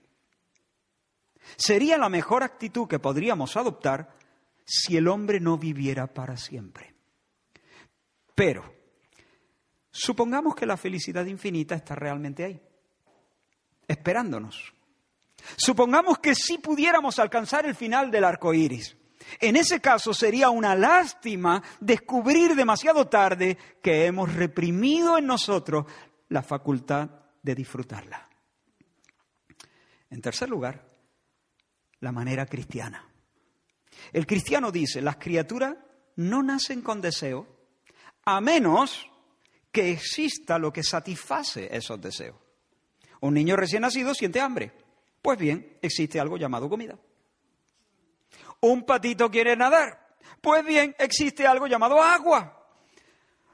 Sería 1.55 1.97
la 1.97 2.09
mejor 2.09 2.43
actitud 2.43 2.87
que 2.87 2.99
podríamos 2.99 3.55
adoptar 3.57 4.15
si 4.65 4.97
el 4.97 5.07
hombre 5.07 5.39
no 5.39 5.57
viviera 5.57 6.07
para 6.07 6.37
siempre. 6.37 6.93
Pero, 8.35 8.73
supongamos 9.91 10.55
que 10.55 10.65
la 10.65 10.77
felicidad 10.77 11.25
infinita 11.25 11.75
está 11.75 11.95
realmente 11.95 12.43
ahí, 12.43 12.61
esperándonos. 13.87 14.73
Supongamos 15.55 16.19
que 16.19 16.35
sí 16.35 16.57
pudiéramos 16.57 17.19
alcanzar 17.19 17.65
el 17.65 17.75
final 17.75 18.11
del 18.11 18.23
arco 18.23 18.53
iris. 18.53 18.95
En 19.39 19.55
ese 19.55 19.79
caso 19.79 20.13
sería 20.13 20.49
una 20.49 20.75
lástima 20.75 21.63
descubrir 21.79 22.55
demasiado 22.55 23.07
tarde 23.07 23.57
que 23.81 24.05
hemos 24.05 24.33
reprimido 24.33 25.17
en 25.17 25.27
nosotros 25.27 25.85
la 26.29 26.43
facultad 26.43 27.09
de 27.41 27.55
disfrutarla. 27.55 28.29
En 30.09 30.21
tercer 30.21 30.49
lugar, 30.49 30.85
la 31.99 32.11
manera 32.11 32.45
cristiana. 32.45 33.09
El 34.11 34.25
cristiano 34.25 34.71
dice, 34.71 35.01
las 35.01 35.17
criaturas 35.17 35.75
no 36.17 36.43
nacen 36.43 36.81
con 36.81 37.01
deseo 37.01 37.47
a 38.25 38.39
menos 38.41 39.09
que 39.71 39.91
exista 39.91 40.59
lo 40.59 40.71
que 40.71 40.83
satisface 40.83 41.75
esos 41.75 41.99
deseos. 41.99 42.37
Un 43.21 43.33
niño 43.33 43.55
recién 43.55 43.81
nacido 43.81 44.13
siente 44.13 44.41
hambre. 44.41 44.82
Pues 45.23 45.39
bien, 45.39 45.77
existe 45.81 46.19
algo 46.19 46.35
llamado 46.35 46.67
comida. 46.69 46.99
Un 48.59 48.85
patito 48.85 49.31
quiere 49.31 49.55
nadar. 49.55 50.17
Pues 50.41 50.65
bien, 50.65 50.93
existe 50.99 51.47
algo 51.47 51.65
llamado 51.65 52.01
agua. 52.01 52.67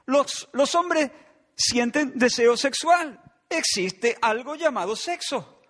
Los, 0.06 0.48
los 0.52 0.74
hombres 0.74 1.12
sienten 1.54 2.18
deseo 2.18 2.56
sexual. 2.56 3.20
Existe 3.48 4.16
algo 4.20 4.56
llamado 4.56 4.96
sexo. 4.96 5.62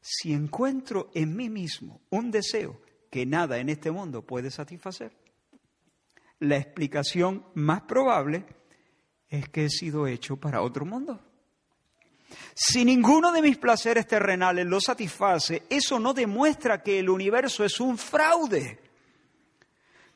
Si 0.00 0.32
encuentro 0.32 1.12
en 1.14 1.36
mí 1.36 1.48
mismo 1.48 2.00
un 2.10 2.32
deseo 2.32 2.80
que 3.12 3.24
nada 3.24 3.58
en 3.58 3.68
este 3.68 3.92
mundo 3.92 4.26
puede 4.26 4.50
satisfacer, 4.50 5.12
la 6.40 6.56
explicación 6.56 7.46
más 7.54 7.82
probable 7.82 8.44
es 9.28 9.48
que 9.50 9.66
he 9.66 9.70
sido 9.70 10.08
hecho 10.08 10.36
para 10.36 10.62
otro 10.62 10.84
mundo. 10.84 11.29
Si 12.54 12.84
ninguno 12.84 13.32
de 13.32 13.42
mis 13.42 13.58
placeres 13.58 14.06
terrenales 14.06 14.66
lo 14.66 14.80
satisface, 14.80 15.62
eso 15.70 15.98
no 15.98 16.12
demuestra 16.12 16.82
que 16.82 16.98
el 16.98 17.08
universo 17.08 17.64
es 17.64 17.80
un 17.80 17.96
fraude. 17.96 18.80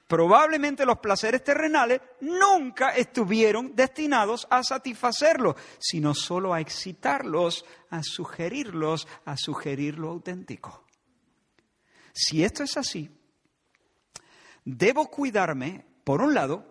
Probablemente 0.07 0.85
los 0.85 0.99
placeres 0.99 1.43
terrenales 1.43 2.01
nunca 2.21 2.91
estuvieron 2.91 3.75
destinados 3.75 4.47
a 4.51 4.63
satisfacerlo, 4.63 5.57
sino 5.79 6.15
solo 6.15 6.53
a 6.53 6.61
excitarlos, 6.61 7.65
a 7.91 8.03
sugerirlos, 8.03 9.09
a 9.25 9.37
sugerir 9.37 9.99
lo 9.99 10.11
auténtico. 10.11 10.85
Si 12.13 12.45
esto 12.45 12.63
es 12.63 12.77
así, 12.77 13.11
debo 14.65 15.11
cuidarme, 15.11 15.85
por 16.05 16.21
un 16.21 16.35
lado, 16.35 16.67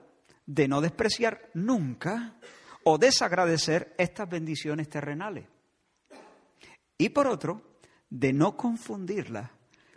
de 0.45 0.67
no 0.67 0.81
despreciar 0.81 1.49
nunca 1.53 2.35
o 2.83 2.97
desagradecer 2.97 3.93
estas 3.97 4.29
bendiciones 4.29 4.89
terrenales. 4.89 5.45
Y 6.97 7.09
por 7.09 7.27
otro, 7.27 7.77
de 8.09 8.31
no 8.33 8.55
confundirlas 8.55 9.49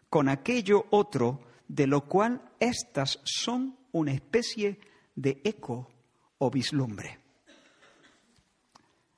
con 0.08 0.28
aquello 0.28 0.86
otro 0.90 1.40
de 1.68 1.86
lo 1.86 2.06
cual 2.06 2.42
éstas 2.60 3.20
son 3.24 3.76
una 3.92 4.12
especie 4.12 4.80
de 5.14 5.40
eco 5.44 5.88
o 6.38 6.50
vislumbre. 6.50 7.18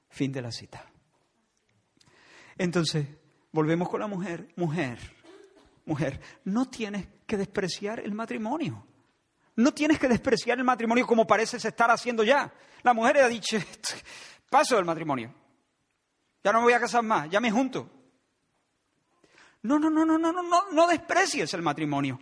Fin 0.08 0.32
de 0.32 0.42
la 0.42 0.50
cita. 0.50 0.84
Entonces, 2.56 3.06
volvemos 3.52 3.88
con 3.88 4.00
la 4.00 4.08
mujer. 4.08 4.48
Mujer, 4.56 4.98
mujer, 5.84 6.20
no 6.44 6.68
tienes 6.68 7.06
que 7.26 7.36
despreciar 7.36 8.00
el 8.00 8.12
matrimonio. 8.12 8.87
No 9.58 9.74
tienes 9.74 9.98
que 9.98 10.06
despreciar 10.06 10.56
el 10.56 10.62
matrimonio 10.62 11.04
como 11.04 11.26
pareces 11.26 11.64
estar 11.64 11.90
haciendo 11.90 12.22
ya. 12.22 12.52
La 12.84 12.94
mujer 12.94 13.18
ha 13.18 13.28
dicho, 13.28 13.58
paso 14.48 14.76
del 14.76 14.84
matrimonio. 14.84 15.34
Ya 16.44 16.52
no 16.52 16.60
me 16.60 16.66
voy 16.66 16.74
a 16.74 16.80
casar 16.80 17.02
más, 17.02 17.28
ya 17.28 17.40
me 17.40 17.50
junto. 17.50 17.90
No, 19.62 19.80
no, 19.80 19.90
no, 19.90 20.04
no, 20.04 20.16
no, 20.16 20.32
no, 20.32 20.42
no, 20.44 20.70
no 20.70 20.86
desprecies 20.86 21.52
el 21.54 21.62
matrimonio, 21.62 22.20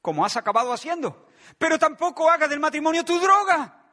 como 0.00 0.24
has 0.24 0.36
acabado 0.36 0.72
haciendo. 0.72 1.26
Pero 1.58 1.76
tampoco 1.76 2.30
hagas 2.30 2.50
del 2.50 2.60
matrimonio 2.60 3.04
tu 3.04 3.18
droga, 3.18 3.84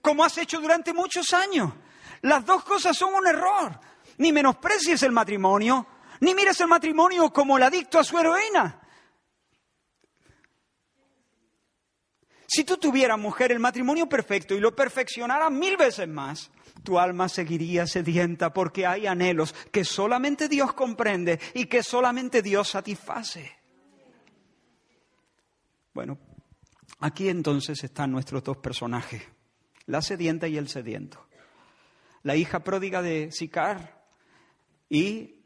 como 0.00 0.24
has 0.24 0.38
hecho 0.38 0.62
durante 0.62 0.94
muchos 0.94 1.34
años. 1.34 1.70
Las 2.22 2.46
dos 2.46 2.64
cosas 2.64 2.96
son 2.96 3.12
un 3.12 3.26
error. 3.26 3.78
Ni 4.16 4.32
menosprecies 4.32 5.02
el 5.02 5.12
matrimonio, 5.12 5.86
ni 6.20 6.34
mires 6.34 6.58
el 6.62 6.68
matrimonio 6.68 7.30
como 7.30 7.58
el 7.58 7.64
adicto 7.64 7.98
a 7.98 8.04
su 8.04 8.18
heroína. 8.18 8.80
Si 12.48 12.64
tú 12.64 12.78
tuvieras, 12.78 13.18
mujer, 13.18 13.52
el 13.52 13.60
matrimonio 13.60 14.08
perfecto 14.08 14.54
y 14.54 14.60
lo 14.60 14.74
perfeccionaras 14.74 15.52
mil 15.52 15.76
veces 15.76 16.08
más, 16.08 16.50
tu 16.82 16.98
alma 16.98 17.28
seguiría 17.28 17.86
sedienta 17.86 18.52
porque 18.52 18.86
hay 18.86 19.06
anhelos 19.06 19.54
que 19.70 19.84
solamente 19.84 20.48
Dios 20.48 20.72
comprende 20.72 21.38
y 21.54 21.66
que 21.66 21.82
solamente 21.82 22.42
Dios 22.42 22.70
satisface. 22.70 23.52
Bueno, 25.92 26.18
Aquí 27.00 27.28
entonces 27.28 27.84
están 27.84 28.10
nuestros 28.10 28.42
dos 28.42 28.56
personajes, 28.56 29.22
la 29.86 30.02
sedienta 30.02 30.48
y 30.48 30.56
el 30.56 30.68
sediento. 30.68 31.24
La 32.22 32.34
hija 32.34 32.64
pródiga 32.64 33.02
de 33.02 33.30
Sicar 33.30 34.04
y 34.88 35.36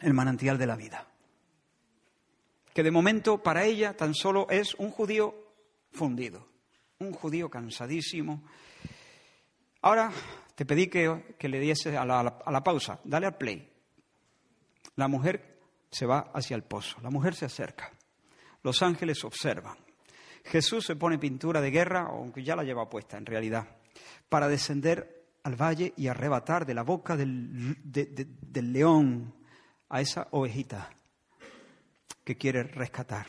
el 0.00 0.14
manantial 0.14 0.58
de 0.58 0.66
la 0.66 0.76
vida. 0.76 1.08
Que 2.72 2.84
de 2.84 2.92
momento 2.92 3.42
para 3.42 3.64
ella 3.64 3.96
tan 3.96 4.14
solo 4.14 4.46
es 4.48 4.74
un 4.74 4.90
judío 4.90 5.34
fundido, 5.92 6.48
un 6.98 7.12
judío 7.12 7.48
cansadísimo. 7.48 8.42
Ahora 9.82 10.10
te 10.54 10.64
pedí 10.64 10.88
que, 10.88 11.36
le 11.40 11.60
diese 11.60 11.96
a 11.96 12.04
la, 12.04 12.20
a 12.20 12.50
la 12.50 12.64
pausa, 12.64 13.00
dale 13.04 13.26
al 13.26 13.36
play. 13.36 13.70
La 14.96 15.08
mujer 15.08 15.58
se 15.90 16.06
va 16.06 16.30
hacia 16.34 16.56
el 16.56 16.62
pozo, 16.62 17.00
la 17.02 17.10
mujer 17.10 17.34
se 17.34 17.44
acerca, 17.44 17.92
los 18.62 18.82
ángeles 18.82 19.22
observan. 19.24 19.76
Jesús 20.44 20.86
se 20.86 20.96
pone 20.96 21.18
pintura 21.18 21.60
de 21.60 21.70
guerra, 21.70 22.06
aunque 22.08 22.44
ya 22.44 22.54
la 22.54 22.62
lleva 22.62 22.88
puesta 22.88 23.16
en 23.16 23.26
realidad, 23.26 23.66
para 24.28 24.48
descender 24.48 25.24
al 25.42 25.56
valle 25.56 25.92
y 25.96 26.08
arrebatar 26.08 26.66
de 26.66 26.74
la 26.74 26.82
boca 26.82 27.16
del, 27.16 27.76
del 27.82 28.72
león 28.72 29.34
a 29.88 30.00
esa 30.00 30.28
ovejita 30.30 30.90
que 32.24 32.36
quiere 32.36 32.64
rescatar. 32.64 33.26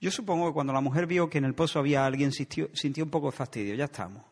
Yo 0.00 0.10
supongo 0.10 0.48
que 0.48 0.54
cuando 0.54 0.72
la 0.72 0.80
mujer 0.80 1.06
vio 1.06 1.28
que 1.28 1.38
en 1.38 1.44
el 1.44 1.54
pozo 1.54 1.78
había 1.80 2.06
alguien, 2.06 2.30
sintió, 2.32 2.70
sintió 2.72 3.04
un 3.04 3.10
poco 3.10 3.30
de 3.30 3.36
fastidio. 3.36 3.74
Ya 3.74 3.86
estamos, 3.86 4.24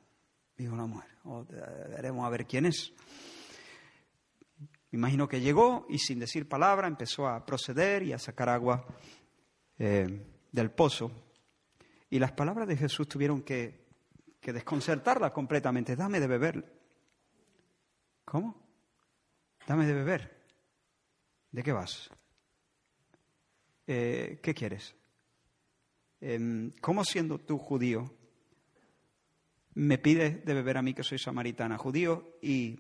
dijo 0.56 0.76
la 0.76 0.86
mujer. 0.86 1.10
Oh, 1.24 1.44
veremos 1.44 2.24
a 2.24 2.30
ver 2.30 2.46
quién 2.46 2.66
es. 2.66 2.92
Me 4.90 4.98
imagino 4.98 5.28
que 5.28 5.40
llegó 5.40 5.86
y 5.88 5.98
sin 5.98 6.20
decir 6.20 6.48
palabra 6.48 6.86
empezó 6.86 7.26
a 7.26 7.44
proceder 7.44 8.04
y 8.04 8.12
a 8.12 8.18
sacar 8.18 8.48
agua 8.48 8.86
eh, 9.78 10.24
del 10.52 10.70
pozo. 10.70 11.10
Y 12.08 12.20
las 12.20 12.32
palabras 12.32 12.68
de 12.68 12.76
Jesús 12.76 13.08
tuvieron 13.08 13.42
que, 13.42 13.86
que 14.40 14.52
desconcertarla 14.52 15.32
completamente. 15.32 15.96
Dame 15.96 16.20
de 16.20 16.28
beber. 16.28 16.80
¿Cómo? 18.24 18.54
Dame 19.66 19.84
de 19.86 19.94
beber. 19.94 20.36
¿De 21.50 21.62
qué 21.64 21.72
vas? 21.72 22.08
Eh, 23.88 24.38
¿Qué 24.40 24.54
quieres? 24.54 24.94
Em, 26.20 26.70
¿Cómo 26.80 27.04
siendo 27.04 27.38
tú 27.38 27.58
judío 27.58 28.12
me 29.74 29.98
pides 29.98 30.44
de 30.44 30.54
beber 30.54 30.78
a 30.78 30.82
mí 30.82 30.94
que 30.94 31.02
soy 31.02 31.18
samaritana? 31.18 31.76
Judío 31.76 32.38
y 32.40 32.78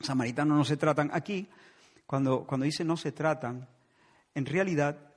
samaritano 0.00 0.56
no 0.56 0.64
se 0.64 0.76
tratan. 0.76 1.10
Aquí, 1.12 1.48
cuando, 2.06 2.46
cuando 2.46 2.64
dice 2.64 2.84
no 2.84 2.96
se 2.96 3.12
tratan, 3.12 3.68
en 4.34 4.46
realidad 4.46 5.12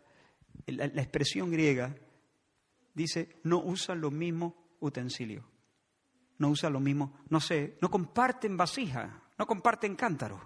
la, 0.66 0.86
expresión 0.86 1.52
griega 1.52 1.96
dice 2.94 3.36
no 3.44 3.60
usan 3.60 4.02
los 4.02 4.12
mismos 4.12 4.54
utensilios, 4.80 5.46
no 6.38 6.50
usan 6.50 6.74
los 6.74 6.82
mismos, 6.82 7.12
no 7.30 7.40
sé, 7.40 7.78
no 7.82 7.90
comparten 7.90 8.58
vasija, 8.58 9.24
no 9.38 9.46
comparten 9.46 9.96
cántaros 9.96 10.42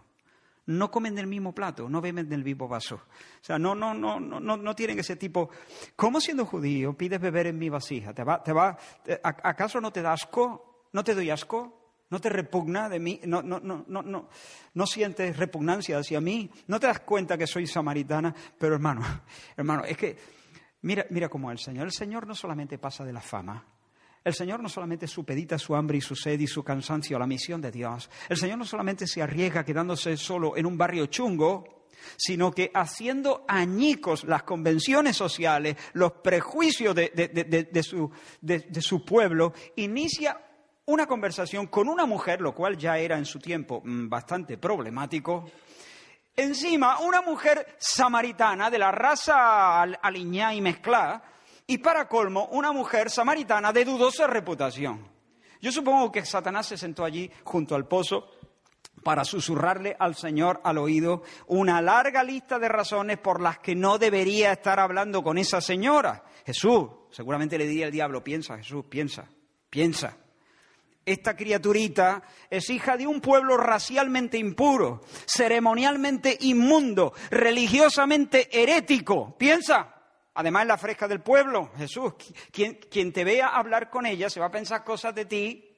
no 0.70 0.92
comen 0.92 1.16
del 1.16 1.26
mismo 1.26 1.54
plato, 1.54 1.90
no 1.90 2.00
beben 2.00 2.30
del 2.30 2.44
mismo 2.44 2.68
vaso. 2.68 2.96
O 2.96 3.44
sea, 3.44 3.58
no, 3.58 3.74
no, 3.74 3.94
no, 3.94 4.20
no, 4.20 4.40
no 4.40 4.76
tienen 4.76 5.00
ese 5.00 5.16
tipo. 5.16 5.50
¿Cómo 5.96 6.22
siendo 6.22 6.46
judío 6.46 6.94
pides 6.94 7.20
beber 7.20 7.48
en 7.48 7.58
mi 7.58 7.70
vasija? 7.70 8.14
¿Te 8.14 8.24
va, 8.24 8.44
te 8.44 8.54
va, 8.54 8.78
¿Acaso 9.24 9.82
no 9.82 9.92
te 9.92 10.04
da 10.04 10.14
asco? 10.14 10.86
¿No 10.94 11.04
te 11.04 11.16
doy 11.16 11.32
asco? 11.32 12.06
¿No 12.12 12.22
te 12.22 12.30
repugna 12.30 12.88
de 12.88 13.00
mí? 13.00 13.20
¿No, 13.26 13.42
no, 13.42 13.60
no, 13.60 13.84
no, 13.88 14.04
no, 14.04 14.30
no 14.76 14.86
sientes 14.86 15.38
repugnancia 15.38 15.98
hacia 15.98 16.22
mí? 16.22 16.52
¿No 16.68 16.80
te 16.80 16.86
das 16.86 17.00
cuenta 17.00 17.36
que 17.36 17.48
soy 17.48 17.66
samaritana? 17.66 18.36
Pero 18.58 18.76
hermano, 18.76 19.02
hermano, 19.58 19.86
es 19.86 19.98
que 19.98 20.18
mira, 20.84 21.08
mira 21.10 21.30
cómo 21.30 21.52
el 21.52 21.58
Señor. 21.58 21.86
El 21.86 21.94
Señor 21.94 22.28
no 22.28 22.36
solamente 22.36 22.78
pasa 22.78 23.04
de 23.04 23.14
la 23.14 23.22
fama, 23.22 23.66
el 24.24 24.34
Señor 24.34 24.62
no 24.62 24.70
solamente 24.70 25.08
supedita 25.08 25.58
su 25.58 25.76
hambre 25.76 25.98
y 25.98 26.02
su 26.02 26.16
sed 26.16 26.40
y 26.40 26.48
su 26.48 26.64
cansancio 26.64 27.18
a 27.18 27.20
la 27.20 27.28
misión 27.28 27.62
de 27.62 27.72
Dios. 27.72 28.10
El 28.28 28.38
Señor 28.38 28.58
no 28.58 28.66
solamente 28.66 29.08
se 29.08 29.22
arriesga 29.22 29.64
quedándose 29.64 30.18
solo 30.18 30.58
en 30.58 30.66
un 30.66 30.78
barrio 30.78 31.06
chungo, 31.08 31.88
sino 32.18 32.52
que 32.52 32.72
haciendo 32.74 33.46
añicos 33.48 34.24
las 34.24 34.44
convenciones 34.44 35.16
sociales, 35.16 35.76
los 35.94 36.14
prejuicios 36.14 36.96
de, 36.96 37.84
su, 37.84 38.12
de 38.42 38.82
su 38.82 39.06
pueblo, 39.06 39.54
inicia 39.76 40.38
una 40.90 41.06
conversación 41.06 41.68
con 41.68 41.88
una 41.88 42.06
mujer, 42.06 42.42
lo 42.42 42.54
cual 42.54 42.76
ya 42.76 42.98
era 42.98 43.18
en 43.18 43.26
su 43.26 43.40
tiempo 43.40 43.82
mm, 43.84 44.10
bastante 44.10 44.58
problemático. 44.58 45.46
Encima, 46.36 47.00
una 47.00 47.22
mujer 47.22 47.76
samaritana 47.78 48.72
de 48.72 48.80
la 48.80 48.92
raza 48.92 49.82
aliñá 49.82 50.54
y 50.54 50.62
mezclada, 50.62 51.22
y 51.70 51.78
para 51.78 52.08
colmo, 52.08 52.48
una 52.52 52.72
mujer 52.72 53.12
samaritana 53.12 53.72
de 53.72 53.86
dudosa 53.86 54.26
reputación. 54.26 55.08
Yo 55.62 55.72
supongo 55.72 56.12
que 56.12 56.26
Satanás 56.26 56.66
se 56.66 56.78
sentó 56.78 57.06
allí 57.06 57.30
junto 57.44 57.76
al 57.76 57.88
pozo 57.88 58.28
para 59.04 59.24
susurrarle 59.24 59.96
al 60.00 60.16
Señor 60.16 60.62
al 60.64 60.80
oído 60.80 61.22
una 61.46 61.80
larga 61.80 62.24
lista 62.24 62.58
de 62.58 62.70
razones 62.70 63.20
por 63.20 63.40
las 63.40 63.60
que 63.60 63.76
no 63.76 64.00
debería 64.00 64.52
estar 64.52 64.80
hablando 64.80 65.22
con 65.22 65.38
esa 65.38 65.62
señora. 65.62 66.24
Jesús, 66.44 66.88
seguramente 67.12 67.60
le 67.60 67.68
diría 67.68 67.86
al 67.86 67.92
diablo, 67.92 68.24
piensa, 68.24 68.58
Jesús, 68.58 68.86
piensa, 68.90 69.30
piensa. 69.70 70.18
Esta 71.06 71.36
criaturita 71.36 72.24
es 72.50 72.68
hija 72.72 72.98
de 72.98 73.06
un 73.06 73.22
pueblo 73.22 73.58
racialmente 73.58 74.40
impuro, 74.40 75.02
ceremonialmente 75.28 76.36
inmundo, 76.42 77.14
religiosamente 77.30 78.50
herético. 78.60 79.36
Piensa, 79.38 79.99
Además, 80.40 80.66
la 80.68 80.78
fresca 80.78 81.06
del 81.06 81.20
pueblo, 81.20 81.70
Jesús, 81.76 82.14
quien, 82.50 82.76
quien 82.76 83.12
te 83.12 83.26
vea 83.26 83.48
hablar 83.48 83.90
con 83.90 84.06
ella 84.06 84.30
se 84.30 84.40
va 84.40 84.46
a 84.46 84.52
pensar 84.52 84.86
cosas 84.86 85.14
de 85.14 85.26
ti. 85.26 85.78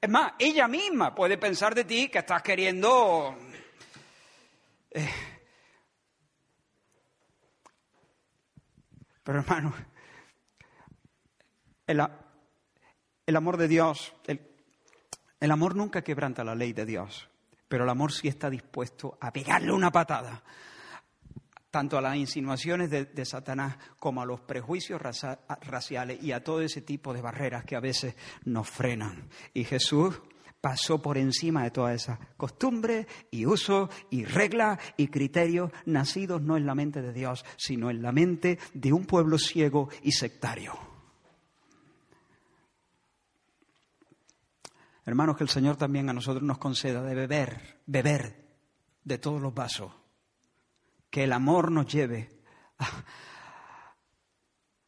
Es 0.00 0.08
más, 0.08 0.34
ella 0.38 0.68
misma 0.68 1.12
puede 1.12 1.36
pensar 1.36 1.74
de 1.74 1.82
ti 1.82 2.08
que 2.08 2.18
estás 2.18 2.42
queriendo... 2.42 3.36
Eh, 4.88 5.10
pero 9.24 9.40
hermano, 9.40 9.74
el, 11.88 13.36
amor 13.36 13.56
de 13.56 13.66
Dios, 13.66 14.14
el 14.28 15.50
amor 15.50 15.74
nunca 15.74 16.04
quebranta 16.04 16.44
la 16.44 16.54
ley 16.54 16.72
de 16.72 16.86
Dios, 16.86 17.28
pero 17.66 17.82
el 17.82 17.90
amor 17.90 18.12
sí 18.12 18.28
está 18.28 18.48
dispuesto 18.48 19.18
a 19.20 19.32
pegarle 19.32 19.72
una 19.72 19.90
patada 19.90 20.40
tanto 21.74 21.98
a 21.98 22.00
las 22.00 22.14
insinuaciones 22.14 22.88
de, 22.88 23.24
Satanás 23.24 23.76
como 23.98 24.22
a 24.22 24.24
los 24.24 24.40
prejuicios 24.42 25.02
raciales 25.02 26.22
y 26.22 26.30
a 26.30 26.44
todo 26.44 26.60
ese 26.60 26.82
tipo 26.82 27.12
de 27.12 27.20
barreras 27.20 27.64
que 27.64 27.74
a 27.74 27.80
veces 27.80 28.14
nos 28.44 28.70
frenan. 28.70 29.28
Y 29.52 29.64
Jesús 29.64 30.22
pasó 30.60 31.02
por 31.02 31.18
encima 31.18 31.64
de 31.64 31.72
todas 31.72 31.96
esas 31.96 32.20
costumbres 32.36 33.08
y 33.32 33.44
usos 33.44 33.90
y 34.08 34.24
reglas 34.24 34.78
y 34.96 35.08
criterios 35.08 35.72
nacidos 35.84 36.42
no 36.42 36.56
en 36.56 36.64
la 36.64 36.76
mente 36.76 37.02
de 37.02 37.12
Dios, 37.12 37.44
sino 37.56 37.90
en 37.90 38.02
la 38.02 38.12
mente 38.12 38.60
de 38.72 38.92
un 38.92 39.04
pueblo 39.04 39.36
ciego 39.36 39.88
y 40.04 40.12
sectario. 40.12 40.78
Hermanos, 45.04 45.36
que 45.36 45.42
el 45.42 45.50
Señor 45.50 45.74
también 45.74 46.08
a 46.08 46.12
nosotros 46.12 46.44
nos 46.44 46.58
conceda 46.58 47.02
de 47.02 47.16
beber, 47.16 47.80
beber 47.84 48.46
de 49.02 49.18
todos 49.18 49.42
los 49.42 49.52
vasos 49.52 50.03
que 51.14 51.22
el 51.22 51.32
amor 51.32 51.70
nos 51.70 51.86
lleve 51.86 52.28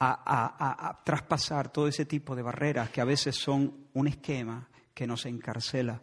a, 0.01 1.01
traspasar 1.05 1.71
todo 1.71 1.87
ese 1.87 2.05
tipo 2.05 2.35
de 2.35 2.43
barreras 2.43 2.91
que 2.91 3.01
a 3.01 3.05
veces 3.05 3.37
son 3.37 3.87
un 3.93 4.09
esquema 4.09 4.69
que 4.93 5.07
nos 5.07 5.25
encarcela. 5.25 6.03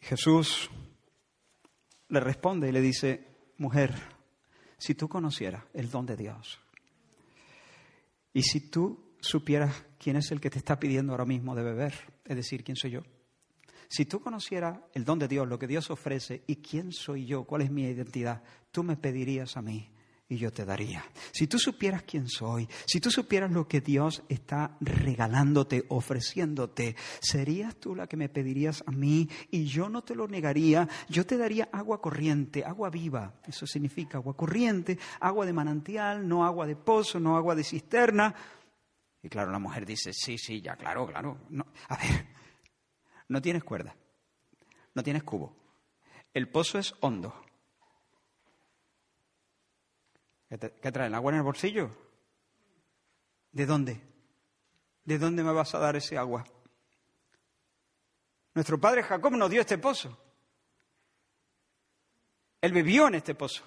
Jesús 0.00 0.70
le 2.08 2.20
responde 2.20 2.70
y 2.70 2.72
le 2.72 2.80
dice, 2.80 3.52
mujer, 3.58 3.92
si 4.78 4.94
tú 4.94 5.10
conocieras 5.10 5.64
el 5.74 5.90
don 5.90 6.06
de 6.06 6.16
Dios 6.16 6.58
y 8.32 8.42
si 8.42 8.70
tú 8.70 9.16
supieras 9.20 9.84
quién 9.98 10.16
es 10.16 10.30
el 10.30 10.40
que 10.40 10.48
te 10.48 10.60
está 10.60 10.80
pidiendo 10.80 11.12
ahora 11.12 11.26
mismo 11.26 11.54
de 11.54 11.62
beber, 11.62 11.92
es 12.24 12.36
decir, 12.36 12.64
quién 12.64 12.76
soy 12.76 12.92
yo, 12.92 13.02
si 13.88 14.04
tú 14.06 14.20
conocieras 14.20 14.78
el 14.92 15.04
don 15.04 15.18
de 15.18 15.28
Dios, 15.28 15.48
lo 15.48 15.58
que 15.58 15.66
Dios 15.66 15.90
ofrece 15.90 16.42
y 16.46 16.56
quién 16.56 16.92
soy 16.92 17.26
yo, 17.26 17.44
cuál 17.44 17.62
es 17.62 17.70
mi 17.70 17.82
identidad, 17.82 18.42
tú 18.70 18.82
me 18.82 18.96
pedirías 18.96 19.56
a 19.56 19.62
mí 19.62 19.90
y 20.28 20.38
yo 20.38 20.52
te 20.52 20.64
daría. 20.64 21.04
Si 21.32 21.46
tú 21.46 21.58
supieras 21.58 22.02
quién 22.02 22.28
soy, 22.28 22.68
si 22.86 23.00
tú 23.00 23.10
supieras 23.10 23.50
lo 23.52 23.68
que 23.68 23.80
Dios 23.80 24.22
está 24.28 24.76
regalándote, 24.80 25.84
ofreciéndote, 25.88 26.96
serías 27.20 27.76
tú 27.76 27.94
la 27.94 28.06
que 28.06 28.16
me 28.16 28.28
pedirías 28.28 28.82
a 28.86 28.90
mí 28.90 29.28
y 29.50 29.66
yo 29.66 29.88
no 29.88 30.02
te 30.02 30.14
lo 30.14 30.26
negaría, 30.26 30.88
yo 31.08 31.24
te 31.26 31.36
daría 31.36 31.68
agua 31.72 32.00
corriente, 32.00 32.64
agua 32.64 32.90
viva, 32.90 33.34
eso 33.46 33.66
significa 33.66 34.18
agua 34.18 34.36
corriente, 34.36 34.98
agua 35.20 35.46
de 35.46 35.52
manantial, 35.52 36.26
no 36.26 36.44
agua 36.44 36.66
de 36.66 36.76
pozo, 36.76 37.20
no 37.20 37.36
agua 37.36 37.54
de 37.54 37.64
cisterna. 37.64 38.34
Y 39.22 39.28
claro, 39.28 39.50
la 39.50 39.58
mujer 39.58 39.86
dice, 39.86 40.12
sí, 40.12 40.38
sí, 40.38 40.60
ya, 40.60 40.76
claro, 40.76 41.06
claro. 41.06 41.38
No. 41.50 41.66
A 41.88 41.96
ver, 41.96 42.26
no 43.28 43.42
tienes 43.42 43.64
cuerda, 43.64 43.96
no 44.94 45.02
tienes 45.02 45.22
cubo. 45.22 45.56
El 46.32 46.50
pozo 46.50 46.78
es 46.78 46.94
hondo. 47.00 47.34
¿Qué, 50.48 50.58
trae? 50.58 50.92
traen? 50.92 51.14
¿Agua 51.14 51.32
en 51.32 51.38
el 51.38 51.42
bolsillo? 51.42 51.90
¿De 53.52 53.66
dónde? 53.66 54.00
¿De 55.04 55.18
dónde 55.18 55.42
me 55.42 55.52
vas 55.52 55.74
a 55.74 55.78
dar 55.78 55.96
ese 55.96 56.16
agua? 56.16 56.44
Nuestro 58.54 58.80
padre 58.80 59.02
Jacob 59.02 59.32
nos 59.32 59.50
dio 59.50 59.60
este 59.60 59.78
pozo. 59.78 60.16
Él 62.60 62.72
vivió 62.72 63.08
en 63.08 63.16
este 63.16 63.34
pozo. 63.34 63.64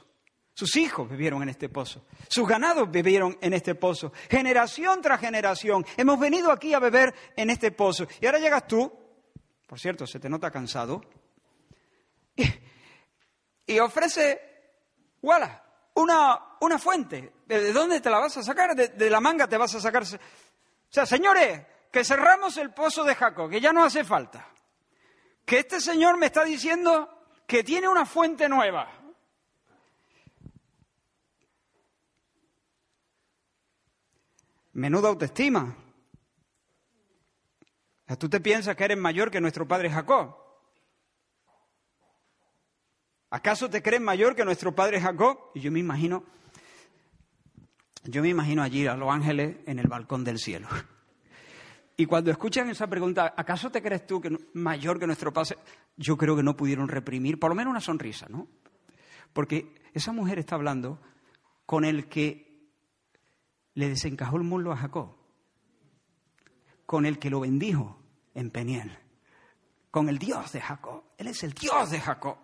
Sus 0.54 0.76
hijos 0.76 1.10
vivieron 1.10 1.42
en 1.42 1.50
este 1.50 1.70
pozo. 1.70 2.06
Sus 2.28 2.48
ganados 2.48 2.92
vivieron 2.92 3.38
en 3.40 3.54
este 3.54 3.76
pozo. 3.76 4.12
Generación 4.30 5.02
tras 5.02 5.22
generación. 5.22 5.86
Hemos 5.96 6.20
venido 6.20 6.52
aquí 6.52 6.74
a 6.74 6.80
beber 6.80 7.14
en 7.38 7.50
este 7.50 7.72
pozo. 7.72 8.08
Y 8.20 8.26
ahora 8.26 8.40
llegas 8.40 8.68
tú, 8.68 8.92
por 9.70 9.80
cierto, 9.80 10.08
se 10.08 10.20
te 10.20 10.28
nota 10.30 10.50
cansado, 10.50 11.00
y, 13.68 13.78
ofrece, 13.78 14.42
voilà, 15.22 15.64
una, 15.94 16.58
una 16.62 16.80
fuente. 16.80 17.34
¿De 17.46 17.72
dónde 17.72 18.02
te 18.02 18.10
la 18.10 18.18
vas 18.18 18.36
a 18.38 18.42
sacar? 18.42 18.76
De, 18.76 19.10
la 19.12 19.20
manga 19.20 19.48
te 19.48 19.58
vas 19.58 19.76
a 19.76 19.80
sacar. 19.80 20.02
O 20.02 20.20
sea, 20.90 21.06
señores, 21.06 21.68
que 21.92 22.04
cerramos 22.04 22.58
el 22.58 22.74
pozo 22.74 23.04
de 23.04 23.14
Jacob, 23.14 23.48
que 23.48 23.62
ya 23.62 23.72
no 23.72 23.84
hace 23.84 24.04
falta. 24.04 24.48
Que 25.46 25.60
este 25.60 25.80
señor 25.80 26.18
me 26.18 26.26
está 26.26 26.44
diciendo 26.44 27.28
que 27.46 27.64
tiene 27.64 27.88
una 27.88 28.08
fuente 28.08 28.50
nueva. 28.50 28.92
Menuda 34.74 35.10
autoestima. 35.10 35.76
¿Tú 38.18 38.28
te 38.28 38.40
piensas 38.40 38.76
que 38.76 38.84
eres 38.84 38.98
mayor 38.98 39.30
que 39.30 39.40
nuestro 39.40 39.68
padre 39.68 39.90
Jacob? 39.90 40.36
¿Acaso 43.30 43.70
te 43.70 43.84
crees 43.84 44.02
mayor 44.02 44.36
que 44.36 44.44
nuestro 44.44 44.74
padre 44.74 45.00
Jacob? 45.00 45.38
Y 45.54 45.60
yo 45.60 45.72
me 45.72 45.80
imagino, 45.80 46.24
yo 48.04 48.24
me 48.24 48.30
imagino 48.30 48.64
allí 48.64 48.88
a 48.88 48.96
los 48.96 49.12
ángeles 49.12 49.58
en 49.68 49.78
el 49.78 49.88
balcón 49.88 50.24
del 50.24 50.40
cielo. 50.40 50.68
Y 51.96 52.08
cuando 52.08 52.32
escuchan 52.32 52.70
esa 52.70 52.88
pregunta, 52.88 53.34
¿acaso 53.38 53.70
te 53.70 53.82
crees 53.82 54.08
tú 54.08 54.20
que 54.20 54.36
mayor 54.54 55.00
que 55.00 55.06
nuestro 55.06 55.32
padre? 55.32 55.58
Yo 55.96 56.18
creo 56.18 56.36
que 56.36 56.42
no 56.42 56.58
pudieron 56.58 56.88
reprimir, 56.88 57.38
por 57.38 57.52
lo 57.52 57.56
menos 57.56 57.72
una 57.72 57.82
sonrisa, 57.82 58.26
¿no? 58.30 58.48
Porque 59.34 59.76
esa 59.94 60.12
mujer 60.12 60.40
está 60.40 60.56
hablando 60.56 61.00
con 61.68 61.86
el 61.86 62.08
que 62.08 62.72
le 63.76 63.90
desencajó 63.90 64.38
el 64.38 64.44
muslo 64.44 64.72
a 64.72 64.78
Jacob, 64.78 65.16
con 66.88 67.06
el 67.06 67.20
que 67.20 67.30
lo 67.30 67.42
bendijo 67.42 67.99
en 68.34 68.52
Peniel, 68.52 68.98
con 69.92 70.10
el 70.10 70.18
Dios 70.18 70.52
de 70.52 70.62
Jacob. 70.62 71.04
Él 71.18 71.28
es 71.28 71.44
el 71.44 71.54
Dios 71.54 71.92
de 71.92 72.00
Jacob. 72.00 72.38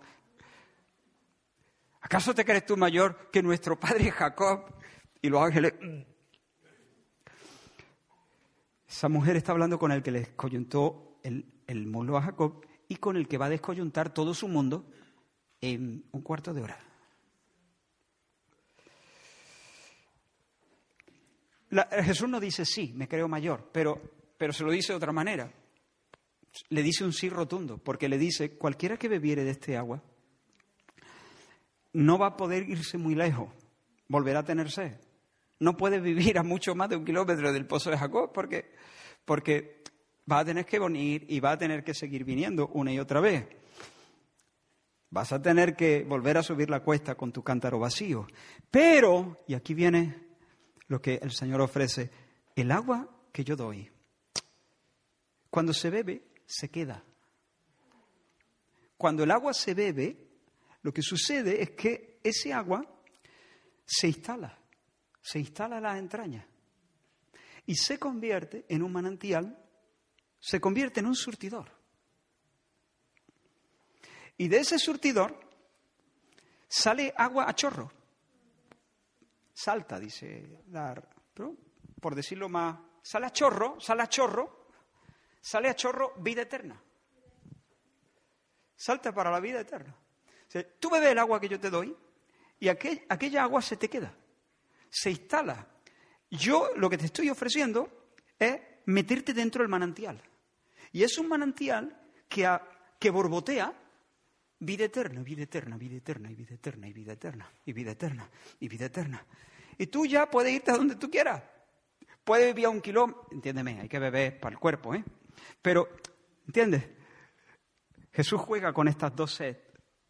¿Acaso 2.01 2.36
te 2.36 2.45
crees 2.45 2.65
tú 2.65 2.77
mayor 2.77 3.29
que 3.31 3.41
nuestro 3.41 3.79
padre 3.79 4.11
Jacob? 4.11 4.73
Y 5.21 5.29
los 5.29 5.41
ángeles... 5.41 5.73
Esa 8.88 9.09
mujer 9.09 9.36
está 9.36 9.51
hablando 9.51 9.77
con 9.77 9.91
el 9.91 10.01
que 10.01 10.11
le 10.11 10.36
coyuntó 10.36 11.19
el, 11.23 11.45
el 11.67 11.86
mundo 11.88 12.15
a 12.15 12.21
Jacob 12.21 12.65
y 12.88 12.95
con 12.97 13.17
el 13.17 13.27
que 13.27 13.38
va 13.38 13.47
a 13.47 13.49
descoyuntar 13.49 14.13
todo 14.13 14.33
su 14.33 14.47
mundo 14.47 14.86
en 15.59 16.05
un 16.11 16.21
cuarto 16.21 16.53
de 16.53 16.61
hora. 16.61 16.79
Jesús 22.03 22.29
no 22.29 22.39
dice 22.39 22.65
sí, 22.65 22.93
me 22.95 23.07
creo 23.07 23.27
mayor, 23.27 23.69
pero, 23.71 23.99
pero 24.38 24.53
se 24.53 24.63
lo 24.63 24.71
dice 24.71 24.93
de 24.93 24.97
otra 24.97 25.11
manera. 25.11 25.51
Le 26.70 26.84
dice 26.84 27.03
un 27.03 27.14
sí 27.14 27.30
rotundo, 27.30 27.78
porque 27.78 28.10
le 28.10 28.18
dice, 28.18 28.58
cualquiera 28.58 28.97
que 28.97 29.08
bebiere 29.08 29.43
de 29.43 29.51
este 29.51 29.78
agua 29.78 30.01
no 31.93 32.18
va 32.18 32.28
a 32.28 32.38
poder 32.38 32.70
irse 32.70 32.97
muy 32.97 33.16
lejos, 33.16 33.49
volverá 34.08 34.39
a 34.39 34.45
tener 34.45 34.70
sed. 34.70 34.97
No 35.60 35.78
puede 35.78 35.99
vivir 35.99 36.38
a 36.38 36.43
mucho 36.43 36.76
más 36.76 36.89
de 36.89 36.97
un 36.97 37.06
kilómetro 37.06 37.53
del 37.53 37.66
pozo 37.66 37.89
de 37.89 37.97
Jacob 37.97 38.32
porque, 38.34 38.72
porque 39.24 39.84
va 40.30 40.39
a 40.39 40.45
tener 40.45 40.66
que 40.66 40.80
venir 40.80 41.26
y 41.30 41.39
va 41.39 41.51
a 41.51 41.58
tener 41.58 41.84
que 41.84 41.93
seguir 41.93 42.26
viniendo 42.26 42.68
una 42.74 42.91
y 42.91 42.99
otra 42.99 43.22
vez. 43.22 43.47
Vas 45.10 45.32
a 45.32 45.41
tener 45.41 45.76
que 45.76 46.03
volver 46.03 46.38
a 46.38 46.43
subir 46.43 46.70
la 46.70 46.82
cuesta 46.82 47.16
con 47.16 47.32
tu 47.32 47.41
cántaro 47.41 47.80
vacío. 47.80 48.28
Pero, 48.70 49.43
y 49.47 49.53
aquí 49.53 49.74
viene 49.74 50.26
lo 50.88 51.01
que 51.01 51.20
el 51.22 51.32
Señor 51.32 51.62
ofrece, 51.62 52.12
el 52.56 52.72
agua 52.72 53.10
que 53.32 53.45
yo 53.45 53.56
doy, 53.56 53.89
cuando 55.49 55.72
se 55.72 55.89
bebe, 55.89 56.22
se 56.45 56.69
queda. 56.69 57.03
Cuando 58.97 59.23
el 59.23 59.31
agua 59.31 59.53
se 59.53 59.73
bebe, 59.73 60.17
lo 60.81 60.93
que 60.93 61.01
sucede 61.01 61.61
es 61.61 61.71
que 61.71 62.19
ese 62.23 62.53
agua 62.53 62.85
se 63.85 64.07
instala, 64.07 64.57
se 65.21 65.39
instala 65.39 65.77
en 65.77 65.83
las 65.83 65.97
entrañas 65.97 66.45
y 67.65 67.75
se 67.75 67.99
convierte 67.99 68.65
en 68.69 68.83
un 68.83 68.91
manantial, 68.91 69.57
se 70.39 70.59
convierte 70.59 70.99
en 70.99 71.07
un 71.07 71.15
surtidor. 71.15 71.71
Y 74.37 74.47
de 74.47 74.57
ese 74.57 74.77
surtidor 74.77 75.39
sale 76.67 77.13
agua 77.15 77.49
a 77.49 77.55
chorro. 77.55 77.91
Salta, 79.53 79.99
dice 79.99 80.61
Dar, 80.67 81.07
por 82.01 82.15
decirlo 82.15 82.49
más, 82.49 82.77
sale 83.01 83.27
a 83.27 83.31
chorro, 83.31 83.79
sale 83.79 84.03
a 84.03 84.09
chorro, 84.09 84.64
sale 85.45 85.69
a 85.69 85.75
chorro 85.75 86.13
vida 86.17 86.41
eterna. 86.41 86.81
Salta 88.75 89.13
para 89.13 89.29
la 89.29 89.39
vida 89.39 89.59
eterna 89.59 89.95
tú 90.79 90.89
bebes 90.89 91.09
el 91.09 91.19
agua 91.19 91.39
que 91.39 91.49
yo 91.49 91.59
te 91.59 91.69
doy 91.69 91.95
y 92.59 92.69
aquella 92.69 93.43
agua 93.43 93.61
se 93.61 93.77
te 93.77 93.89
queda, 93.89 94.15
se 94.89 95.11
instala. 95.11 95.67
Yo 96.29 96.69
lo 96.75 96.89
que 96.89 96.97
te 96.97 97.05
estoy 97.05 97.29
ofreciendo 97.29 98.13
es 98.39 98.59
meterte 98.85 99.33
dentro 99.33 99.61
del 99.61 99.69
manantial. 99.69 100.21
Y 100.91 101.03
es 101.03 101.17
un 101.17 101.27
manantial 101.27 101.95
que, 102.29 103.09
borbotea 103.09 103.73
vida 104.59 104.85
eterna, 104.85 105.21
vida 105.21 105.43
eterna, 105.43 105.77
vida 105.77 105.97
eterna, 105.97 106.31
y 106.31 106.35
vida 106.35 106.55
eterna, 106.55 106.87
y 106.87 106.93
vida 106.93 107.11
eterna, 107.13 107.51
y 107.65 107.73
vida 107.73 107.91
eterna, 107.91 108.31
y 108.59 108.67
vida 108.67 108.85
eterna. 108.85 109.25
Y 109.77 109.87
tú 109.87 110.05
ya 110.05 110.29
puedes 110.29 110.53
irte 110.53 110.71
a 110.71 110.77
donde 110.77 110.95
tú 110.95 111.09
quieras. 111.09 111.43
Puedes 112.23 112.47
vivir 112.47 112.65
a 112.65 112.69
un 112.69 112.81
kilómetro, 112.81 113.27
entiéndeme, 113.31 113.81
hay 113.81 113.89
que 113.89 113.99
beber 113.99 114.39
para 114.39 114.53
el 114.53 114.59
cuerpo, 114.59 114.95
¿eh? 114.95 115.03
Pero, 115.61 115.89
¿entiendes? 116.47 116.88
Jesús 118.11 118.39
juega 118.41 118.73
con 118.73 118.88
estas 118.88 119.15
dos 119.15 119.33
sed 119.33 119.57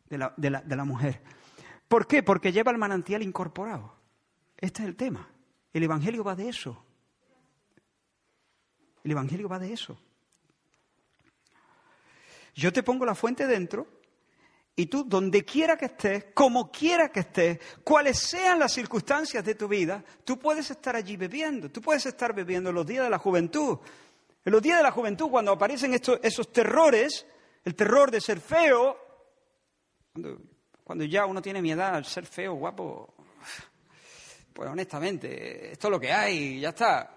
de 0.10 0.18
la, 0.18 0.34
de, 0.38 0.50
la, 0.50 0.62
de 0.62 0.76
la 0.76 0.86
mujer. 0.86 1.22
¿Por 1.88 2.08
qué? 2.08 2.24
Porque 2.24 2.52
lleva 2.52 2.72
el 2.72 2.78
manantial 2.78 3.22
incorporado. 3.24 3.96
Este 4.58 4.84
es 4.84 4.88
el 4.90 4.96
tema. 4.96 5.28
El 5.74 5.84
Evangelio 5.84 6.24
va 6.24 6.36
de 6.36 6.50
eso. 6.50 6.84
El 9.04 9.12
Evangelio 9.12 9.48
va 9.48 9.60
de 9.60 9.74
eso. 9.74 9.98
Yo 12.56 12.72
te 12.72 12.84
pongo 12.84 13.06
la 13.06 13.16
fuente 13.16 13.46
dentro 13.46 13.88
y 14.78 14.88
tú, 14.88 15.04
donde 15.06 15.46
quiera 15.46 15.78
que 15.78 15.86
estés, 15.86 16.26
como 16.34 16.72
quiera 16.72 17.10
que 17.10 17.22
estés, 17.22 17.60
cuales 17.84 18.18
sean 18.18 18.60
las 18.60 18.74
circunstancias 18.74 19.44
de 19.44 19.56
tu 19.56 19.68
vida, 19.68 20.04
tú 20.24 20.38
puedes 20.38 20.70
estar 20.72 20.96
allí 20.96 21.16
bebiendo. 21.16 21.70
Tú 21.70 21.82
puedes 21.82 22.06
estar 22.06 22.34
bebiendo 22.34 22.70
en 22.70 22.76
los 22.76 22.86
días 22.86 23.04
de 23.04 23.10
la 23.10 23.20
juventud. 23.20 23.78
En 24.46 24.52
los 24.52 24.62
días 24.62 24.78
de 24.78 24.84
la 24.84 24.92
juventud, 24.92 25.30
cuando 25.32 25.52
aparecen 25.52 25.96
estos, 25.96 26.20
esos 26.22 26.54
terrores, 26.54 27.26
el 27.64 27.74
terror 27.74 28.12
de 28.12 28.22
ser 28.22 28.40
feo, 28.40 28.96
cuando, 30.84 31.04
ya 31.04 31.26
uno 31.26 31.42
tiene 31.42 31.64
mi 31.64 31.72
edad, 31.72 32.04
ser 32.04 32.28
feo, 32.28 32.54
guapo, 32.54 33.16
pues 34.54 34.70
honestamente, 34.70 35.72
esto 35.72 35.88
es 35.88 35.92
lo 35.92 36.00
que 36.00 36.14
hay, 36.14 36.60
ya 36.60 36.70
está. 36.70 37.15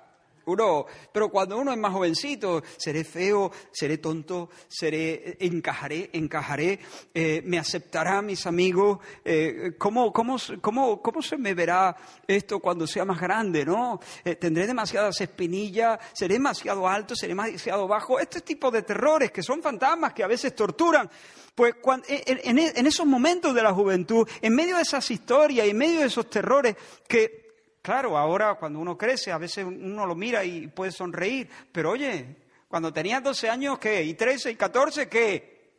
Uno, 0.48 0.86
pero 1.12 1.28
cuando 1.28 1.58
uno 1.58 1.72
es 1.72 1.78
más 1.78 1.92
jovencito, 1.92 2.62
seré 2.78 3.04
feo, 3.04 3.52
seré 3.70 3.98
tonto, 3.98 4.48
seré, 4.66 5.36
encajaré, 5.40 6.08
encajaré, 6.14 6.78
eh, 7.12 7.42
me 7.44 7.58
aceptarán 7.58 8.24
mis 8.24 8.46
amigos, 8.46 8.98
eh, 9.24 9.74
¿cómo, 9.76 10.10
cómo, 10.10 10.38
cómo, 10.62 11.02
cómo, 11.02 11.20
se 11.20 11.36
me 11.36 11.52
verá 11.52 11.94
esto 12.26 12.60
cuando 12.60 12.86
sea 12.86 13.04
más 13.04 13.20
grande, 13.20 13.66
no? 13.66 14.00
Eh, 14.24 14.36
tendré 14.36 14.66
demasiadas 14.66 15.20
espinillas, 15.20 15.98
seré 16.14 16.34
demasiado 16.34 16.88
alto, 16.88 17.14
seré 17.14 17.32
demasiado 17.32 17.86
bajo, 17.86 18.18
este 18.18 18.40
tipo 18.40 18.70
de 18.70 18.82
terrores 18.82 19.30
que 19.30 19.42
son 19.42 19.62
fantasmas 19.62 20.14
que 20.14 20.24
a 20.24 20.28
veces 20.28 20.54
torturan. 20.54 21.10
Pues 21.54 21.74
en, 22.06 22.86
esos 22.86 23.04
momentos 23.04 23.52
de 23.52 23.62
la 23.62 23.74
juventud, 23.74 24.28
en 24.40 24.54
medio 24.54 24.76
de 24.76 24.82
esas 24.82 25.10
historias 25.10 25.66
en 25.66 25.76
medio 25.76 26.00
de 26.00 26.06
esos 26.06 26.30
terrores 26.30 26.76
que, 27.08 27.47
claro, 27.88 28.18
ahora 28.18 28.56
cuando 28.56 28.80
uno 28.80 28.98
crece, 28.98 29.32
a 29.32 29.38
veces 29.38 29.64
uno 29.64 30.04
lo 30.04 30.14
mira 30.14 30.44
y 30.44 30.66
puede 30.66 30.92
sonreír, 30.92 31.48
pero 31.72 31.92
oye, 31.92 32.36
cuando 32.68 32.92
tenías 32.92 33.22
12 33.22 33.48
años, 33.48 33.78
¿qué? 33.78 34.02
¿Y 34.02 34.12
13 34.12 34.50
y 34.50 34.56
14, 34.56 35.08
qué? 35.08 35.72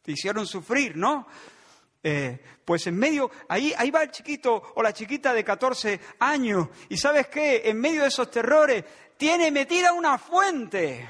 Te 0.00 0.12
hicieron 0.12 0.46
sufrir, 0.46 0.96
¿no? 0.96 1.26
Eh, 2.02 2.42
pues 2.64 2.86
en 2.86 2.96
medio, 2.96 3.30
ahí, 3.46 3.74
ahí 3.76 3.90
va 3.90 4.04
el 4.04 4.10
chiquito 4.10 4.72
o 4.74 4.82
la 4.82 4.94
chiquita 4.94 5.34
de 5.34 5.44
14 5.44 6.00
años, 6.20 6.66
y 6.88 6.96
¿sabes 6.96 7.26
qué? 7.26 7.60
En 7.66 7.78
medio 7.78 8.00
de 8.00 8.08
esos 8.08 8.30
terrores, 8.30 8.82
tiene 9.18 9.50
metida 9.50 9.92
una 9.92 10.16
fuente 10.16 11.06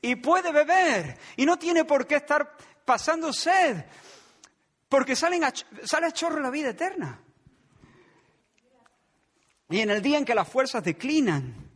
y 0.00 0.14
puede 0.14 0.52
beber 0.52 1.18
y 1.36 1.44
no 1.44 1.58
tiene 1.58 1.84
por 1.84 2.06
qué 2.06 2.14
estar 2.14 2.56
pasando 2.84 3.32
sed, 3.32 3.84
porque 4.88 5.16
salen 5.16 5.42
sale 5.82 6.06
a 6.06 6.12
chorro 6.12 6.38
la 6.38 6.50
vida 6.50 6.68
eterna. 6.68 7.25
Y 9.68 9.80
en 9.80 9.90
el 9.90 10.00
día 10.00 10.18
en 10.18 10.24
que 10.24 10.34
las 10.34 10.48
fuerzas 10.48 10.82
declinan 10.84 11.66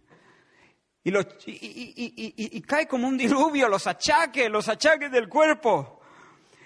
y, 1.03 2.61
cae 2.63 2.87
como 2.87 3.09
un 3.09 3.17
diluvio 3.17 3.69
los 3.69 3.87
achaques, 3.87 4.51
los 4.51 4.69
achaques 4.69 5.11
del 5.11 5.29
cuerpo, 5.29 6.01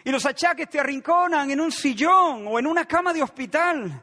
y 0.03 0.11
los 0.11 0.27
achaques 0.27 0.69
te 0.69 0.81
arrinconan 0.81 1.51
en 1.51 1.61
un 1.61 1.71
sillón 1.71 2.47
o 2.49 2.59
en 2.59 2.67
una 2.67 2.85
cama 2.85 3.13
de 3.13 3.23
hospital, 3.23 4.03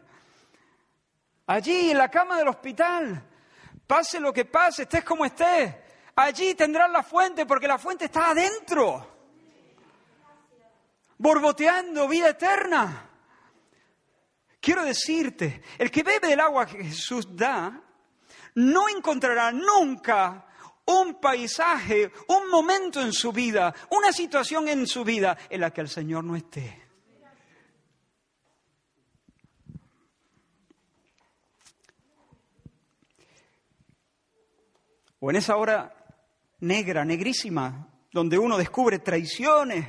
allí 1.47 1.91
en 1.91 1.97
la 1.97 2.09
cama 2.09 2.37
del 2.37 2.47
hospital, 2.47 3.23
pase 3.85 4.19
lo 4.19 4.31
que 4.31 4.45
pase, 4.45 4.83
estés 4.83 5.03
como 5.03 5.25
estés, 5.25 5.75
allí 6.15 6.55
tendrás 6.55 6.89
la 6.89 7.03
fuente 7.03 7.45
porque 7.45 7.67
la 7.67 7.77
fuente 7.77 8.05
está 8.05 8.31
adentro, 8.31 9.05
borboteando 11.17 12.07
vida 12.07 12.29
eterna. 12.29 13.10
Quiero 14.61 14.85
decirte, 14.85 15.63
el 15.79 15.89
que 15.89 16.03
bebe 16.03 16.27
del 16.27 16.39
agua 16.39 16.67
que 16.67 16.83
Jesús 16.83 17.35
da, 17.35 17.81
no 18.55 18.87
encontrará 18.89 19.51
nunca 19.51 20.45
un 20.85 21.19
paisaje, 21.19 22.11
un 22.27 22.47
momento 22.47 23.01
en 23.01 23.11
su 23.11 23.31
vida, 23.31 23.73
una 23.89 24.13
situación 24.13 24.67
en 24.67 24.85
su 24.85 25.03
vida 25.03 25.35
en 25.49 25.61
la 25.61 25.71
que 25.71 25.81
el 25.81 25.89
Señor 25.89 26.23
no 26.23 26.35
esté. 26.35 26.79
O 35.19 35.29
en 35.31 35.37
esa 35.37 35.55
hora 35.55 35.95
negra, 36.59 37.03
negrísima, 37.03 37.87
donde 38.11 38.37
uno 38.37 38.57
descubre 38.57 38.99
traiciones, 38.99 39.87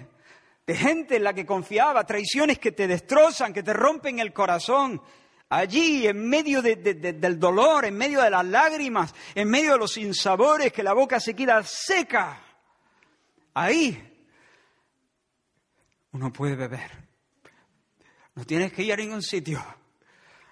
de 0.67 0.77
gente 0.77 1.17
en 1.17 1.25
la 1.25 1.35
que 1.35 1.45
confiaba, 1.45 2.05
traiciones 2.05 2.59
que 2.59 2.73
te 2.73 2.87
destrozan, 2.87 3.53
que 3.53 3.63
te 3.63 3.73
rompen 3.73 4.19
el 4.21 4.33
corazón. 4.33 5.03
Allí, 5.49 6.07
en 6.07 6.29
medio 6.29 6.63
del 6.63 7.39
dolor, 7.39 7.85
en 7.85 7.97
medio 7.97 8.23
de 8.23 8.31
las 8.31 8.47
lágrimas, 8.47 9.15
en 9.35 9.51
medio 9.51 9.73
de 9.73 9.79
los 9.79 9.93
sinsabores, 9.93 10.73
que 10.73 10.83
la 10.83 10.95
boca 10.95 11.21
se 11.21 11.35
queda 11.35 11.63
seca. 11.65 12.41
Ahí 13.55 14.09
uno 16.13 16.33
puede 16.33 16.57
beber. 16.57 16.91
No 18.35 18.45
tienes 18.45 18.73
que 18.73 18.83
ir 18.83 18.93
a 18.93 18.97
ningún 18.97 19.23
sitio. 19.23 19.63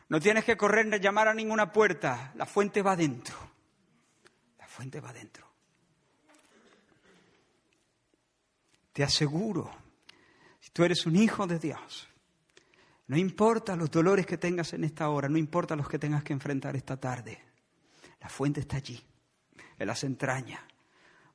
No 0.08 0.20
tienes 0.20 0.44
que 0.44 0.56
correr 0.56 0.92
a 0.92 0.96
llamar 0.96 1.28
a 1.28 1.34
ninguna 1.34 1.72
puerta. 1.72 2.32
La 2.34 2.44
fuente 2.44 2.82
va 2.82 2.92
adentro. 2.92 3.36
La 4.58 4.66
fuente 4.66 5.00
va 5.00 5.10
adentro. 5.10 5.46
Te 8.92 9.04
aseguro 9.04 9.79
tú 10.72 10.84
eres 10.84 11.06
un 11.06 11.16
hijo 11.16 11.46
de 11.46 11.58
Dios, 11.58 12.08
no 13.06 13.16
importa 13.16 13.74
los 13.74 13.90
dolores 13.90 14.24
que 14.24 14.38
tengas 14.38 14.72
en 14.72 14.84
esta 14.84 15.08
hora, 15.08 15.28
no 15.28 15.36
importa 15.36 15.74
los 15.74 15.88
que 15.88 15.98
tengas 15.98 16.22
que 16.22 16.32
enfrentar 16.32 16.76
esta 16.76 16.96
tarde, 16.96 17.42
la 18.20 18.28
fuente 18.28 18.60
está 18.60 18.76
allí, 18.76 19.02
en 19.78 19.86
las 19.86 20.04
entrañas, 20.04 20.60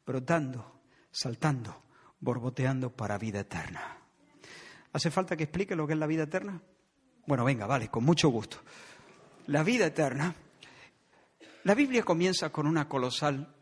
brotando, 0.06 0.82
saltando, 1.12 1.84
borboteando 2.20 2.96
para 2.96 3.18
vida 3.18 3.42
eterna. 3.42 3.98
¿Hace 4.94 5.12
falta 5.12 5.36
que 5.36 5.44
explique 5.44 5.76
lo 5.76 5.86
que 5.86 5.94
es 5.94 6.00
la 6.00 6.08
vida 6.08 6.24
eterna? 6.24 6.62
Bueno, 7.28 7.44
venga, 7.44 7.66
vale, 7.66 7.90
con 7.90 8.06
mucho 8.06 8.30
gusto. 8.30 8.58
La 9.48 9.64
vida 9.64 9.88
eterna, 9.88 10.34
la 11.64 11.76
Biblia 11.76 12.04
comienza 12.04 12.52
con 12.52 12.68
una 12.68 12.88
colosal, 12.88 13.54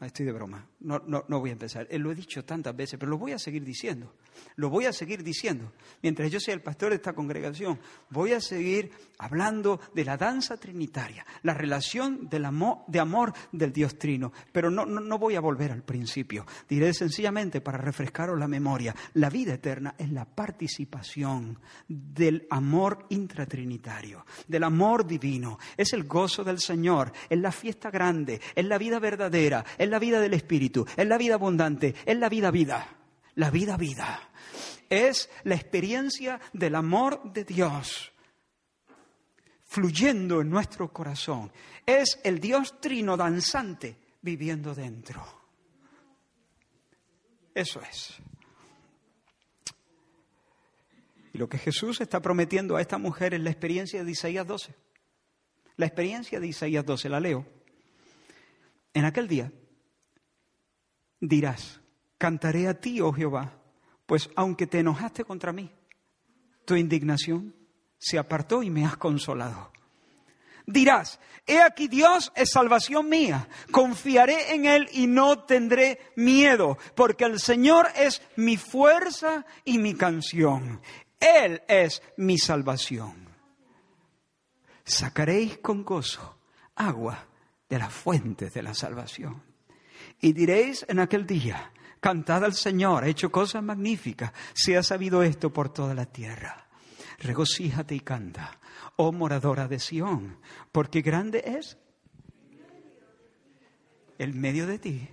estoy 0.00 0.24
de 0.24 0.32
broma, 0.32 0.66
no, 0.80 0.98
no, 1.06 1.24
no 1.28 1.40
voy 1.40 1.50
a 1.50 1.52
empezar, 1.52 1.86
eh, 1.90 1.98
lo 1.98 2.10
he 2.10 2.14
dicho 2.14 2.44
tantas 2.44 2.74
veces, 2.74 2.98
pero 2.98 3.10
lo 3.10 3.18
voy 3.18 3.32
a 3.32 3.38
seguir 3.38 3.64
diciendo. 3.64 4.14
Lo 4.56 4.70
voy 4.70 4.86
a 4.86 4.92
seguir 4.92 5.22
diciendo. 5.22 5.72
Mientras 6.02 6.30
yo 6.30 6.40
sea 6.40 6.54
el 6.54 6.62
pastor 6.62 6.90
de 6.90 6.96
esta 6.96 7.12
congregación, 7.12 7.78
voy 8.08 8.32
a 8.32 8.40
seguir 8.40 8.90
hablando 9.18 9.80
de 9.94 10.04
la 10.04 10.16
danza 10.16 10.56
trinitaria, 10.56 11.26
la 11.42 11.54
relación 11.54 12.28
del 12.28 12.46
amor, 12.46 12.78
de 12.86 13.00
amor 13.00 13.32
del 13.52 13.72
Dios 13.72 13.98
trino. 13.98 14.32
Pero 14.52 14.70
no, 14.70 14.86
no, 14.86 15.00
no 15.00 15.18
voy 15.18 15.34
a 15.34 15.40
volver 15.40 15.72
al 15.72 15.82
principio. 15.82 16.46
Diré 16.68 16.94
sencillamente 16.94 17.60
para 17.60 17.78
refrescaros 17.78 18.38
la 18.38 18.48
memoria, 18.48 18.94
la 19.14 19.28
vida 19.28 19.54
eterna 19.54 19.94
es 19.98 20.10
la 20.10 20.24
participación 20.24 21.58
del 21.88 22.46
amor 22.50 23.06
intratrinitario, 23.10 24.24
del 24.48 24.64
amor 24.64 25.06
divino. 25.06 25.58
Es 25.76 25.92
el 25.92 26.04
gozo 26.04 26.44
del 26.44 26.58
Señor, 26.58 27.12
es 27.28 27.38
la 27.38 27.52
fiesta 27.52 27.90
grande, 27.90 28.40
es 28.54 28.64
la 28.64 28.78
vida 28.78 28.98
verdadera, 28.98 29.64
es 29.76 29.88
la 29.88 29.98
vida 29.98 30.20
del 30.20 30.34
Espíritu, 30.34 30.69
es 30.96 31.06
la 31.06 31.18
vida 31.18 31.34
abundante, 31.34 31.94
es 32.06 32.16
la 32.16 32.28
vida 32.28 32.50
vida 32.50 32.96
la 33.40 33.50
vida 33.50 33.76
vida. 33.76 34.30
Es 34.88 35.30
la 35.44 35.54
experiencia 35.54 36.40
del 36.52 36.74
amor 36.74 37.32
de 37.32 37.44
Dios 37.44 38.12
fluyendo 39.64 40.40
en 40.40 40.50
nuestro 40.50 40.92
corazón. 40.92 41.52
Es 41.86 42.18
el 42.24 42.40
Dios 42.40 42.80
trino 42.80 43.16
danzante 43.16 43.96
viviendo 44.20 44.74
dentro. 44.74 45.24
Eso 47.54 47.80
es. 47.82 48.16
Y 51.32 51.38
lo 51.38 51.48
que 51.48 51.58
Jesús 51.58 52.00
está 52.00 52.20
prometiendo 52.20 52.76
a 52.76 52.80
esta 52.80 52.98
mujer 52.98 53.34
es 53.34 53.40
la 53.40 53.50
experiencia 53.50 54.02
de 54.02 54.10
Isaías 54.10 54.46
12. 54.46 54.74
La 55.76 55.86
experiencia 55.86 56.40
de 56.40 56.48
Isaías 56.48 56.84
12, 56.84 57.08
la 57.08 57.20
leo. 57.20 57.46
En 58.92 59.04
aquel 59.04 59.28
día 59.28 59.52
dirás, 61.20 61.80
Cantaré 62.20 62.68
a 62.68 62.78
ti, 62.78 63.00
oh 63.00 63.14
Jehová, 63.14 63.54
pues 64.04 64.28
aunque 64.36 64.66
te 64.66 64.80
enojaste 64.80 65.24
contra 65.24 65.54
mí, 65.54 65.72
tu 66.66 66.76
indignación 66.76 67.54
se 67.96 68.18
apartó 68.18 68.62
y 68.62 68.68
me 68.68 68.84
has 68.84 68.98
consolado. 68.98 69.72
Dirás, 70.66 71.18
he 71.46 71.62
aquí 71.62 71.88
Dios 71.88 72.30
es 72.36 72.50
salvación 72.50 73.08
mía, 73.08 73.48
confiaré 73.70 74.54
en 74.54 74.66
Él 74.66 74.90
y 74.92 75.06
no 75.06 75.44
tendré 75.44 75.98
miedo, 76.14 76.76
porque 76.94 77.24
el 77.24 77.40
Señor 77.40 77.88
es 77.96 78.20
mi 78.36 78.58
fuerza 78.58 79.46
y 79.64 79.78
mi 79.78 79.94
canción. 79.94 80.82
Él 81.18 81.62
es 81.68 82.02
mi 82.18 82.36
salvación. 82.36 83.30
Sacaréis 84.84 85.56
con 85.58 85.84
gozo 85.84 86.38
agua 86.74 87.26
de 87.66 87.78
las 87.78 87.94
fuentes 87.94 88.52
de 88.52 88.62
la 88.62 88.74
salvación. 88.74 89.49
Y 90.20 90.32
diréis 90.32 90.84
en 90.88 91.00
aquel 91.00 91.26
día, 91.26 91.72
Cantad 92.00 92.44
al 92.44 92.54
Señor, 92.54 93.04
ha 93.04 93.08
hecho 93.08 93.30
cosas 93.30 93.62
magníficas, 93.62 94.32
se 94.54 94.76
ha 94.76 94.82
sabido 94.82 95.22
esto 95.22 95.52
por 95.52 95.72
toda 95.72 95.94
la 95.94 96.06
tierra. 96.06 96.66
Regocíjate 97.18 97.94
y 97.94 98.00
canta, 98.00 98.58
oh 98.96 99.12
moradora 99.12 99.68
de 99.68 99.78
Sión, 99.78 100.38
porque 100.72 101.02
grande 101.02 101.42
es 101.44 101.76
el 104.18 104.34
medio 104.34 104.66
de 104.66 104.78
ti. 104.78 105.08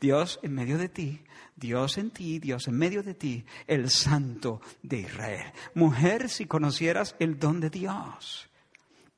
Dios 0.00 0.38
en 0.42 0.54
medio 0.54 0.78
de 0.78 0.88
ti, 0.88 1.20
Dios 1.56 1.98
en 1.98 2.10
ti, 2.10 2.38
Dios 2.38 2.68
en 2.68 2.78
medio 2.78 3.02
de 3.02 3.14
ti, 3.14 3.44
el 3.66 3.90
Santo 3.90 4.60
de 4.82 5.00
Israel. 5.00 5.52
Mujer, 5.74 6.28
si 6.30 6.46
conocieras 6.46 7.16
el 7.18 7.38
don 7.38 7.60
de 7.60 7.68
Dios, 7.68 8.47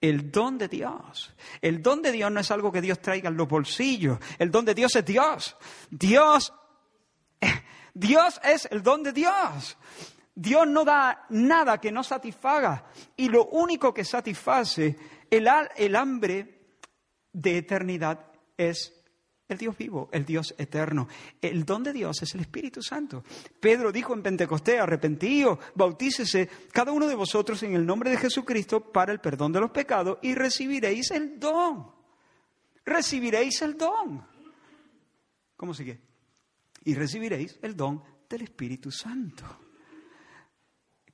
el 0.00 0.30
don 0.30 0.58
de 0.58 0.68
Dios. 0.68 1.34
El 1.60 1.82
don 1.82 2.02
de 2.02 2.12
Dios 2.12 2.30
no 2.30 2.40
es 2.40 2.50
algo 2.50 2.72
que 2.72 2.80
Dios 2.80 3.00
traiga 3.00 3.28
en 3.28 3.36
los 3.36 3.48
bolsillos. 3.48 4.18
El 4.38 4.50
don 4.50 4.64
de 4.64 4.74
Dios 4.74 4.96
es 4.96 5.04
Dios. 5.04 5.56
Dios 5.90 6.52
Dios 7.94 8.40
es 8.44 8.68
el 8.70 8.82
don 8.82 9.02
de 9.02 9.12
Dios. 9.12 9.76
Dios 10.34 10.66
no 10.66 10.84
da 10.84 11.26
nada 11.30 11.80
que 11.80 11.92
no 11.92 12.02
satisfaga. 12.02 12.86
Y 13.16 13.28
lo 13.28 13.46
único 13.46 13.92
que 13.92 14.04
satisface 14.04 14.96
el, 15.30 15.48
el 15.76 15.96
hambre 15.96 16.78
de 17.32 17.58
eternidad 17.58 18.26
es 18.56 18.99
el 19.50 19.58
Dios 19.58 19.76
vivo, 19.76 20.08
el 20.12 20.24
Dios 20.24 20.54
eterno. 20.56 21.08
El 21.40 21.64
don 21.64 21.82
de 21.82 21.92
Dios 21.92 22.22
es 22.22 22.34
el 22.34 22.40
Espíritu 22.40 22.82
Santo. 22.82 23.22
Pedro 23.60 23.92
dijo 23.92 24.14
en 24.14 24.22
Pentecostés, 24.22 24.80
arrepentíos, 24.80 25.58
bautícese 25.74 26.48
cada 26.72 26.92
uno 26.92 27.06
de 27.06 27.14
vosotros 27.14 27.62
en 27.62 27.74
el 27.74 27.84
nombre 27.84 28.10
de 28.10 28.16
Jesucristo 28.16 28.80
para 28.80 29.12
el 29.12 29.20
perdón 29.20 29.52
de 29.52 29.60
los 29.60 29.70
pecados 29.70 30.18
y 30.22 30.34
recibiréis 30.34 31.10
el 31.10 31.38
don. 31.38 31.90
Recibiréis 32.84 33.60
el 33.62 33.76
don. 33.76 34.24
¿Cómo 35.56 35.74
sigue? 35.74 36.10
y 36.84 36.94
recibiréis 36.94 37.58
el 37.62 37.76
don 37.76 38.02
del 38.28 38.42
Espíritu 38.42 38.90
Santo. 38.90 39.44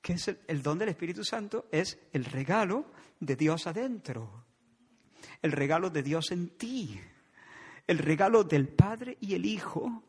¿Qué 0.01 0.13
es 0.13 0.27
el, 0.47 0.61
don 0.61 0.77
del 0.77 0.89
Espíritu 0.89 1.23
Santo? 1.23 1.67
Es 1.71 1.97
el 2.13 2.25
regalo 2.25 2.91
de 3.19 3.35
Dios 3.35 3.67
adentro, 3.67 4.45
el 5.41 5.51
regalo 5.51 5.89
de 5.89 6.03
Dios 6.03 6.31
en 6.31 6.57
ti, 6.57 6.99
el 7.87 7.97
regalo 7.97 8.43
del 8.43 8.67
Padre 8.67 9.17
y 9.21 9.33
el 9.33 9.45
Hijo 9.45 10.03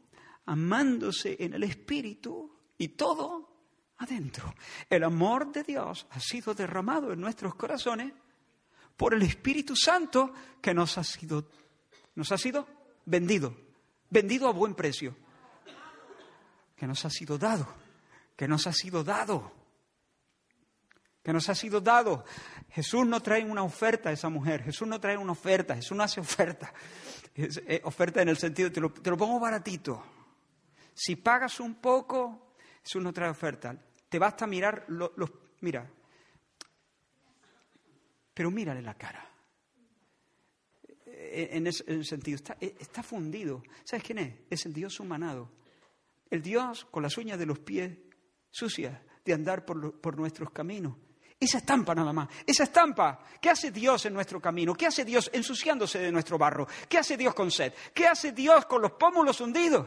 amándose 0.46 1.36
en 1.38 1.54
el 1.54 1.62
Espíritu 1.62 2.52
y 2.76 2.88
todo 2.88 3.48
adentro. 3.98 4.54
El 4.90 5.04
amor 5.04 5.52
de 5.52 5.62
Dios 5.62 6.06
ha 6.10 6.20
sido 6.20 6.54
derramado 6.54 7.12
en 7.12 7.20
nuestros 7.20 7.54
corazones 7.54 8.12
por 8.96 9.14
el 9.14 9.22
Espíritu 9.22 9.76
Santo 9.76 10.32
que 10.60 10.74
nos 10.74 10.98
ha 10.98 11.04
sido, 11.04 11.48
nos 12.14 12.32
ha 12.32 12.38
sido 12.38 12.66
vendido, 13.06 13.54
vendido 14.10 14.48
a 14.48 14.52
buen 14.52 14.74
precio 14.74 15.16
que 16.78 16.86
nos 16.86 17.04
ha 17.04 17.10
sido 17.10 17.36
dado, 17.36 17.66
que 18.36 18.46
nos 18.46 18.66
ha 18.68 18.72
sido 18.72 19.02
dado, 19.02 19.52
que 21.22 21.32
nos 21.32 21.48
ha 21.48 21.54
sido 21.54 21.80
dado. 21.80 22.24
Jesús 22.70 23.04
no 23.04 23.20
trae 23.20 23.44
una 23.44 23.64
oferta 23.64 24.10
a 24.10 24.12
esa 24.12 24.28
mujer, 24.28 24.62
Jesús 24.62 24.86
no 24.86 25.00
trae 25.00 25.16
una 25.16 25.32
oferta, 25.32 25.74
Jesús 25.74 25.96
no 25.96 26.04
hace 26.04 26.20
oferta. 26.20 26.72
Eh, 27.40 27.80
oferta 27.84 28.20
en 28.20 28.30
el 28.30 28.36
sentido, 28.36 28.72
te 28.72 28.80
lo, 28.80 28.92
te 28.92 29.10
lo 29.10 29.16
pongo 29.16 29.38
baratito. 29.38 30.02
Si 30.92 31.14
pagas 31.14 31.60
un 31.60 31.76
poco, 31.76 32.54
Jesús 32.82 33.00
no 33.00 33.12
trae 33.12 33.30
oferta. 33.30 33.80
Te 34.08 34.18
basta 34.18 34.44
mirar 34.48 34.86
los... 34.88 35.12
mira, 35.60 35.88
pero 38.34 38.50
mírale 38.50 38.82
la 38.82 38.94
cara. 38.94 39.24
Eh, 41.06 41.50
en 41.52 41.68
ese 41.68 42.02
sentido, 42.02 42.34
está, 42.34 42.56
eh, 42.60 42.74
está 42.80 43.04
fundido. 43.04 43.62
¿Sabes 43.84 44.04
quién 44.04 44.18
es? 44.18 44.34
Es 44.50 44.66
el 44.66 44.72
Dios 44.72 44.98
humanado. 44.98 45.52
El 46.30 46.42
Dios 46.42 46.86
con 46.86 47.04
las 47.04 47.16
uñas 47.18 47.38
de 47.38 47.46
los 47.46 47.60
pies 47.60 47.96
sucias 48.50 49.00
de 49.24 49.32
andar 49.32 49.64
por, 49.64 50.00
por 50.00 50.16
nuestros 50.18 50.50
caminos. 50.50 50.96
Esa 51.40 51.58
estampa 51.58 51.94
nada 51.94 52.12
más, 52.12 52.28
esa 52.44 52.64
estampa. 52.64 53.20
¿Qué 53.40 53.50
hace 53.50 53.70
Dios 53.70 54.04
en 54.06 54.14
nuestro 54.14 54.40
camino? 54.40 54.74
¿Qué 54.74 54.86
hace 54.86 55.04
Dios 55.04 55.30
ensuciándose 55.32 56.00
de 56.00 56.10
nuestro 56.10 56.36
barro? 56.36 56.66
¿Qué 56.88 56.98
hace 56.98 57.16
Dios 57.16 57.32
con 57.32 57.50
sed? 57.50 57.72
¿Qué 57.94 58.08
hace 58.08 58.32
Dios 58.32 58.66
con 58.66 58.82
los 58.82 58.92
pómulos 58.92 59.40
hundidos? 59.40 59.86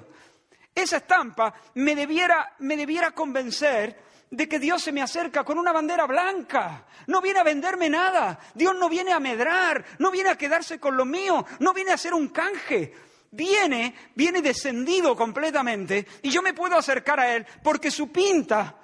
Esa 0.74 0.97
estampa 0.97 1.54
me 1.76 1.93
debiera, 1.93 2.56
me 2.60 2.78
debiera 2.78 3.12
convencer 3.12 4.02
de 4.30 4.47
que 4.47 4.60
Dios 4.60 4.82
se 4.82 4.93
me 4.93 5.02
acerca 5.02 5.43
con 5.43 5.60
una 5.60 5.74
bandera 5.74 6.06
blanca. 6.06 6.86
No 7.08 7.22
viene 7.22 7.39
a 7.39 7.43
venderme 7.43 7.89
nada. 7.89 8.39
Dios 8.56 8.74
no 8.78 8.88
viene 8.88 9.12
a 9.12 9.20
medrar, 9.20 9.84
no 9.99 10.10
viene 10.10 10.30
a 10.30 10.38
quedarse 10.38 10.80
con 10.80 10.95
lo 10.95 11.04
mío, 11.04 11.45
no 11.60 11.74
viene 11.74 11.91
a 11.91 11.95
hacer 11.95 12.14
un 12.14 12.30
canje. 12.30 12.93
Viene, 13.32 13.93
viene 14.16 14.41
descendido 14.41 15.16
completamente 15.16 16.06
y 16.22 16.30
yo 16.30 16.41
me 16.41 16.54
puedo 16.54 16.78
acercar 16.78 17.20
a 17.20 17.34
Él 17.34 17.45
porque 17.64 17.91
su 17.91 18.10
pinta 18.10 18.80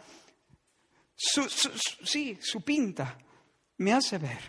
su, 1.18 1.50
sí, 1.50 2.38
su 2.40 2.62
pinta 2.62 3.18
me 3.78 3.92
hace 3.92 4.20
ver 4.20 4.40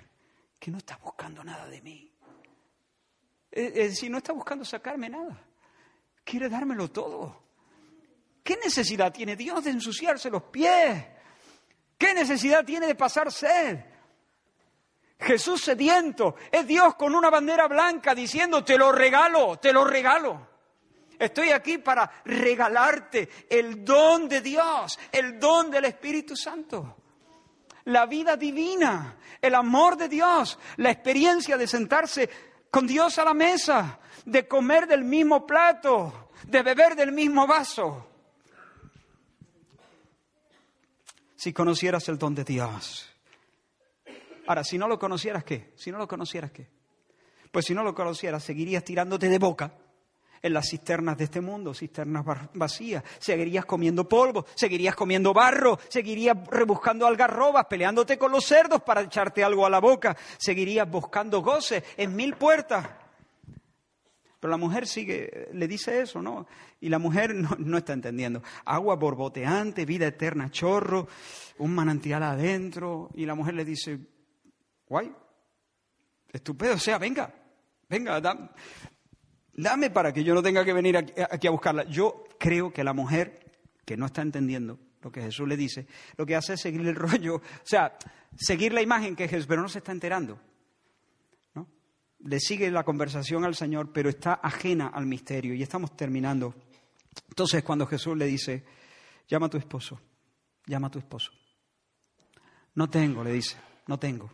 que 0.59 0.71
no 0.71 0.79
está 0.79 0.99
buscando 0.99 1.43
nada 1.43 1.66
de 1.66 1.81
mí. 1.81 2.12
Es 3.51 3.75
decir, 3.75 4.11
no 4.11 4.19
está 4.19 4.35
buscando 4.35 4.64
sacarme 4.64 5.09
nada. 5.09 5.43
Quiere 6.23 6.51
dármelo 6.51 6.91
todo. 6.91 7.43
¿Qué 8.45 8.59
necesidad 8.62 9.12
tiene 9.12 9.35
Dios 9.35 9.64
de 9.64 9.71
ensuciarse 9.71 10.31
los 10.31 10.43
pies? 10.45 11.07
¿Qué 11.97 12.12
necesidad 12.12 12.64
tiene 12.64 12.87
de 12.87 12.95
pasar 12.95 13.33
sed? 13.33 13.79
Jesús 15.19 15.62
sediento 15.62 16.37
es 16.53 16.66
Dios 16.66 16.95
con 16.97 17.14
una 17.14 17.31
bandera 17.31 17.66
blanca 17.66 18.14
diciendo, 18.14 18.62
te 18.62 18.77
lo 18.77 18.93
regalo, 18.93 19.59
te 19.59 19.73
lo 19.73 19.85
regalo. 19.85 20.57
Estoy 21.19 21.51
aquí 21.51 21.79
para 21.79 22.23
regalarte 22.25 23.29
el 23.51 23.85
don 23.85 24.29
de 24.29 24.41
Dios, 24.41 24.99
el 25.11 25.41
don 25.41 25.71
del 25.71 25.87
Espíritu 25.87 26.37
Santo. 26.37 26.97
La 27.87 28.07
vida 28.07 28.37
divina, 28.37 29.16
el 29.41 29.55
amor 29.55 29.97
de 29.97 30.09
Dios, 30.09 30.59
la 30.77 30.91
experiencia 30.91 31.57
de 31.57 31.66
sentarse 31.66 32.29
con 32.71 32.87
Dios 32.87 33.19
a 33.19 33.25
la 33.25 33.35
mesa, 33.35 33.99
de 34.27 34.47
comer 34.47 34.87
del 34.87 35.05
mismo 35.05 35.47
plato, 35.47 36.31
de 36.45 36.62
beber 36.62 36.95
del 36.95 37.12
mismo 37.12 37.47
vaso. 37.47 38.07
Si 41.35 41.53
conocieras 41.53 42.09
el 42.09 42.19
don 42.19 42.35
de 42.35 42.45
Dios. 42.45 43.09
Ahora, 44.47 44.62
si 44.62 44.79
no 44.79 44.87
lo 44.87 44.99
conocieras, 44.99 45.45
¿qué? 45.45 45.73
Si 45.77 45.91
no 45.91 45.99
lo 45.99 46.07
conocieras, 46.07 46.53
¿qué? 46.53 46.69
Pues 47.51 47.64
si 47.64 47.75
no 47.75 47.83
lo 47.83 47.95
conocieras, 47.95 48.45
seguirías 48.45 48.85
tirándote 48.85 49.29
de 49.29 49.39
boca 49.39 49.73
en 50.43 50.53
las 50.53 50.68
cisternas 50.68 51.16
de 51.18 51.24
este 51.24 51.41
mundo, 51.41 51.74
cisternas 51.74 52.24
vacías. 52.55 53.03
Seguirías 53.18 53.64
comiendo 53.64 54.09
polvo, 54.09 54.47
seguirías 54.55 54.95
comiendo 54.95 55.32
barro, 55.32 55.78
seguirías 55.89 56.36
rebuscando 56.51 57.07
algarrobas, 57.07 57.66
peleándote 57.66 58.18
con 58.18 58.32
los 58.32 58.45
cerdos 58.45 58.82
para 58.82 59.03
echarte 59.03 59.45
algo 59.45 59.66
a 59.66 59.70
la 59.70 59.80
boca, 59.80 60.16
seguirías 60.39 60.91
buscando 60.91 61.43
goces 61.43 61.82
en 61.97 62.14
mil 62.14 62.34
puertas. 62.34 62.86
Pero 64.41 64.51
la 64.53 64.57
mujer 64.57 64.86
sigue, 64.86 65.49
le 65.53 65.66
dice 65.66 66.01
eso, 66.01 66.22
¿no? 66.22 66.47
Y 66.80 66.89
la 66.89 66.99
mujer 66.99 67.34
no, 67.34 67.78
está 67.78 67.93
entendiendo. 67.93 68.43
Agua 68.64 68.95
borboteante, 68.95 69.84
vida 69.84 70.07
eterna, 70.07 70.51
chorro, 70.51 71.09
un 71.59 71.74
manantial 71.74 72.22
adentro. 72.22 73.11
Y 73.14 73.26
la 73.26 73.34
mujer 73.34 73.55
le 73.55 73.64
dice, 73.64 73.99
guay, 74.86 75.12
estupendo, 76.32 76.76
o 76.76 76.78
sea, 76.78 76.99
venga, 76.99 77.34
venga, 77.89 78.20
da, 78.20 78.55
Dame 79.59 79.90
para 79.90 80.12
que 80.12 80.22
yo 80.22 80.34
no 80.34 80.42
tenga 80.42 80.64
que 80.64 80.72
venir 80.72 80.96
aquí, 80.96 81.48
a 81.48 81.50
buscarla. 81.50 81.82
Yo 81.82 82.22
creo 82.38 82.72
que 82.72 82.84
la 82.84 82.92
mujer 82.92 83.59
que 83.84 83.96
no 83.96 84.06
está 84.06 84.22
entendiendo 84.22 84.78
lo 85.02 85.11
que 85.11 85.20
Jesús 85.20 85.48
le 85.48 85.56
dice, 85.56 85.88
lo 86.16 86.24
que 86.24 86.36
hace 86.36 86.52
es 86.52 86.61
seguir 86.61 86.86
el 86.86 86.94
rollo, 86.94 87.36
o 87.36 87.42
sea, 87.64 87.98
seguir 88.36 88.72
la 88.72 88.82
imagen 88.82 89.16
que 89.16 89.26
Jesús, 89.26 89.48
pero 89.48 89.61
no 89.61 89.68
se 89.68 89.78
está 89.78 89.90
enterando. 89.90 90.38
¿no? 91.54 91.66
Le 92.20 92.38
sigue 92.38 92.70
la 92.70 92.84
conversación 92.84 93.44
al 93.44 93.56
Señor, 93.56 93.92
pero 93.92 94.09
está 94.09 94.34
ajena 94.34 94.92
al 94.94 95.06
misterio. 95.06 95.54
Y 95.54 95.62
estamos 95.62 95.96
terminando. 95.96 96.54
Entonces, 97.28 97.64
cuando 97.64 97.84
Jesús 97.84 98.16
le 98.16 98.26
dice, 98.26 98.64
llama 99.26 99.46
a 99.46 99.50
tu 99.50 99.59
esposo, 99.59 100.00
llama 100.66 100.86
a 100.86 100.90
tu 100.90 101.00
esposo. 101.00 101.32
No 102.76 102.88
tengo, 102.88 103.24
le 103.24 103.32
dice, 103.32 103.56
no 103.88 103.98
tengo. 103.98 104.30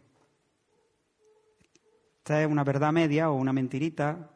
Esta 2.18 2.42
es 2.42 2.46
una 2.46 2.62
verdad 2.62 2.92
media 2.92 3.30
o 3.30 3.34
una 3.34 3.54
mentirita, 3.54 4.33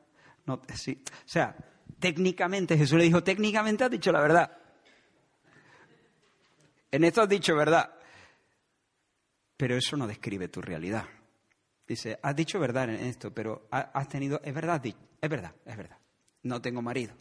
no, 0.48 0.62
sí. 0.74 1.02
O 1.06 1.28
sea, 1.28 1.54
técnicamente, 2.00 2.76
Jesús 2.76 2.98
le 2.98 3.04
dijo, 3.04 3.22
técnicamente 3.22 3.84
has 3.84 3.90
dicho 3.90 4.10
la 4.10 4.20
verdad. 4.20 4.58
En 6.90 7.04
esto 7.04 7.20
has 7.20 7.28
dicho 7.28 7.54
verdad. 7.54 7.94
Pero 9.58 9.76
eso 9.76 9.96
no 9.96 10.06
describe 10.06 10.48
tu 10.48 10.62
realidad. 10.62 11.04
Dice, 11.86 12.18
has 12.22 12.34
dicho 12.34 12.58
verdad 12.58 12.88
en 12.88 13.06
esto, 13.06 13.32
pero 13.32 13.68
has 13.70 14.08
tenido, 14.08 14.40
es 14.42 14.54
verdad, 14.54 14.84
es 14.84 15.30
verdad, 15.30 15.54
es 15.66 15.76
verdad. 15.76 15.98
No 16.42 16.62
tengo 16.62 16.80
marido. 16.80 17.14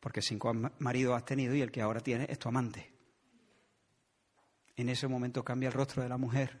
Porque 0.00 0.20
cinco 0.20 0.52
maridos 0.80 1.16
has 1.16 1.24
tenido 1.24 1.54
y 1.54 1.60
el 1.60 1.70
que 1.70 1.80
ahora 1.80 2.00
tienes 2.00 2.28
es 2.28 2.38
tu 2.38 2.48
amante. 2.48 2.92
En 4.74 4.88
ese 4.88 5.06
momento 5.06 5.44
cambia 5.44 5.68
el 5.68 5.74
rostro 5.74 6.02
de 6.02 6.08
la 6.08 6.16
mujer. 6.16 6.60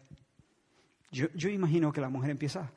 Yo, 1.10 1.26
yo 1.34 1.48
imagino 1.48 1.92
que 1.92 2.00
la 2.00 2.08
mujer 2.08 2.30
empieza 2.30 2.72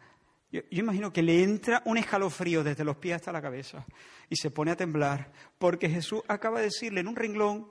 yo, 0.55 0.81
imagino 0.81 1.11
que 1.11 1.21
le 1.21 1.43
entra 1.43 1.81
un 1.85 1.97
escalofrío 1.97 2.63
desde 2.63 2.85
los 2.85 2.97
pies 2.97 3.17
hasta 3.17 3.31
la 3.31 3.41
cabeza 3.41 3.85
y 4.29 4.35
se 4.35 4.51
pone 4.51 4.71
a 4.71 4.77
temblar 4.77 5.31
porque 5.57 5.89
Jesús 5.89 6.21
acaba 6.27 6.59
de 6.59 6.65
decirle 6.65 7.01
en 7.01 7.07
un 7.07 7.15
renglón, 7.15 7.67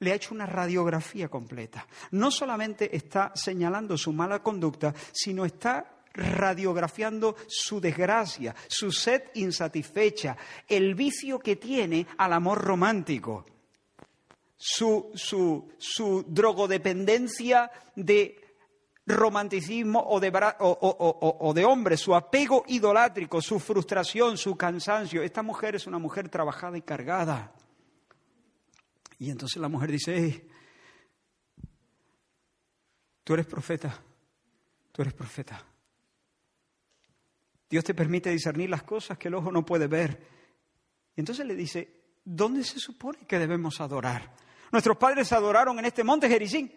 le 0.00 0.12
ha 0.12 0.14
hecho 0.14 0.34
una 0.34 0.46
radiografía 0.46 1.28
completa. 1.28 1.86
No 2.12 2.30
solamente 2.30 2.96
está 2.96 3.32
señalando 3.34 3.98
su 3.98 4.12
mala 4.12 4.42
conducta, 4.42 4.94
sino 5.12 5.44
está 5.44 6.04
radiografiando 6.14 7.36
su 7.46 7.80
desgracia, 7.80 8.54
su 8.68 8.90
sed 8.90 9.24
insatisfecha, 9.34 10.36
el 10.66 10.94
vicio 10.94 11.38
que 11.38 11.56
tiene 11.56 12.06
al 12.16 12.32
amor 12.32 12.62
romántico, 12.62 13.44
su, 14.56 15.10
su, 15.14 15.72
su 15.78 16.24
drogodependencia 16.26 17.70
de 17.94 18.47
romanticismo 19.08 20.04
o 20.06 20.20
de, 20.20 20.30
o, 20.60 21.52
de 21.54 21.64
hombre, 21.64 21.96
su 21.96 22.14
apego 22.14 22.64
idolátrico, 22.68 23.40
su 23.40 23.58
frustración, 23.58 24.36
su 24.36 24.56
cansancio. 24.56 25.22
Esta 25.22 25.42
mujer 25.42 25.76
es 25.76 25.86
una 25.86 25.98
mujer 25.98 26.28
trabajada 26.28 26.76
y 26.76 26.82
cargada. 26.82 27.52
Y 29.18 29.30
entonces 29.30 29.60
la 29.60 29.68
mujer 29.68 29.90
dice, 29.90 30.46
tú 33.24 33.34
eres 33.34 33.46
profeta, 33.46 34.00
tú 34.92 35.02
eres 35.02 35.14
profeta. 35.14 35.64
Dios 37.68 37.84
te 37.84 37.94
permite 37.94 38.30
discernir 38.30 38.70
las 38.70 38.82
cosas 38.82 39.18
que 39.18 39.28
el 39.28 39.34
ojo 39.34 39.50
no 39.52 39.64
puede 39.64 39.86
ver. 39.86 40.26
Y 41.16 41.20
entonces 41.20 41.44
le 41.44 41.54
dice, 41.54 42.02
¿dónde 42.24 42.64
se 42.64 42.78
supone 42.78 43.26
que 43.26 43.38
debemos 43.38 43.80
adorar? 43.80 44.34
Nuestros 44.70 44.96
padres 44.96 45.32
adoraron 45.32 45.78
en 45.78 45.86
este 45.86 46.04
monte 46.04 46.28
Jericín. 46.28 46.72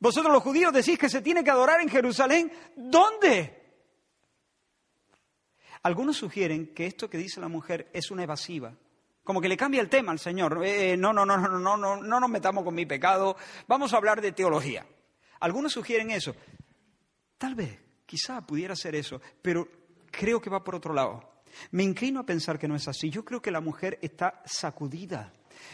Vosotros 0.00 0.32
los 0.32 0.42
judíos 0.42 0.72
decís 0.72 0.98
que 0.98 1.10
se 1.10 1.20
tiene 1.20 1.44
que 1.44 1.50
adorar 1.50 1.80
en 1.82 1.88
Jerusalén. 1.88 2.50
¿Dónde? 2.74 3.60
Algunos 5.82 6.16
sugieren 6.16 6.74
que 6.74 6.86
esto 6.86 7.08
que 7.08 7.18
dice 7.18 7.40
la 7.40 7.48
mujer 7.48 7.90
es 7.92 8.10
una 8.10 8.24
evasiva, 8.24 8.74
como 9.22 9.40
que 9.40 9.48
le 9.48 9.56
cambia 9.56 9.80
el 9.80 9.88
tema 9.88 10.12
al 10.12 10.18
Señor. 10.18 10.58
no, 10.98 11.12
no, 11.12 11.26
no, 11.26 11.36
no, 11.36 11.58
no, 11.58 11.76
no, 11.76 11.96
no 11.96 12.20
nos 12.20 12.30
metamos 12.30 12.64
con 12.64 12.74
mi 12.74 12.86
pecado, 12.86 13.36
vamos 13.68 13.92
a 13.92 13.98
hablar 13.98 14.20
de 14.20 14.32
teología. 14.32 14.86
Algunos 15.40 15.72
sugieren 15.72 16.10
eso. 16.10 16.34
Tal 17.38 17.54
vez, 17.54 17.78
quizá 18.04 18.40
pudiera 18.46 18.76
ser 18.76 18.94
eso, 18.94 19.20
pero 19.40 19.68
creo 20.10 20.40
que 20.40 20.50
va 20.50 20.64
por 20.64 20.74
otro 20.74 20.92
lado. 20.92 21.42
Me 21.72 21.82
inclino 21.82 22.20
a 22.20 22.26
pensar 22.26 22.58
que 22.58 22.68
no 22.68 22.76
es 22.76 22.88
así. 22.88 23.10
Yo 23.10 23.24
creo 23.24 23.40
que 23.40 23.50
la 23.50 23.60
mujer 23.60 23.98
está 24.02 24.42
sacudida 24.44 25.32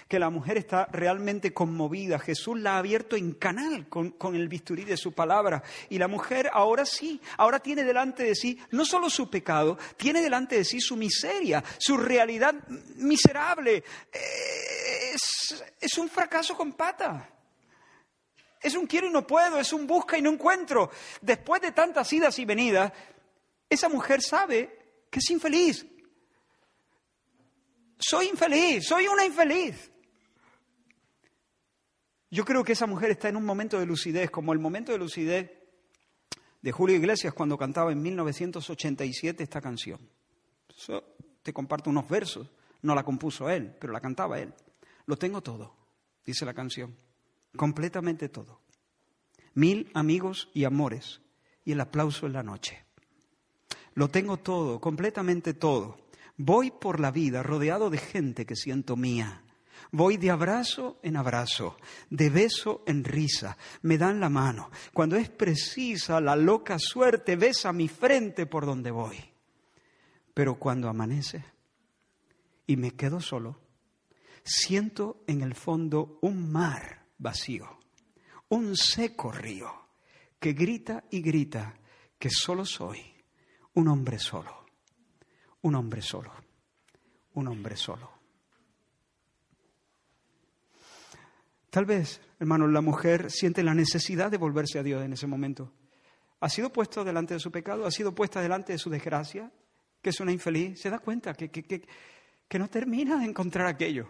que 0.09 0.19
la 0.19 0.31
mujer 0.31 0.59
está 0.59 0.87
realmente 0.87 1.53
conmovida. 1.53 2.19
Jesús 2.19 2.59
la 2.59 2.75
ha 2.75 2.79
abierto 2.79 3.17
en 3.17 3.33
canal 3.33 3.89
con, 3.89 4.15
el 4.35 4.49
bisturí 4.49 4.85
de 4.85 4.97
su 4.97 5.13
palabra. 5.13 5.63
Y 5.89 5.99
la 5.99 6.09
mujer 6.09 6.51
ahora 6.53 6.85
sí, 6.85 7.21
ahora 7.37 7.59
tiene 7.59 7.85
delante 7.85 8.25
de 8.25 8.35
sí 8.35 8.59
no 8.71 8.85
solo 8.85 9.11
su 9.11 9.29
pecado, 9.31 9.79
tiene 9.97 10.21
delante 10.21 10.57
de 10.57 10.65
sí 10.65 10.81
su 10.81 10.97
miseria, 10.97 11.63
su 11.79 11.97
realidad 11.97 12.55
miserable. 12.97 13.85
Es, 15.13 15.65
es 15.81 15.99
un 15.99 16.09
fracaso 16.09 16.57
con 16.57 16.73
pata. 16.73 17.31
es 18.63 18.75
un 18.75 18.87
quiero 18.87 19.07
y 19.07 19.11
no 19.11 19.27
puedo, 19.27 19.59
es 19.59 19.73
un 19.73 19.87
busca 19.87 20.19
y 20.19 20.23
no 20.23 20.31
encuentro. 20.31 20.91
Después 21.21 21.63
de 21.63 21.73
tantas 21.73 22.13
idas 22.13 22.39
y 22.39 22.45
venidas, 22.45 22.93
esa 23.69 23.89
mujer 23.89 24.23
sabe 24.23 25.07
que 25.11 25.19
es 25.19 25.31
infeliz. 25.31 25.87
Soy 27.99 28.29
infeliz, 28.29 28.87
soy 28.87 29.07
una 29.07 29.25
infeliz. 29.25 29.91
Yo 32.31 32.45
creo 32.45 32.65
que 32.65 32.73
esa 32.73 32.87
mujer 32.87 33.11
está 33.11 33.29
en 33.29 33.37
un 33.37 33.45
momento 33.45 33.79
de 33.79 33.87
lucidez, 33.87 34.31
como 34.31 34.53
el 34.53 34.59
momento 34.59 34.93
de 34.93 34.99
lucidez 34.99 35.51
de 36.61 36.73
Julio 36.73 36.97
Iglesias 36.97 37.33
cuando 37.33 37.57
cantaba 37.57 37.93
en 37.93 38.03
1987 38.03 39.43
esta 39.43 39.61
canción. 39.61 40.01
te 41.43 41.53
comparto 41.53 41.91
unos 41.91 42.09
versos, 42.09 42.51
no 42.83 42.95
la 42.95 43.05
compuso 43.05 43.49
él, 43.49 43.75
pero 43.81 43.93
la 43.93 44.01
cantaba 44.01 44.41
él. 44.41 44.53
Lo 45.07 45.17
tengo 45.17 45.41
todo, 45.41 45.77
dice 46.25 46.45
la 46.45 46.55
canción, 46.55 46.97
completamente 47.57 48.29
todo. 48.29 48.61
Mil 49.55 49.91
amigos 49.95 50.51
y 50.53 50.65
amores 50.65 51.23
y 51.65 51.73
el 51.73 51.81
aplauso 51.81 52.27
en 52.27 52.33
la 52.33 52.43
noche. 52.43 52.85
Lo 53.95 54.09
tengo 54.09 54.37
todo, 54.37 54.81
completamente 54.81 55.55
todo. 55.55 56.06
Voy 56.37 56.71
por 56.71 57.01
la 57.01 57.11
vida 57.11 57.43
rodeado 57.43 57.91
de 57.91 57.99
gente 57.99 58.47
que 58.47 58.57
siento 58.57 58.97
mía. 58.97 59.43
Voy 59.93 60.17
de 60.17 60.31
abrazo 60.31 60.99
en 61.03 61.17
abrazo, 61.17 61.77
de 62.11 62.31
beso 62.31 62.83
en 62.87 63.05
risa, 63.05 63.57
me 63.83 63.99
dan 63.99 64.21
la 64.21 64.29
mano. 64.29 64.71
Cuando 64.93 65.17
es 65.17 65.29
precisa 65.29 66.21
la 66.21 66.35
loca 66.35 66.79
suerte, 66.79 67.37
besa 67.37 67.73
mi 67.73 67.89
frente 67.89 68.47
por 68.47 68.67
donde 68.67 68.91
voy. 68.91 69.17
Pero 70.35 70.57
cuando 70.57 70.89
amanece 70.89 71.45
y 72.67 72.77
me 72.77 72.91
quedo 72.93 73.21
solo, 73.21 73.61
siento 74.43 75.23
en 75.27 75.41
el 75.43 75.55
fondo 75.55 76.19
un 76.21 76.51
mar 76.51 77.07
vacío, 77.19 77.79
un 78.49 78.77
seco 78.77 79.33
río 79.33 79.73
que 80.39 80.53
grita 80.53 81.05
y 81.11 81.21
grita 81.23 81.75
que 82.19 82.31
solo 82.31 82.65
soy 82.65 83.01
un 83.75 83.89
hombre 83.89 84.19
solo, 84.19 84.66
un 85.67 85.75
hombre 85.75 86.01
solo, 86.01 86.33
un 87.35 87.49
hombre 87.49 87.77
solo. 87.77 88.09
Tal 91.71 91.85
vez, 91.85 92.21
hermanos, 92.39 92.71
la 92.71 92.81
mujer 92.81 93.33
siente 93.33 93.65
la 93.65 93.75
necesidad 93.75 94.31
de 94.31 94.39
volverse 94.39 94.79
a 94.79 94.85
Dios 94.85 95.05
en 95.05 95.13
ese 95.13 95.27
momento. 95.27 95.73
Ha 96.39 96.49
sido 96.49 96.73
puesto 96.73 97.03
delante 97.05 97.35
de 97.35 97.41
su 97.41 97.51
pecado, 97.51 97.85
ha 97.85 97.91
sido 97.91 98.15
puesta 98.15 98.41
delante 98.41 98.75
de 98.75 98.79
su 98.79 98.91
desgracia, 98.91 99.51
que 100.01 100.11
es 100.11 100.21
una 100.21 100.31
infeliz, 100.31 100.81
se 100.81 100.89
da 100.89 101.01
cuenta 101.01 101.35
que, 101.35 101.51
que, 101.51 102.59
no 102.59 102.69
termina 102.69 103.19
de 103.19 103.25
encontrar 103.25 103.67
aquello. 103.67 104.09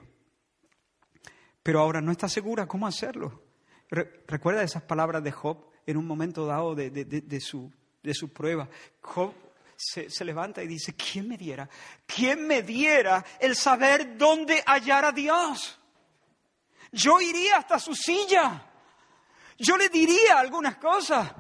Pero 1.62 1.80
ahora 1.80 2.02
no 2.02 2.12
está 2.12 2.28
segura 2.28 2.66
cómo 2.66 2.86
hacerlo. 2.86 3.42
recuerda 3.88 4.62
esas 4.62 4.82
palabras 4.82 5.24
de 5.24 5.32
Job 5.32 5.70
en 5.86 5.96
un 5.96 6.06
momento 6.06 6.44
dado 6.44 6.74
de, 6.74 7.40
su, 7.40 7.72
de 8.02 8.12
su 8.12 8.30
prueba. 8.30 8.68
Job 9.00 9.32
se, 9.76 10.24
levanta 10.24 10.62
y 10.62 10.66
dice, 10.66 10.94
¿quién 10.94 11.28
me 11.28 11.36
diera? 11.36 11.68
¿Quién 12.06 12.46
me 12.46 12.62
diera 12.62 13.24
el 13.38 13.54
saber 13.54 14.16
dónde 14.16 14.62
hallar 14.66 15.04
a 15.04 15.12
Dios? 15.12 15.78
Yo 16.92 17.20
iría 17.20 17.58
hasta 17.58 17.78
su 17.78 17.94
silla. 17.94 18.64
Yo 19.58 19.76
le 19.76 19.88
diría 19.88 20.38
algunas 20.38 20.76
cosas. 20.76 21.30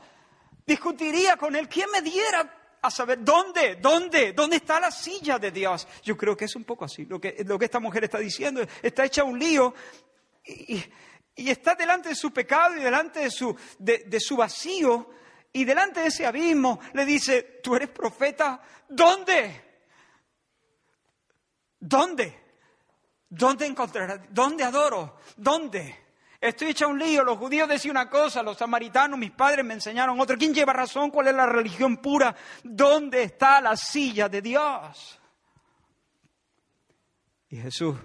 Discutiría 0.66 1.36
con 1.36 1.56
él. 1.56 1.68
¿Quién 1.68 1.90
me 1.90 2.02
diera 2.02 2.78
a 2.82 2.90
saber 2.90 3.24
dónde, 3.24 3.76
dónde, 3.76 4.32
dónde 4.32 4.56
está 4.56 4.80
la 4.80 4.90
silla 4.90 5.38
de 5.38 5.50
Dios? 5.50 5.88
Yo 6.02 6.16
creo 6.16 6.36
que 6.36 6.44
es 6.44 6.56
un 6.56 6.64
poco 6.64 6.84
así. 6.84 7.06
Lo 7.06 7.20
que, 7.20 7.42
lo 7.46 7.58
que 7.58 7.64
esta 7.64 7.80
mujer 7.80 8.04
está 8.04 8.18
diciendo 8.18 8.60
está 8.82 9.04
hecha 9.04 9.24
un 9.24 9.38
lío 9.38 9.74
y, 10.44 10.84
está 11.36 11.74
delante 11.74 12.10
de 12.10 12.14
su 12.14 12.32
pecado 12.32 12.76
y 12.76 12.80
delante 12.80 13.20
de 13.20 13.30
su, 13.30 13.54
de 13.78 14.20
su 14.20 14.36
vacío 14.36 15.10
y 15.56 15.64
delante 15.64 16.00
de 16.00 16.08
ese 16.08 16.26
abismo 16.26 16.78
le 16.92 17.06
dice, 17.06 17.60
tú 17.62 17.74
eres 17.74 17.88
profeta, 17.88 18.60
¿dónde? 18.90 19.64
¿Dónde? 21.80 22.38
¿Dónde 23.26 23.64
encontrará? 23.64 24.18
¿Dónde 24.28 24.64
adoro? 24.64 25.18
¿Dónde? 25.34 26.04
Estoy 26.38 26.68
hecha 26.68 26.86
un 26.86 26.98
lío. 26.98 27.24
Los 27.24 27.38
judíos 27.38 27.66
decían 27.70 27.92
una 27.92 28.10
cosa, 28.10 28.42
los 28.42 28.58
samaritanos, 28.58 29.18
mis 29.18 29.30
padres 29.30 29.64
me 29.64 29.72
enseñaron 29.72 30.20
otra. 30.20 30.36
¿Quién 30.36 30.52
lleva 30.52 30.74
razón? 30.74 31.10
¿Cuál 31.10 31.28
es 31.28 31.34
la 31.34 31.46
religión 31.46 31.96
pura? 31.96 32.36
¿Dónde 32.62 33.22
está 33.22 33.62
la 33.62 33.78
silla 33.78 34.28
de 34.28 34.42
Dios? 34.42 35.18
Y 37.48 37.56
Jesús, 37.56 37.96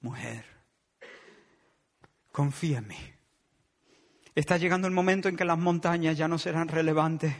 mujer, 0.00 0.44
confía 2.32 2.78
en 2.78 2.88
mí. 2.88 3.17
Está 4.38 4.56
llegando 4.56 4.86
el 4.86 4.94
momento 4.94 5.28
en 5.28 5.36
que 5.36 5.44
las 5.44 5.58
montañas 5.58 6.16
ya 6.16 6.28
no 6.28 6.38
serán 6.38 6.68
relevantes. 6.68 7.34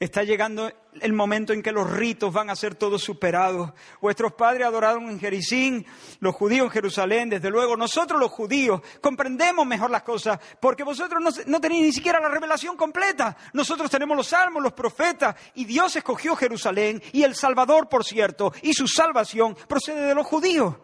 Está 0.00 0.24
llegando 0.24 0.68
el 1.00 1.12
momento 1.12 1.52
en 1.52 1.62
que 1.62 1.70
los 1.70 1.88
ritos 1.88 2.32
van 2.32 2.50
a 2.50 2.56
ser 2.56 2.74
todos 2.74 3.04
superados. 3.04 3.70
Vuestros 4.00 4.32
padres 4.32 4.66
adoraron 4.66 5.08
en 5.10 5.20
Jericín, 5.20 5.86
los 6.18 6.34
judíos 6.34 6.64
en 6.64 6.70
Jerusalén, 6.72 7.30
desde 7.30 7.50
luego. 7.50 7.76
Nosotros 7.76 8.18
los 8.18 8.32
judíos 8.32 8.80
comprendemos 9.00 9.64
mejor 9.64 9.92
las 9.92 10.02
cosas 10.02 10.40
porque 10.60 10.82
vosotros 10.82 11.22
no, 11.22 11.30
no 11.46 11.60
tenéis 11.60 11.84
ni 11.84 11.92
siquiera 11.92 12.18
la 12.18 12.28
revelación 12.28 12.76
completa. 12.76 13.36
Nosotros 13.52 13.88
tenemos 13.88 14.16
los 14.16 14.26
salmos, 14.26 14.60
los 14.60 14.72
profetas 14.72 15.36
y 15.54 15.66
Dios 15.66 15.94
escogió 15.94 16.34
Jerusalén 16.34 17.00
y 17.12 17.22
el 17.22 17.36
Salvador, 17.36 17.88
por 17.88 18.04
cierto, 18.04 18.52
y 18.62 18.72
su 18.72 18.88
salvación 18.88 19.56
procede 19.68 20.00
de 20.00 20.16
los 20.16 20.26
judíos. 20.26 20.74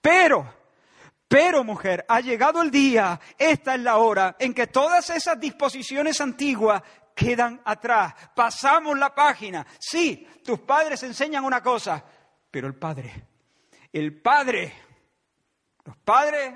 Pero 0.00 0.59
pero 1.30 1.62
mujer, 1.62 2.04
ha 2.08 2.20
llegado 2.20 2.60
el 2.60 2.72
día, 2.72 3.20
esta 3.38 3.76
es 3.76 3.80
la 3.82 3.98
hora 3.98 4.34
en 4.40 4.52
que 4.52 4.66
todas 4.66 5.10
esas 5.10 5.38
disposiciones 5.38 6.20
antiguas 6.20 6.82
quedan 7.14 7.60
atrás. 7.64 8.14
Pasamos 8.34 8.98
la 8.98 9.14
página. 9.14 9.64
Sí, 9.78 10.26
tus 10.44 10.58
padres 10.58 11.00
enseñan 11.04 11.44
una 11.44 11.62
cosa, 11.62 12.04
pero 12.50 12.66
el 12.66 12.74
Padre, 12.74 13.28
el 13.92 14.20
Padre, 14.20 14.72
los 15.84 15.96
padres, 15.98 16.52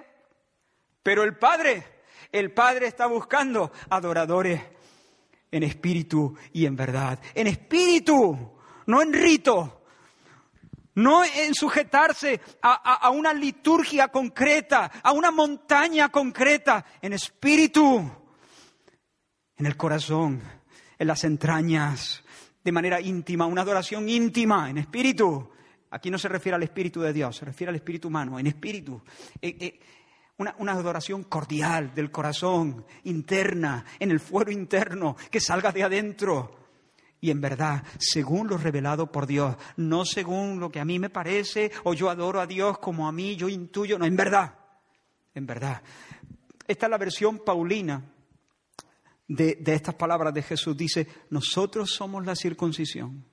pero 1.05 1.23
el 1.23 1.39
Padre, 1.39 2.03
el 2.33 2.53
Padre 2.53 2.89
está 2.89 3.07
buscando 3.07 3.71
adoradores 3.91 4.61
en 5.53 5.63
espíritu 5.63 6.37
y 6.53 6.67
en 6.67 6.75
verdad. 6.75 7.21
En 7.33 7.47
espíritu, 7.47 8.59
no 8.87 9.03
en 9.03 9.13
rito. 9.13 9.84
No 10.97 11.25
en 11.25 11.55
sujetarse 11.55 12.41
a, 12.63 12.95
a 12.95 13.11
una 13.11 13.33
liturgia 13.33 14.09
concreta, 14.09 14.91
a 15.03 15.13
una 15.13 15.31
montaña 15.31 16.09
concreta, 16.11 16.85
en 17.03 17.13
espíritu 17.15 18.11
en 19.57 19.67
el 19.67 19.77
corazón, 19.77 20.43
en 20.99 21.07
las 21.07 21.25
entrañas, 21.25 22.23
de 22.63 22.73
manera 22.73 23.01
íntima, 23.01 23.47
una 23.47 23.63
adoración 23.63 24.09
íntima, 24.09 24.71
en 24.71 24.79
espíritu. 24.79 25.51
Aquí 25.91 26.11
no 26.11 26.19
se 26.19 26.29
refiere 26.29 26.57
al 26.57 26.63
espíritu 26.63 27.01
de 27.01 27.13
Dios, 27.13 27.37
se 27.37 27.45
refiere 27.45 27.71
al 27.71 27.77
espíritu 27.77 28.09
humano, 28.09 28.39
en 28.39 28.47
espíritu. 28.47 29.01
Eh, 29.41 29.57
eh, 29.61 29.81
una, 30.39 30.55
una, 30.59 30.73
adoración 30.73 31.25
cordial 31.25 31.95
del 31.95 32.11
corazón, 32.11 32.85
interna, 33.05 33.85
en 34.01 34.11
el 34.11 34.19
fuero 34.19 34.51
interno, 34.51 35.17
que 35.31 35.41
salga 35.41 35.71
de 35.71 35.85
adentro. 35.85 36.64
Y 37.25 37.31
en 37.31 37.41
verdad, 37.41 37.83
según 37.99 38.49
lo 38.49 38.59
revelado 38.59 39.11
por 39.11 39.27
Dios, 39.27 39.57
no 39.79 40.05
según 40.05 40.61
lo 40.61 40.71
que 40.71 40.79
a 40.79 40.85
mí 40.85 40.99
me 40.99 41.09
parece, 41.09 41.73
o 41.85 41.95
yo 41.95 42.11
adoro 42.11 42.39
a 42.39 42.47
Dios 42.47 42.79
como 42.81 43.09
a 43.09 43.13
mí, 43.13 43.35
yo 43.35 43.49
intuyo, 43.49 43.99
no, 43.99 44.05
en 44.05 44.15
verdad, 44.15 44.59
en 45.35 45.47
verdad. 45.47 45.81
Esta 46.69 46.85
es 46.85 46.91
la 46.91 46.99
versión 46.99 47.39
paulina 47.39 48.05
de, 49.27 49.57
estas 49.65 49.95
palabras 49.95 50.35
de 50.35 50.43
Jesús. 50.43 50.77
Dice, 50.77 51.09
nosotros 51.31 51.95
somos 51.95 52.27
la 52.27 52.37
circuncisión, 52.37 53.25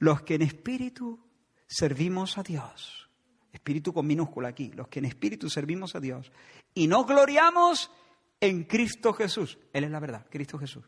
los 0.00 0.22
que 0.22 0.34
en 0.34 0.42
espíritu 0.42 1.20
servimos 1.68 2.38
a 2.38 2.42
Dios. 2.42 3.08
Espíritu 3.52 3.92
con 3.92 4.08
minúscula 4.08 4.48
aquí, 4.48 4.72
los 4.72 4.88
que 4.88 4.98
en 4.98 5.04
espíritu 5.04 5.48
servimos 5.48 5.94
a 5.94 6.00
Dios. 6.00 6.32
Y 6.74 6.88
nos 6.88 7.06
gloriamos 7.06 7.92
en 8.40 8.64
Cristo 8.64 9.12
Jesús. 9.12 9.56
Él 9.72 9.84
es 9.84 9.90
la 9.92 10.00
verdad, 10.00 10.26
Cristo 10.28 10.58
Jesús. 10.58 10.82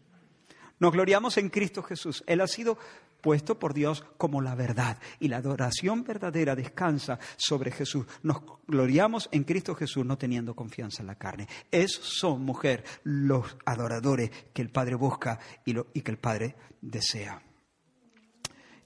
Nos 0.81 0.93
gloriamos 0.93 1.37
en 1.39 1.49
Cristo 1.49 1.83
Jesús. 1.83 2.22
Él 2.26 2.41
ha 2.41 2.47
sido 2.47 2.79
puesto 3.20 3.59
por 3.59 3.74
Dios 3.74 4.05
como 4.16 4.41
la 4.41 4.55
verdad. 4.55 4.99
Y 5.18 5.29
la 5.29 5.39
adoración 5.39 6.05
verdadera 6.05 6.55
descansa 6.55 7.18
sobre 7.37 7.70
Jesús. 7.70 8.07
Nos 8.22 8.43
gloriamos 8.66 9.29
en 9.33 9.45
Cristo 9.45 9.74
Jesús 9.74 10.05
no 10.05 10.18
teniendo 10.18 10.55
confianza 10.55 11.03
en 11.03 11.09
la 11.09 11.16
carne. 11.16 11.49
Esos 11.70 12.05
son, 12.05 12.43
mujer, 12.43 12.85
los 13.05 13.57
adoradores 13.64 14.31
que 14.53 14.62
el 14.62 14.70
Padre 14.70 14.95
busca 14.95 15.39
y, 15.64 15.74
que 15.74 16.11
el 16.11 16.18
Padre 16.18 16.57
desea. 16.81 17.43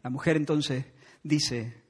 La 0.03 0.11
mujer 0.11 0.37
entonces 0.37 0.87
dice, 1.23 1.83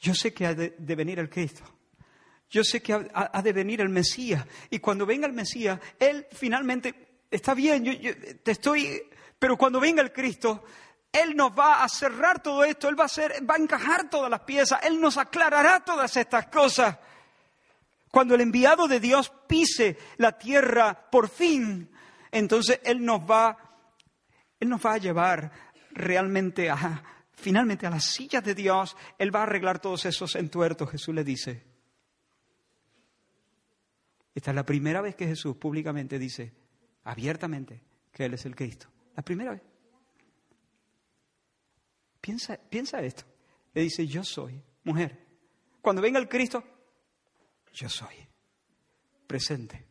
yo 0.00 0.14
sé 0.14 0.34
que 0.34 0.46
ha 0.46 0.54
de, 0.54 0.74
venir 0.78 1.18
el 1.18 1.30
Cristo. 1.30 1.62
Yo 2.50 2.64
sé 2.64 2.82
que 2.82 2.92
ha, 2.92 3.42
de 3.42 3.52
venir 3.52 3.80
el 3.80 3.88
Mesías. 3.88 4.44
Y 4.70 4.80
cuando 4.80 5.06
venga 5.06 5.26
el 5.26 5.32
Mesías, 5.32 5.78
Él 6.00 6.26
finalmente 6.32 7.22
está 7.30 7.54
bien, 7.54 7.84
yo, 7.84 7.92
te 8.42 8.50
estoy, 8.50 9.02
pero 9.38 9.56
cuando 9.56 9.78
venga 9.78 10.02
el 10.02 10.12
Cristo, 10.12 10.64
Él 11.12 11.36
nos 11.36 11.56
va 11.56 11.84
a 11.84 11.88
cerrar 11.88 12.42
todo 12.42 12.64
esto, 12.64 12.88
Él 12.88 12.98
va 12.98 13.04
a, 13.04 13.06
hacer, 13.06 13.34
va 13.48 13.54
a 13.54 13.58
encajar 13.58 14.10
todas 14.10 14.28
las 14.28 14.40
piezas, 14.40 14.80
Él 14.82 15.00
nos 15.00 15.16
aclarará 15.16 15.84
todas 15.84 16.16
estas 16.16 16.48
cosas. 16.48 16.98
Cuando 18.10 18.34
el 18.34 18.40
enviado 18.40 18.88
de 18.88 18.98
Dios 18.98 19.32
pise 19.46 19.96
la 20.16 20.32
tierra 20.32 21.08
por 21.08 21.28
fin, 21.28 21.88
entonces 22.32 22.80
Él 22.82 23.04
nos 23.04 23.20
va, 23.20 23.56
Él 24.58 24.68
nos 24.68 24.84
va 24.84 24.94
a 24.94 24.98
llevar 24.98 25.52
realmente 25.92 26.68
a, 26.68 27.00
finalmente 27.32 27.86
a 27.86 27.90
las 27.90 28.06
sillas 28.06 28.42
de 28.42 28.56
Dios. 28.56 28.96
Él 29.18 29.32
va 29.32 29.40
a 29.40 29.42
arreglar 29.44 29.78
todos 29.78 30.04
esos 30.04 30.34
entuertos, 30.34 30.90
Jesús 30.90 31.14
le 31.14 31.22
dice. 31.22 31.69
Esta 34.40 34.52
es 34.52 34.54
la 34.54 34.64
primera 34.64 35.02
vez 35.02 35.16
que 35.16 35.26
Jesús 35.26 35.54
públicamente 35.58 36.18
dice, 36.18 36.54
abiertamente, 37.04 37.82
que 38.10 38.24
Él 38.24 38.32
es 38.32 38.46
el 38.46 38.56
Cristo. 38.56 38.88
La 39.14 39.22
primera 39.22 39.50
vez. 39.50 39.60
Piensa, 42.22 42.56
piensa 42.56 43.02
esto. 43.02 43.24
Le 43.74 43.82
dice, 43.82 44.06
yo 44.06 44.24
soy 44.24 44.58
mujer. 44.84 45.26
Cuando 45.82 46.00
venga 46.00 46.18
el 46.18 46.26
Cristo, 46.26 46.64
yo 47.74 47.90
soy. 47.90 48.14
Presente. 49.26 49.86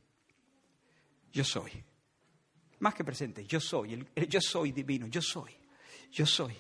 Yo 1.32 1.44
soy. 1.44 1.86
Más 2.80 2.96
que 2.96 3.04
presente, 3.04 3.46
yo 3.46 3.60
soy. 3.60 4.04
yo 4.28 4.42
soy 4.42 4.72
divino, 4.72 5.06
yo 5.06 5.22
soy. 5.22 5.56
Yo 6.12 6.26
soy. 6.26 6.58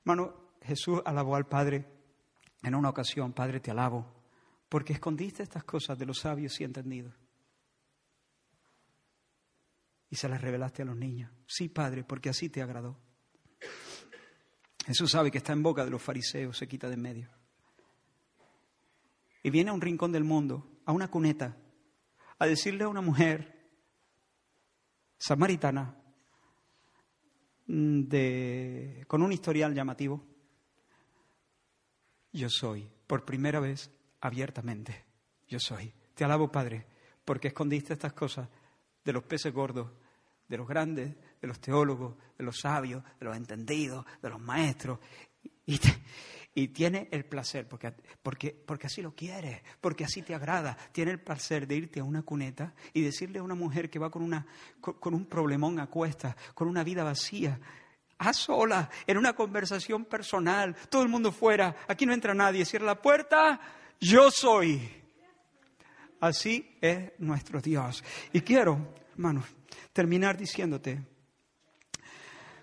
Hermano, 0.00 0.50
Jesús 0.60 1.00
alabó 1.04 1.36
al 1.36 1.46
Padre 1.46 1.86
en 2.64 2.74
una 2.74 2.88
ocasión, 2.88 3.32
Padre, 3.32 3.60
te 3.60 3.70
alabo, 3.70 4.13
porque 4.74 4.94
escondiste 4.94 5.44
estas 5.44 5.62
cosas 5.62 5.96
de 5.96 6.04
los 6.04 6.18
sabios 6.18 6.60
y 6.60 6.64
entendidos. 6.64 7.14
Y 10.10 10.16
se 10.16 10.28
las 10.28 10.40
revelaste 10.40 10.82
a 10.82 10.84
los 10.84 10.96
niños. 10.96 11.30
Sí, 11.46 11.68
Padre, 11.68 12.02
porque 12.02 12.28
así 12.28 12.48
te 12.48 12.60
agradó. 12.60 12.98
Jesús 14.84 15.12
sabe 15.12 15.30
que 15.30 15.38
está 15.38 15.52
en 15.52 15.62
boca 15.62 15.84
de 15.84 15.92
los 15.92 16.02
fariseos, 16.02 16.58
se 16.58 16.66
quita 16.66 16.88
de 16.88 16.94
en 16.94 17.02
medio. 17.02 17.30
Y 19.44 19.50
viene 19.50 19.70
a 19.70 19.74
un 19.74 19.80
rincón 19.80 20.10
del 20.10 20.24
mundo, 20.24 20.80
a 20.86 20.90
una 20.90 21.08
cuneta, 21.08 21.56
a 22.40 22.44
decirle 22.44 22.82
a 22.82 22.88
una 22.88 23.00
mujer 23.00 23.70
samaritana 25.18 26.02
de, 27.68 29.04
con 29.06 29.22
un 29.22 29.30
historial 29.30 29.72
llamativo, 29.72 30.26
yo 32.32 32.48
soy, 32.50 32.90
por 33.06 33.24
primera 33.24 33.60
vez, 33.60 33.92
abiertamente, 34.24 35.04
yo 35.46 35.60
soy. 35.60 35.92
Te 36.14 36.24
alabo, 36.24 36.50
Padre, 36.50 36.86
porque 37.24 37.48
escondiste 37.48 37.92
estas 37.92 38.14
cosas 38.14 38.48
de 39.04 39.12
los 39.12 39.22
peces 39.22 39.52
gordos, 39.52 39.90
de 40.48 40.56
los 40.56 40.66
grandes, 40.66 41.14
de 41.40 41.46
los 41.46 41.60
teólogos, 41.60 42.16
de 42.38 42.44
los 42.44 42.58
sabios, 42.58 43.04
de 43.20 43.26
los 43.26 43.36
entendidos, 43.36 44.04
de 44.22 44.30
los 44.30 44.40
maestros. 44.40 44.98
Y, 45.66 46.68
tiene 46.68 47.08
el 47.10 47.26
placer, 47.26 47.68
porque, 47.68 47.92
porque, 48.22 48.52
porque 48.52 48.86
así 48.86 49.02
lo 49.02 49.14
quiere, 49.14 49.62
porque 49.80 50.04
así 50.04 50.22
te 50.22 50.34
agrada. 50.34 50.76
Tiene 50.92 51.10
el 51.10 51.20
placer 51.20 51.66
de 51.66 51.76
irte 51.76 52.00
a 52.00 52.04
una 52.04 52.22
cuneta 52.22 52.72
y 52.94 53.02
decirle 53.02 53.40
a 53.40 53.42
una 53.42 53.54
mujer 53.54 53.90
que 53.90 53.98
va 53.98 54.10
con, 54.10 54.22
una, 54.22 54.46
con, 54.80 55.12
un 55.12 55.26
problemón 55.26 55.80
a 55.80 55.88
cuestas, 55.88 56.34
con 56.54 56.68
una 56.68 56.82
vida 56.82 57.04
vacía, 57.04 57.60
a 58.18 58.32
sola, 58.32 58.88
en 59.06 59.18
una 59.18 59.34
conversación 59.34 60.06
personal, 60.06 60.74
todo 60.88 61.02
el 61.02 61.08
mundo 61.08 61.30
fuera, 61.30 61.76
aquí 61.88 62.06
no 62.06 62.14
entra 62.14 62.32
nadie, 62.32 62.64
cierra 62.64 62.86
la 62.86 63.02
puerta, 63.02 63.60
yo 64.04 64.30
soy. 64.30 64.80
Así 66.20 66.76
es 66.80 67.12
nuestro 67.18 67.60
Dios. 67.60 68.02
Y 68.32 68.40
quiero, 68.40 68.94
hermanos, 69.12 69.44
terminar 69.92 70.36
diciéndote, 70.36 71.02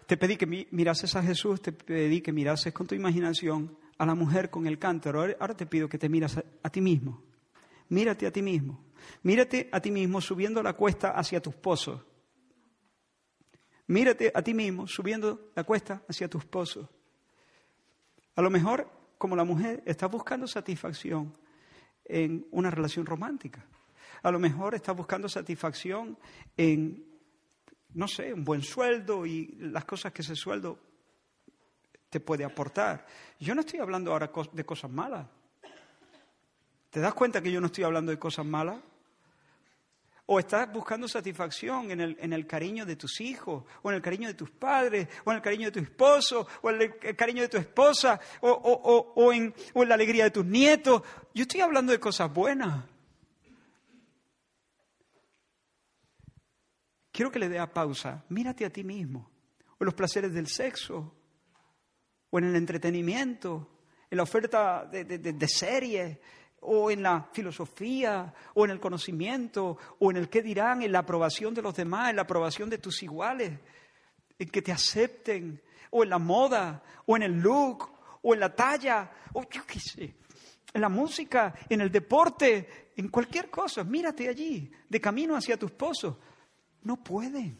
te 0.05 0.17
pedí 0.17 0.35
que 0.35 0.67
mirases 0.71 1.15
a 1.15 1.23
Jesús, 1.23 1.61
te 1.61 1.71
pedí 1.71 2.21
que 2.21 2.31
mirases 2.31 2.73
con 2.73 2.87
tu 2.87 2.95
imaginación 2.95 3.77
a 3.97 4.05
la 4.05 4.15
mujer 4.15 4.49
con 4.49 4.67
el 4.67 4.77
cántaro. 4.77 5.21
Ahora 5.39 5.55
te 5.55 5.65
pido 5.65 5.87
que 5.87 5.97
te 5.97 6.09
miras 6.09 6.37
a, 6.37 6.69
ti 6.69 6.81
mismo. 6.81 7.23
Mírate 7.89 8.27
a 8.27 8.31
ti 8.31 8.41
mismo. 8.41 8.83
Mírate 9.23 9.69
a 9.71 9.79
ti 9.79 9.91
mismo 9.91 10.21
subiendo 10.21 10.61
la 10.61 10.73
cuesta 10.73 11.11
hacia 11.11 11.41
tus 11.41 11.55
pozos. 11.55 12.01
Mírate 13.87 14.31
a 14.33 14.41
ti 14.41 14.53
mismo 14.53 14.87
subiendo 14.87 15.51
la 15.55 15.63
cuesta 15.63 16.03
hacia 16.07 16.27
tus 16.27 16.45
pozos. 16.45 16.87
A 18.35 18.41
lo 18.41 18.49
mejor, 18.49 18.89
como 19.21 19.35
la 19.35 19.43
mujer, 19.43 19.83
estás 19.85 20.09
buscando 20.09 20.47
satisfacción 20.47 21.37
en 22.05 22.47
una 22.49 22.71
relación 22.71 23.05
romántica. 23.05 23.63
A 24.23 24.31
lo 24.31 24.39
mejor 24.39 24.73
estás 24.73 24.97
buscando 24.97 25.29
satisfacción 25.29 26.17
en, 26.57 27.05
no 27.93 28.07
sé, 28.07 28.33
un 28.33 28.43
buen 28.43 28.63
sueldo 28.63 29.27
y 29.27 29.55
las 29.59 29.85
cosas 29.85 30.11
que 30.11 30.23
ese 30.23 30.35
sueldo 30.35 30.79
te 32.09 32.19
puede 32.19 32.43
aportar. 32.43 33.05
Yo 33.39 33.53
no 33.53 33.61
estoy 33.61 33.79
hablando 33.79 34.11
ahora 34.11 34.31
de 34.53 34.65
cosas 34.65 34.89
malas. 34.89 35.27
¿Te 36.89 36.99
das 36.99 37.13
cuenta 37.13 37.43
que 37.43 37.51
yo 37.51 37.61
no 37.61 37.67
estoy 37.67 37.83
hablando 37.83 38.11
de 38.11 38.17
cosas 38.17 38.43
malas? 38.43 38.79
O 40.25 40.39
estás 40.39 40.71
buscando 40.71 41.07
satisfacción 41.07 41.91
en 41.91 41.99
el, 41.99 42.17
en 42.19 42.31
el, 42.31 42.47
cariño 42.47 42.85
de 42.85 42.95
tus 42.95 43.19
hijos, 43.21 43.65
o 43.81 43.89
en 43.89 43.95
el 43.95 44.01
cariño 44.01 44.27
de 44.27 44.33
tus 44.33 44.49
padres, 44.49 45.07
o 45.25 45.31
en 45.31 45.37
el 45.37 45.41
cariño 45.41 45.65
de 45.65 45.71
tu 45.71 45.79
esposo, 45.79 46.47
o 46.61 46.69
en 46.69 46.81
el, 46.81 47.15
cariño 47.15 47.41
de 47.41 47.49
tu 47.49 47.57
esposa, 47.57 48.19
o, 48.41 48.49
o, 48.49 49.33
en, 49.33 49.53
o 49.73 49.83
en 49.83 49.89
la 49.89 49.95
alegría 49.95 50.25
de 50.25 50.31
tus 50.31 50.45
nietos. 50.45 51.01
Yo 51.33 51.41
estoy 51.41 51.61
hablando 51.61 51.91
de 51.91 51.99
cosas 51.99 52.31
buenas. 52.31 52.85
Quiero 57.11 57.31
que 57.31 57.39
le 57.39 57.49
dé 57.49 57.59
a 57.59 57.73
pausa. 57.73 58.23
Mírate 58.29 58.65
a 58.65 58.69
ti 58.69 58.83
mismo. 58.83 59.29
O 59.77 59.83
los 59.83 59.93
placeres 59.93 60.33
del 60.33 60.47
sexo, 60.47 61.13
o 62.29 62.39
en 62.39 62.45
el 62.45 62.55
entretenimiento, 62.55 63.67
en 64.09 64.17
la 64.17 64.23
oferta 64.23 64.85
de, 64.85 65.05
de, 65.05 65.47
series, 65.47 66.17
o 66.61 66.91
en 66.91 67.03
la 67.03 67.29
filosofía, 67.31 68.33
o 68.53 68.65
en 68.65 68.71
el 68.71 68.79
conocimiento, 68.79 69.77
o 69.99 70.11
en 70.11 70.17
el 70.17 70.29
qué 70.29 70.41
dirán, 70.41 70.81
en 70.81 70.91
la 70.91 70.99
aprobación 70.99 71.53
de 71.53 71.61
los 71.61 71.75
demás, 71.75 72.09
en 72.09 72.15
la 72.17 72.21
aprobación 72.23 72.69
de 72.69 72.77
tus 72.77 73.03
iguales, 73.03 73.59
en 74.37 74.49
que 74.49 74.61
te 74.61 74.71
acepten, 74.71 75.61
o 75.89 76.03
en 76.03 76.09
la 76.09 76.19
moda, 76.19 76.83
o 77.05 77.15
en 77.15 77.23
el 77.23 77.39
look, 77.39 77.89
o 78.21 78.33
en 78.33 78.39
la 78.39 78.55
talla, 78.55 79.11
o 79.33 79.47
yo 79.49 79.65
qué 79.65 79.79
sé, 79.79 80.15
en 80.73 80.81
la 80.81 80.89
música, 80.89 81.53
en 81.69 81.81
el 81.81 81.91
deporte, 81.91 82.91
en 82.95 83.09
cualquier 83.09 83.49
cosa. 83.49 83.83
Mírate 83.83 84.29
allí, 84.29 84.71
de 84.87 85.01
camino 85.01 85.35
hacia 85.35 85.57
tu 85.57 85.65
esposo. 85.65 86.19
No 86.83 87.03
pueden. 87.03 87.59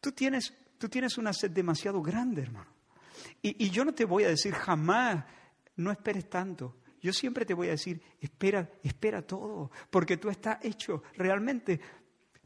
Tú 0.00 0.12
tienes, 0.12 0.52
tú 0.78 0.88
tienes 0.88 1.16
una 1.16 1.32
sed 1.32 1.50
demasiado 1.50 2.02
grande, 2.02 2.42
hermano. 2.42 2.74
Y, 3.40 3.70
yo 3.70 3.84
no 3.84 3.94
te 3.94 4.04
voy 4.04 4.24
a 4.24 4.28
decir 4.28 4.54
jamás, 4.54 5.24
no 5.76 5.90
esperes 5.90 6.28
tanto. 6.28 6.76
Yo 7.04 7.12
siempre 7.12 7.44
te 7.44 7.52
voy 7.52 7.68
a 7.68 7.72
decir, 7.72 8.00
espera, 8.18 8.66
espera 8.82 9.20
todo, 9.20 9.70
porque 9.90 10.16
tú 10.16 10.30
estás 10.30 10.64
hecho 10.64 11.02
realmente 11.18 11.78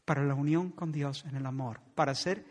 para 0.03 0.21
la 0.21 0.35
unión 0.35 0.71
con 0.71 0.91
Dios 0.91 1.23
en 1.29 1.37
el 1.37 1.45
amor, 1.45 1.79
para 1.95 2.13
ser 2.13 2.43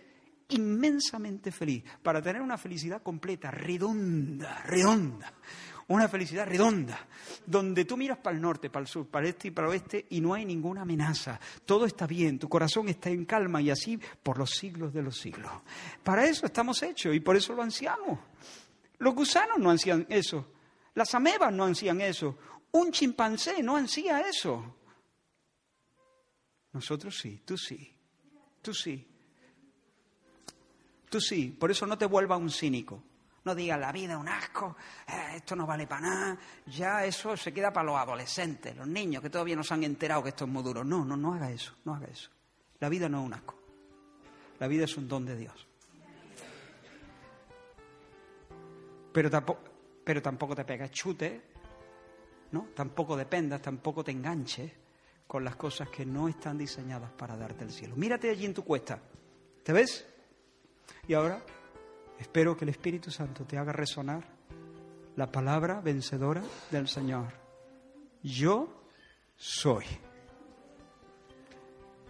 inmensamente 0.49 1.53
feliz, 1.53 1.85
para 2.03 2.23
tener 2.23 2.41
una 2.41 2.57
felicidad 2.57 3.03
completa, 3.03 3.51
redonda, 3.51 4.63
redonda 4.65 5.35
una 5.89 6.09
felicidad 6.09 6.47
redonda, 6.47 6.99
donde 7.45 7.85
tú 7.85 7.99
miras 7.99 8.19
para 8.19 8.37
el 8.37 8.43
norte, 8.43 8.71
para 8.71 8.83
el 8.85 8.89
sur, 8.89 9.07
para 9.07 9.27
el 9.27 9.31
este 9.31 9.49
y 9.49 9.51
para 9.51 9.69
el 9.69 9.73
oeste 9.73 10.07
y 10.11 10.21
no 10.21 10.33
hay 10.35 10.47
ninguna 10.47 10.83
amenaza. 10.83 11.39
Todo 11.67 11.85
está 11.85 12.07
bien, 12.07 12.39
tu 12.39 12.49
corazón 12.49 12.89
está 12.89 13.11
en 13.11 13.25
calma 13.25 13.61
y 13.61 13.71
así 13.71 13.99
por 14.23 14.39
los 14.39 14.51
siglos 14.51 14.93
de 14.93 15.03
los 15.03 15.19
siglos. 15.19 15.51
Para 16.03 16.27
eso 16.27 16.47
estamos 16.47 16.83
hechos 16.83 17.15
y 17.15 17.21
por 17.21 17.37
eso 17.37 17.55
lo 17.55 17.63
ansiamos. 17.63 18.19
Los 18.99 19.15
gusanos 19.15 19.59
no 19.59 19.71
ansían 19.71 20.07
eso, 20.11 20.47
las 20.95 21.15
amebas 21.15 21.53
no 21.53 21.65
ansían 21.65 22.01
eso, 22.01 22.39
un 22.73 22.93
chimpancé 22.93 23.63
no 23.63 23.77
ansía 23.77 24.21
eso. 24.21 24.77
Nosotros 26.73 27.17
sí, 27.19 27.43
tú 27.45 27.57
sí, 27.57 27.93
tú 28.63 28.75
sí. 28.75 29.07
Tú 31.09 31.21
sí, 31.21 31.57
por 31.59 31.71
eso 31.71 31.87
no 31.87 31.97
te 31.97 32.07
vuelvas 32.07 32.39
un 32.39 32.51
cínico. 32.51 33.03
No 33.45 33.55
digas 33.55 33.81
la 33.81 33.93
vida 33.93 34.13
es 34.13 34.19
un 34.19 34.29
asco, 34.29 34.77
eh, 35.07 35.37
esto 35.37 35.57
no 35.57 35.67
vale 35.67 35.87
para 35.87 36.03
nada. 36.03 36.39
Ya 36.67 37.05
eso 37.05 37.35
se 37.37 37.53
queda 37.53 37.73
para 37.73 37.87
los 37.87 37.97
adolescentes, 37.97 38.77
los 38.77 38.87
niños 38.87 39.23
que 39.23 39.31
todavía 39.31 39.57
no 39.57 39.65
se 39.65 39.73
han 39.73 39.85
enterado 39.85 40.23
que 40.23 40.31
esto 40.31 40.45
es 40.45 40.51
muy 40.51 40.63
duro. 40.63 40.85
No, 40.85 41.05
no, 41.05 41.17
no 41.17 41.33
haga 41.33 41.51
eso, 41.51 41.75
no 41.85 41.95
haga 41.95 42.09
eso. 42.09 42.29
La 42.81 42.91
vida 42.91 43.09
no 43.09 43.21
es 43.21 43.27
un 43.27 43.33
asco. 43.33 43.59
La 44.59 44.67
vida 44.67 44.85
es 44.85 44.97
un 44.97 45.09
don 45.09 45.25
de 45.25 45.37
Dios. 45.37 45.67
Pero 49.13 49.31
tampoco, 49.31 49.63
pero 50.09 50.23
tampoco 50.23 50.57
te 50.57 50.65
pegas 50.65 50.91
chute, 50.91 51.39
¿no? 52.53 52.69
Tampoco 52.75 53.15
dependas, 53.15 53.61
tampoco 53.61 54.03
te 54.03 54.13
enganches 54.13 54.73
con 55.27 55.45
las 55.45 55.57
cosas 55.57 55.91
que 55.91 56.07
no 56.07 56.29
están 56.29 56.57
diseñadas 56.57 57.11
para 57.11 57.37
darte 57.37 57.65
el 57.65 57.71
cielo. 57.71 57.95
Mírate 57.95 58.31
allí 58.31 58.47
en 58.47 58.55
tu 58.55 58.65
cuesta. 58.65 58.99
¿Te 59.63 59.75
ves? 59.75 60.07
Y 61.07 61.13
ahora 61.13 61.43
Espero 62.19 62.57
que 62.57 62.65
el 62.65 62.71
Espíritu 62.71 63.11
Santo 63.11 63.45
te 63.45 63.59
haga 63.59 63.73
resonar 63.73 64.25
la 65.17 65.31
palabra 65.31 65.83
vencedora 65.83 66.43
del 66.71 66.89
Señor. 66.89 67.33
Yo 68.23 68.83
soy. 69.37 69.85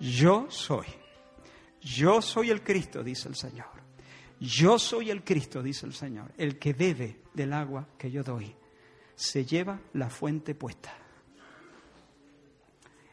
Yo 0.00 0.46
soy. 0.50 0.86
Yo 1.82 2.22
soy 2.22 2.50
el 2.50 2.62
Cristo, 2.62 3.02
dice 3.02 3.28
el 3.28 3.34
Señor. 3.34 3.77
Yo 4.40 4.78
soy 4.78 5.10
el 5.10 5.24
Cristo, 5.24 5.62
dice 5.62 5.86
el 5.86 5.94
Señor. 5.94 6.32
El 6.36 6.58
que 6.58 6.72
bebe 6.72 7.22
del 7.34 7.52
agua 7.52 7.88
que 7.98 8.10
yo 8.10 8.22
doy 8.22 8.54
se 9.14 9.44
lleva 9.44 9.80
la 9.94 10.08
fuente 10.08 10.54
puesta. 10.54 10.94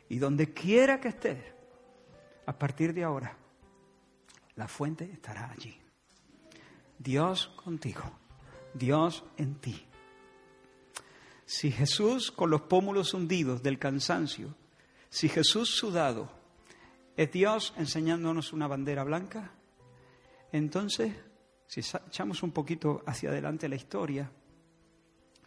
Y 0.09 0.19
donde 0.19 0.53
quiera 0.53 0.99
que 1.01 1.07
estés, 1.07 1.39
a 2.45 2.53
partir 2.53 2.93
de 2.93 3.03
ahora, 3.03 3.35
la 4.55 4.67
fuente 4.67 5.09
estará 5.11 5.49
allí. 5.49 5.75
Dios 6.99 7.47
contigo, 7.55 8.03
Dios 8.73 9.23
en 9.37 9.55
ti. 9.55 9.83
Si 11.45 11.71
Jesús 11.71 12.31
con 12.31 12.49
los 12.49 12.61
pómulos 12.61 13.13
hundidos 13.13 13.63
del 13.63 13.79
cansancio, 13.79 14.55
si 15.09 15.27
Jesús 15.27 15.69
sudado 15.69 16.29
es 17.17 17.31
Dios 17.31 17.73
enseñándonos 17.77 18.53
una 18.53 18.67
bandera 18.67 19.03
blanca, 19.03 19.51
entonces, 20.51 21.13
si 21.67 21.81
echamos 21.81 22.43
un 22.43 22.51
poquito 22.51 23.03
hacia 23.05 23.29
adelante 23.29 23.67
la 23.67 23.75
historia, 23.75 24.31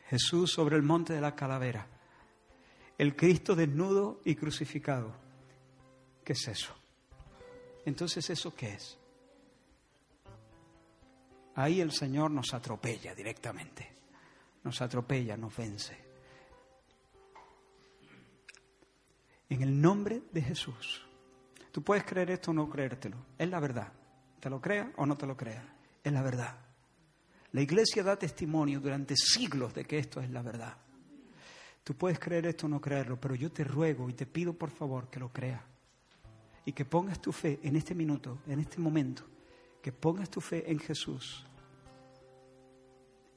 Jesús 0.09 0.51
sobre 0.53 0.77
el 0.77 0.83
monte 0.83 1.13
de 1.13 1.21
la 1.21 1.35
calavera, 1.35 1.87
el 2.97 3.15
Cristo 3.15 3.55
desnudo 3.55 4.21
y 4.25 4.35
crucificado, 4.35 5.15
¿qué 6.25 6.33
es 6.33 6.49
eso? 6.49 6.75
Entonces, 7.85 8.29
¿eso 8.29 8.55
qué 8.55 8.75
es? 8.75 8.99
Ahí 11.55 11.81
el 11.81 11.93
Señor 11.93 12.31
nos 12.31 12.55
atropella 12.55 13.15
directamente, 13.15 13.91
nos 14.65 14.81
atropella, 14.81 15.37
nos 15.37 15.57
vence. 15.57 15.97
En 19.49 19.63
el 19.63 19.81
nombre 19.81 20.23
de 20.31 20.43
Jesús. 20.43 21.05
Tú 21.73 21.83
puedes 21.83 22.05
creer 22.05 22.31
esto 22.31 22.51
o 22.51 22.55
no 22.55 22.69
creértelo, 22.69 23.17
es 23.39 23.49
la 23.49 23.61
verdad. 23.61 23.93
Te 24.41 24.51
lo 24.51 24.61
creas 24.61 24.89
o 24.97 25.07
no 25.07 25.17
te 25.17 25.27
lo 25.27 25.37
creas, 25.37 25.65
es 26.03 26.13
la 26.13 26.23
verdad. 26.23 26.57
La 27.53 27.61
iglesia 27.61 28.03
da 28.03 28.17
testimonio 28.17 28.81
durante 28.81 29.17
siglos 29.17 29.75
de 29.75 29.85
que 29.85 29.99
esto 29.99 30.21
es 30.21 30.31
la 30.31 30.43
verdad. 30.43 30.77
Tú 31.83 31.95
puedes 31.95 32.19
creer 32.19 32.47
esto 32.47 32.67
o 32.67 32.69
no 32.69 32.81
creerlo, 32.81 33.19
pero 33.19 33.35
yo 33.35 33.51
te 33.51 33.65
ruego 33.65 34.11
y 34.11 34.13
te 34.13 34.27
pido 34.27 34.53
por 34.53 34.71
favor 34.71 35.09
que 35.09 35.19
lo 35.19 35.33
creas 35.33 35.63
y 36.67 36.73
que 36.73 36.85
pongas 36.85 37.21
tu 37.21 37.33
fe 37.33 37.59
en 37.63 37.77
este 37.77 37.95
minuto, 37.95 38.41
en 38.47 38.61
este 38.61 38.79
momento, 38.79 39.23
que 39.81 39.91
pongas 39.91 40.29
tu 40.29 40.41
fe 40.41 40.71
en 40.71 40.79
Jesús 40.79 41.47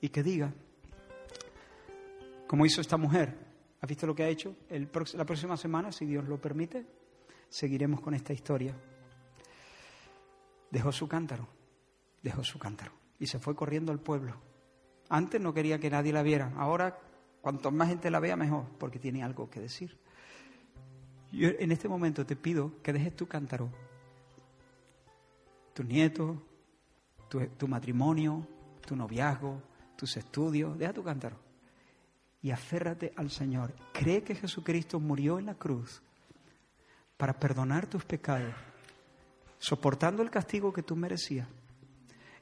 y 0.02 0.10
que 0.10 0.22
diga, 0.22 0.54
como 2.46 2.66
hizo 2.66 2.82
esta 2.82 2.98
mujer, 2.98 3.34
¿has 3.80 3.88
visto 3.88 4.06
lo 4.06 4.14
que 4.14 4.24
ha 4.24 4.28
hecho? 4.28 4.54
la 4.70 5.26
próxima 5.26 5.56
semana, 5.56 5.94
si 5.94 6.06
Dios 6.06 6.28
lo 6.28 6.42
permite, 6.42 6.86
seguiremos 7.50 8.02
con 8.02 8.14
esta 8.14 8.34
historia. 8.34 8.76
Dejó 10.72 10.92
su 10.92 11.08
cántaro, 11.08 11.48
dejó 12.24 12.44
su 12.44 12.58
cántaro 12.58 12.92
y 13.20 13.28
se 13.28 13.40
fue 13.40 13.56
corriendo 13.56 13.92
al 13.92 14.00
pueblo. 14.00 14.36
Antes 15.10 15.40
no 15.40 15.54
quería 15.54 15.80
que 15.80 15.90
nadie 15.90 16.14
la 16.14 16.24
viera, 16.24 16.52
ahora 16.58 16.98
cuanto 17.42 17.70
más 17.72 17.90
gente 17.90 18.10
la 18.10 18.20
vea 18.20 18.36
mejor, 18.36 18.66
porque 18.80 18.98
tiene 18.98 19.24
algo 19.24 19.50
que 19.50 19.60
decir. 19.60 19.98
Yo 21.32 21.50
en 21.50 21.72
este 21.72 21.88
momento 21.88 22.26
te 22.26 22.36
pido 22.36 22.72
que 22.82 22.94
dejes 22.94 23.16
tu 23.16 23.28
cántaro, 23.28 23.70
tu 25.74 25.84
nieto, 25.84 26.42
tu, 27.30 27.46
tu 27.48 27.68
matrimonio, 27.68 28.48
tu 28.86 28.96
noviazgo, 28.96 29.62
tus 29.96 30.18
estudios, 30.18 30.78
deja 30.78 30.94
tu 30.94 31.04
cántaro 31.04 31.38
y 32.42 32.52
aférrate 32.52 33.14
al 33.16 33.30
Señor. 33.30 33.74
Cree 33.94 34.24
que 34.24 34.36
Jesucristo 34.36 35.00
murió 35.00 35.40
en 35.40 35.46
la 35.46 35.56
cruz 35.56 36.02
para 37.18 37.34
perdonar 37.34 37.88
tus 37.88 38.04
pecados, 38.04 38.54
soportando 39.62 40.24
el 40.24 40.32
castigo 40.32 40.74
que 40.74 40.82
tú 40.82 40.96
merecías 40.96 41.48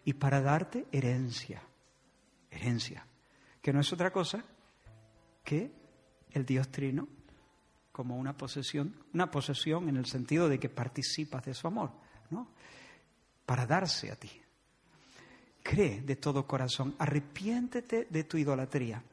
y 0.05 0.13
para 0.13 0.41
darte 0.41 0.87
herencia. 0.91 1.61
Herencia, 2.49 3.05
que 3.61 3.73
no 3.73 3.81
es 3.81 3.91
otra 3.91 4.11
cosa 4.11 4.43
que 5.43 5.69
el 6.31 6.45
Dios 6.45 6.69
Trino 6.69 7.07
como 7.91 8.17
una 8.17 8.37
posesión, 8.37 8.95
una 9.13 9.29
posesión 9.29 9.89
en 9.89 9.97
el 9.97 10.05
sentido 10.05 10.47
de 10.47 10.59
que 10.59 10.69
participas 10.69 11.43
de 11.43 11.53
su 11.53 11.67
amor, 11.67 11.91
¿no? 12.31 12.47
Para 13.45 13.65
darse 13.65 14.11
a 14.11 14.15
ti. 14.15 14.31
Cree 15.61 16.01
de 16.01 16.15
todo 16.15 16.47
corazón, 16.47 16.95
arrepiéntete 16.97 18.07
de 18.09 18.23
tu 18.23 18.37
idolatría. 18.37 19.03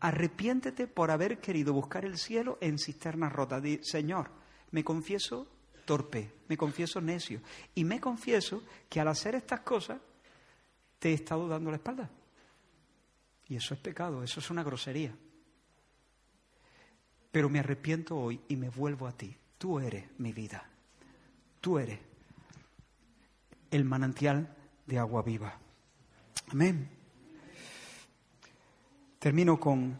Arrepiéntete 0.00 0.86
por 0.86 1.10
haber 1.10 1.38
querido 1.38 1.74
buscar 1.74 2.06
el 2.06 2.16
cielo 2.16 2.56
en 2.62 2.78
cisternas 2.78 3.32
rotas. 3.32 3.62
Señor, 3.82 4.30
me 4.70 4.82
confieso 4.82 5.46
torpe, 5.86 6.30
me 6.48 6.58
confieso 6.58 7.00
necio 7.00 7.40
y 7.74 7.84
me 7.84 8.00
confieso 8.00 8.62
que 8.90 9.00
al 9.00 9.08
hacer 9.08 9.34
estas 9.34 9.60
cosas 9.60 9.98
te 10.98 11.10
he 11.10 11.14
estado 11.14 11.48
dando 11.48 11.70
la 11.70 11.78
espalda. 11.78 12.10
Y 13.48 13.56
eso 13.56 13.72
es 13.74 13.80
pecado, 13.80 14.22
eso 14.22 14.40
es 14.40 14.50
una 14.50 14.62
grosería. 14.62 15.14
Pero 17.30 17.48
me 17.48 17.60
arrepiento 17.60 18.16
hoy 18.16 18.40
y 18.48 18.56
me 18.56 18.68
vuelvo 18.68 19.06
a 19.06 19.12
ti. 19.12 19.34
Tú 19.56 19.78
eres 19.78 20.04
mi 20.18 20.32
vida. 20.32 20.68
Tú 21.60 21.78
eres 21.78 22.00
el 23.70 23.84
manantial 23.84 24.54
de 24.86 24.98
agua 24.98 25.22
viva. 25.22 25.58
Amén. 26.48 26.88
Termino 29.18 29.58
con, 29.58 29.98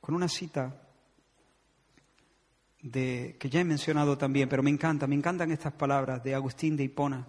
con 0.00 0.14
una 0.14 0.28
cita 0.28 0.87
que 2.90 3.48
ya 3.50 3.60
he 3.60 3.64
mencionado 3.64 4.18
también, 4.18 4.48
pero 4.48 4.62
me 4.62 4.70
encanta, 4.70 5.06
me 5.06 5.14
encantan 5.14 5.50
estas 5.50 5.72
palabras 5.72 6.22
de 6.22 6.34
Agustín 6.34 6.76
de 6.76 6.84
Hipona. 6.84 7.26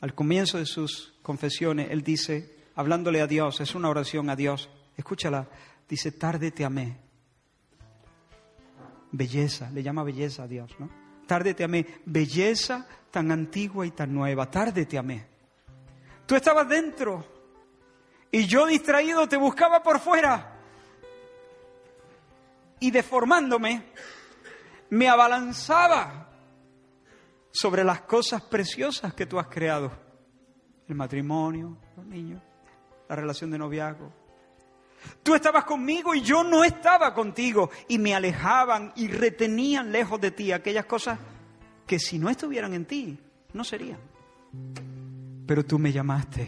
Al 0.00 0.14
comienzo 0.14 0.58
de 0.58 0.66
sus 0.66 1.14
confesiones, 1.22 1.90
él 1.90 2.02
dice, 2.02 2.56
hablándole 2.74 3.20
a 3.20 3.26
Dios, 3.26 3.60
es 3.60 3.74
una 3.74 3.88
oración 3.88 4.28
a 4.30 4.36
Dios, 4.36 4.68
escúchala, 4.96 5.48
dice, 5.88 6.12
tarde 6.12 6.50
te 6.50 6.64
amé. 6.64 6.98
Belleza, 9.12 9.70
le 9.70 9.82
llama 9.82 10.02
belleza 10.02 10.42
a 10.42 10.48
Dios, 10.48 10.70
¿no? 10.78 10.90
Tarde 11.26 11.54
te 11.54 11.64
amé, 11.64 11.86
belleza 12.04 12.86
tan 13.10 13.30
antigua 13.30 13.86
y 13.86 13.92
tan 13.92 14.12
nueva, 14.12 14.50
tarde 14.50 14.86
te 14.86 14.98
amé. 14.98 15.24
Tú 16.26 16.34
estabas 16.34 16.68
dentro 16.68 17.24
y 18.30 18.46
yo 18.46 18.66
distraído 18.66 19.28
te 19.28 19.36
buscaba 19.36 19.82
por 19.82 20.00
fuera. 20.00 20.53
Y 22.84 22.90
deformándome, 22.90 23.82
me 24.90 25.08
abalanzaba 25.08 26.28
sobre 27.50 27.82
las 27.82 28.02
cosas 28.02 28.42
preciosas 28.42 29.14
que 29.14 29.24
tú 29.24 29.38
has 29.38 29.46
creado. 29.46 29.90
El 30.86 30.94
matrimonio, 30.94 31.78
los 31.96 32.04
niños, 32.04 32.42
la 33.08 33.16
relación 33.16 33.50
de 33.50 33.56
noviazgo. 33.56 34.12
Tú 35.22 35.34
estabas 35.34 35.64
conmigo 35.64 36.14
y 36.14 36.20
yo 36.20 36.44
no 36.44 36.62
estaba 36.62 37.14
contigo. 37.14 37.70
Y 37.88 37.98
me 37.98 38.14
alejaban 38.14 38.92
y 38.96 39.08
retenían 39.08 39.90
lejos 39.90 40.20
de 40.20 40.32
ti 40.32 40.52
aquellas 40.52 40.84
cosas 40.84 41.18
que 41.86 41.98
si 41.98 42.18
no 42.18 42.28
estuvieran 42.28 42.74
en 42.74 42.84
ti, 42.84 43.18
no 43.54 43.64
serían. 43.64 43.98
Pero 45.46 45.64
tú 45.64 45.78
me 45.78 45.90
llamaste. 45.90 46.46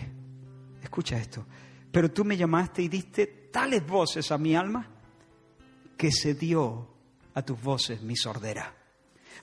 Escucha 0.82 1.16
esto. 1.16 1.46
Pero 1.90 2.10
tú 2.10 2.26
me 2.26 2.36
llamaste 2.36 2.82
y 2.82 2.88
diste 2.88 3.26
tales 3.50 3.86
voces 3.86 4.30
a 4.30 4.36
mi 4.36 4.54
alma 4.54 4.95
que 5.96 6.12
se 6.12 6.34
dio 6.34 6.88
a 7.34 7.42
tus 7.42 7.60
voces 7.60 8.02
mi 8.02 8.16
sordera 8.16 8.76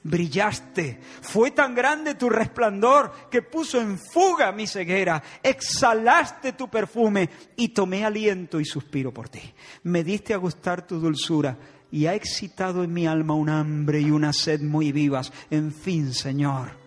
brillaste. 0.04 1.00
Fue 1.22 1.52
tan 1.52 1.74
grande 1.74 2.16
tu 2.16 2.30
resplandor 2.30 3.30
que 3.30 3.42
puso 3.42 3.82
en 3.82 3.98
fuga 3.98 4.52
mi 4.52 4.68
ceguera. 4.68 5.24
Exhalaste 5.42 6.54
tu 6.54 6.70
perfume 6.70 7.30
y 7.56 7.70
tomé 7.70 8.06
aliento 8.06 8.60
y 8.60 8.66
suspiro 8.66 9.14
por 9.14 9.30
ti. 9.30 9.42
Me 9.84 10.04
diste 10.04 10.34
a 10.34 10.38
gustar 10.38 10.86
tu 10.86 11.00
dulzura 11.00 11.58
y 11.92 12.06
ha 12.06 12.14
excitado 12.14 12.84
en 12.84 12.94
mi 12.94 13.08
alma 13.08 13.34
un 13.34 13.50
hambre 13.50 14.02
y 14.02 14.12
una 14.12 14.34
sed 14.34 14.62
muy 14.62 14.92
vivas. 14.92 15.32
En 15.50 15.72
fin, 15.72 16.14
Señor, 16.14 16.78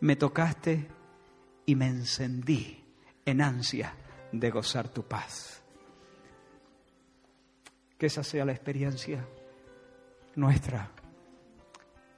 me 0.00 0.16
tocaste 0.16 0.88
y 1.66 1.74
me 1.74 1.86
encendí 1.86 2.84
en 3.24 3.40
ansia 3.40 3.94
de 4.32 4.50
gozar 4.50 4.88
tu 4.88 5.04
paz. 5.04 5.62
Que 7.98 8.06
esa 8.06 8.22
sea 8.22 8.44
la 8.44 8.52
experiencia 8.52 9.26
nuestra 10.36 10.90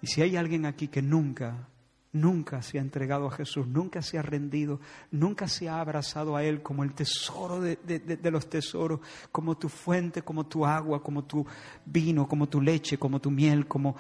y 0.02 0.06
si 0.06 0.22
hay 0.22 0.36
alguien 0.36 0.66
aquí 0.66 0.88
que 0.88 1.02
nunca, 1.02 1.68
nunca 2.12 2.62
se 2.62 2.78
ha 2.78 2.80
entregado 2.80 3.26
a 3.26 3.30
Jesús, 3.30 3.66
nunca 3.66 4.02
se 4.02 4.18
ha 4.18 4.22
rendido, 4.22 4.80
nunca 5.10 5.46
se 5.46 5.68
ha 5.68 5.80
abrazado 5.80 6.36
a 6.36 6.42
Él 6.42 6.62
como 6.62 6.84
el 6.84 6.94
tesoro 6.94 7.60
de, 7.60 8.18
los 8.30 8.48
tesoros, 8.48 9.00
como 9.30 9.56
tu 9.58 9.68
fuente, 9.68 10.22
como 10.22 10.46
tu 10.46 10.64
agua, 10.64 11.02
como 11.02 11.24
tu 11.24 11.44
vino, 11.84 12.26
como 12.26 12.48
tu 12.48 12.60
leche, 12.60 12.98
como 12.98 13.20
tu 13.20 13.30
miel, 13.30 13.66
como, 13.66 13.96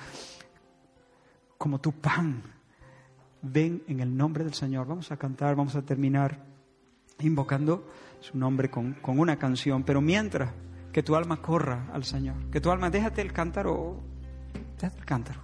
como 1.58 1.78
tu 1.78 1.92
pan, 1.92 2.42
ven 3.42 3.82
en 3.86 4.00
el 4.00 4.16
nombre 4.16 4.44
del 4.44 4.54
Señor. 4.54 4.86
Vamos 4.86 5.12
a 5.12 5.18
cantar, 5.18 5.54
vamos 5.54 5.76
a 5.76 5.82
terminar 5.82 6.42
invocando 7.18 7.86
su 8.20 8.38
nombre 8.38 8.70
con, 8.70 8.94
con 8.94 9.18
una 9.18 9.38
canción, 9.38 9.82
pero 9.82 10.00
mientras 10.00 10.50
que 10.92 11.02
tu 11.02 11.14
alma 11.14 11.36
corra 11.36 11.88
al 11.92 12.04
Señor, 12.04 12.36
que 12.50 12.60
tu 12.60 12.70
alma 12.70 12.90
déjate 12.90 13.22
el 13.22 13.32
cántaro, 13.32 13.96
déjate 14.80 14.98
el 14.98 15.04
cántaro. 15.04 15.40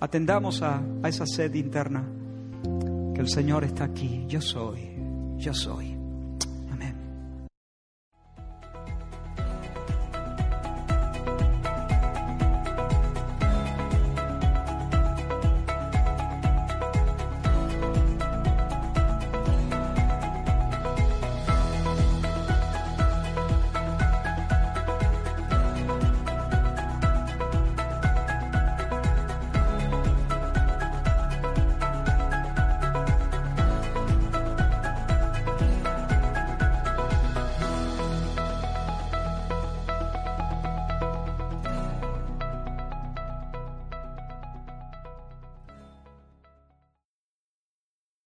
Atendamos 0.00 0.60
a, 0.62 0.82
esa 1.04 1.24
sed 1.26 1.54
interna, 1.54 2.04
que 3.14 3.20
el 3.20 3.28
Señor 3.28 3.64
está 3.64 3.84
aquí. 3.84 4.26
Yo 4.28 4.40
soy, 4.40 4.90
yo 5.38 5.54
soy. 5.54 5.93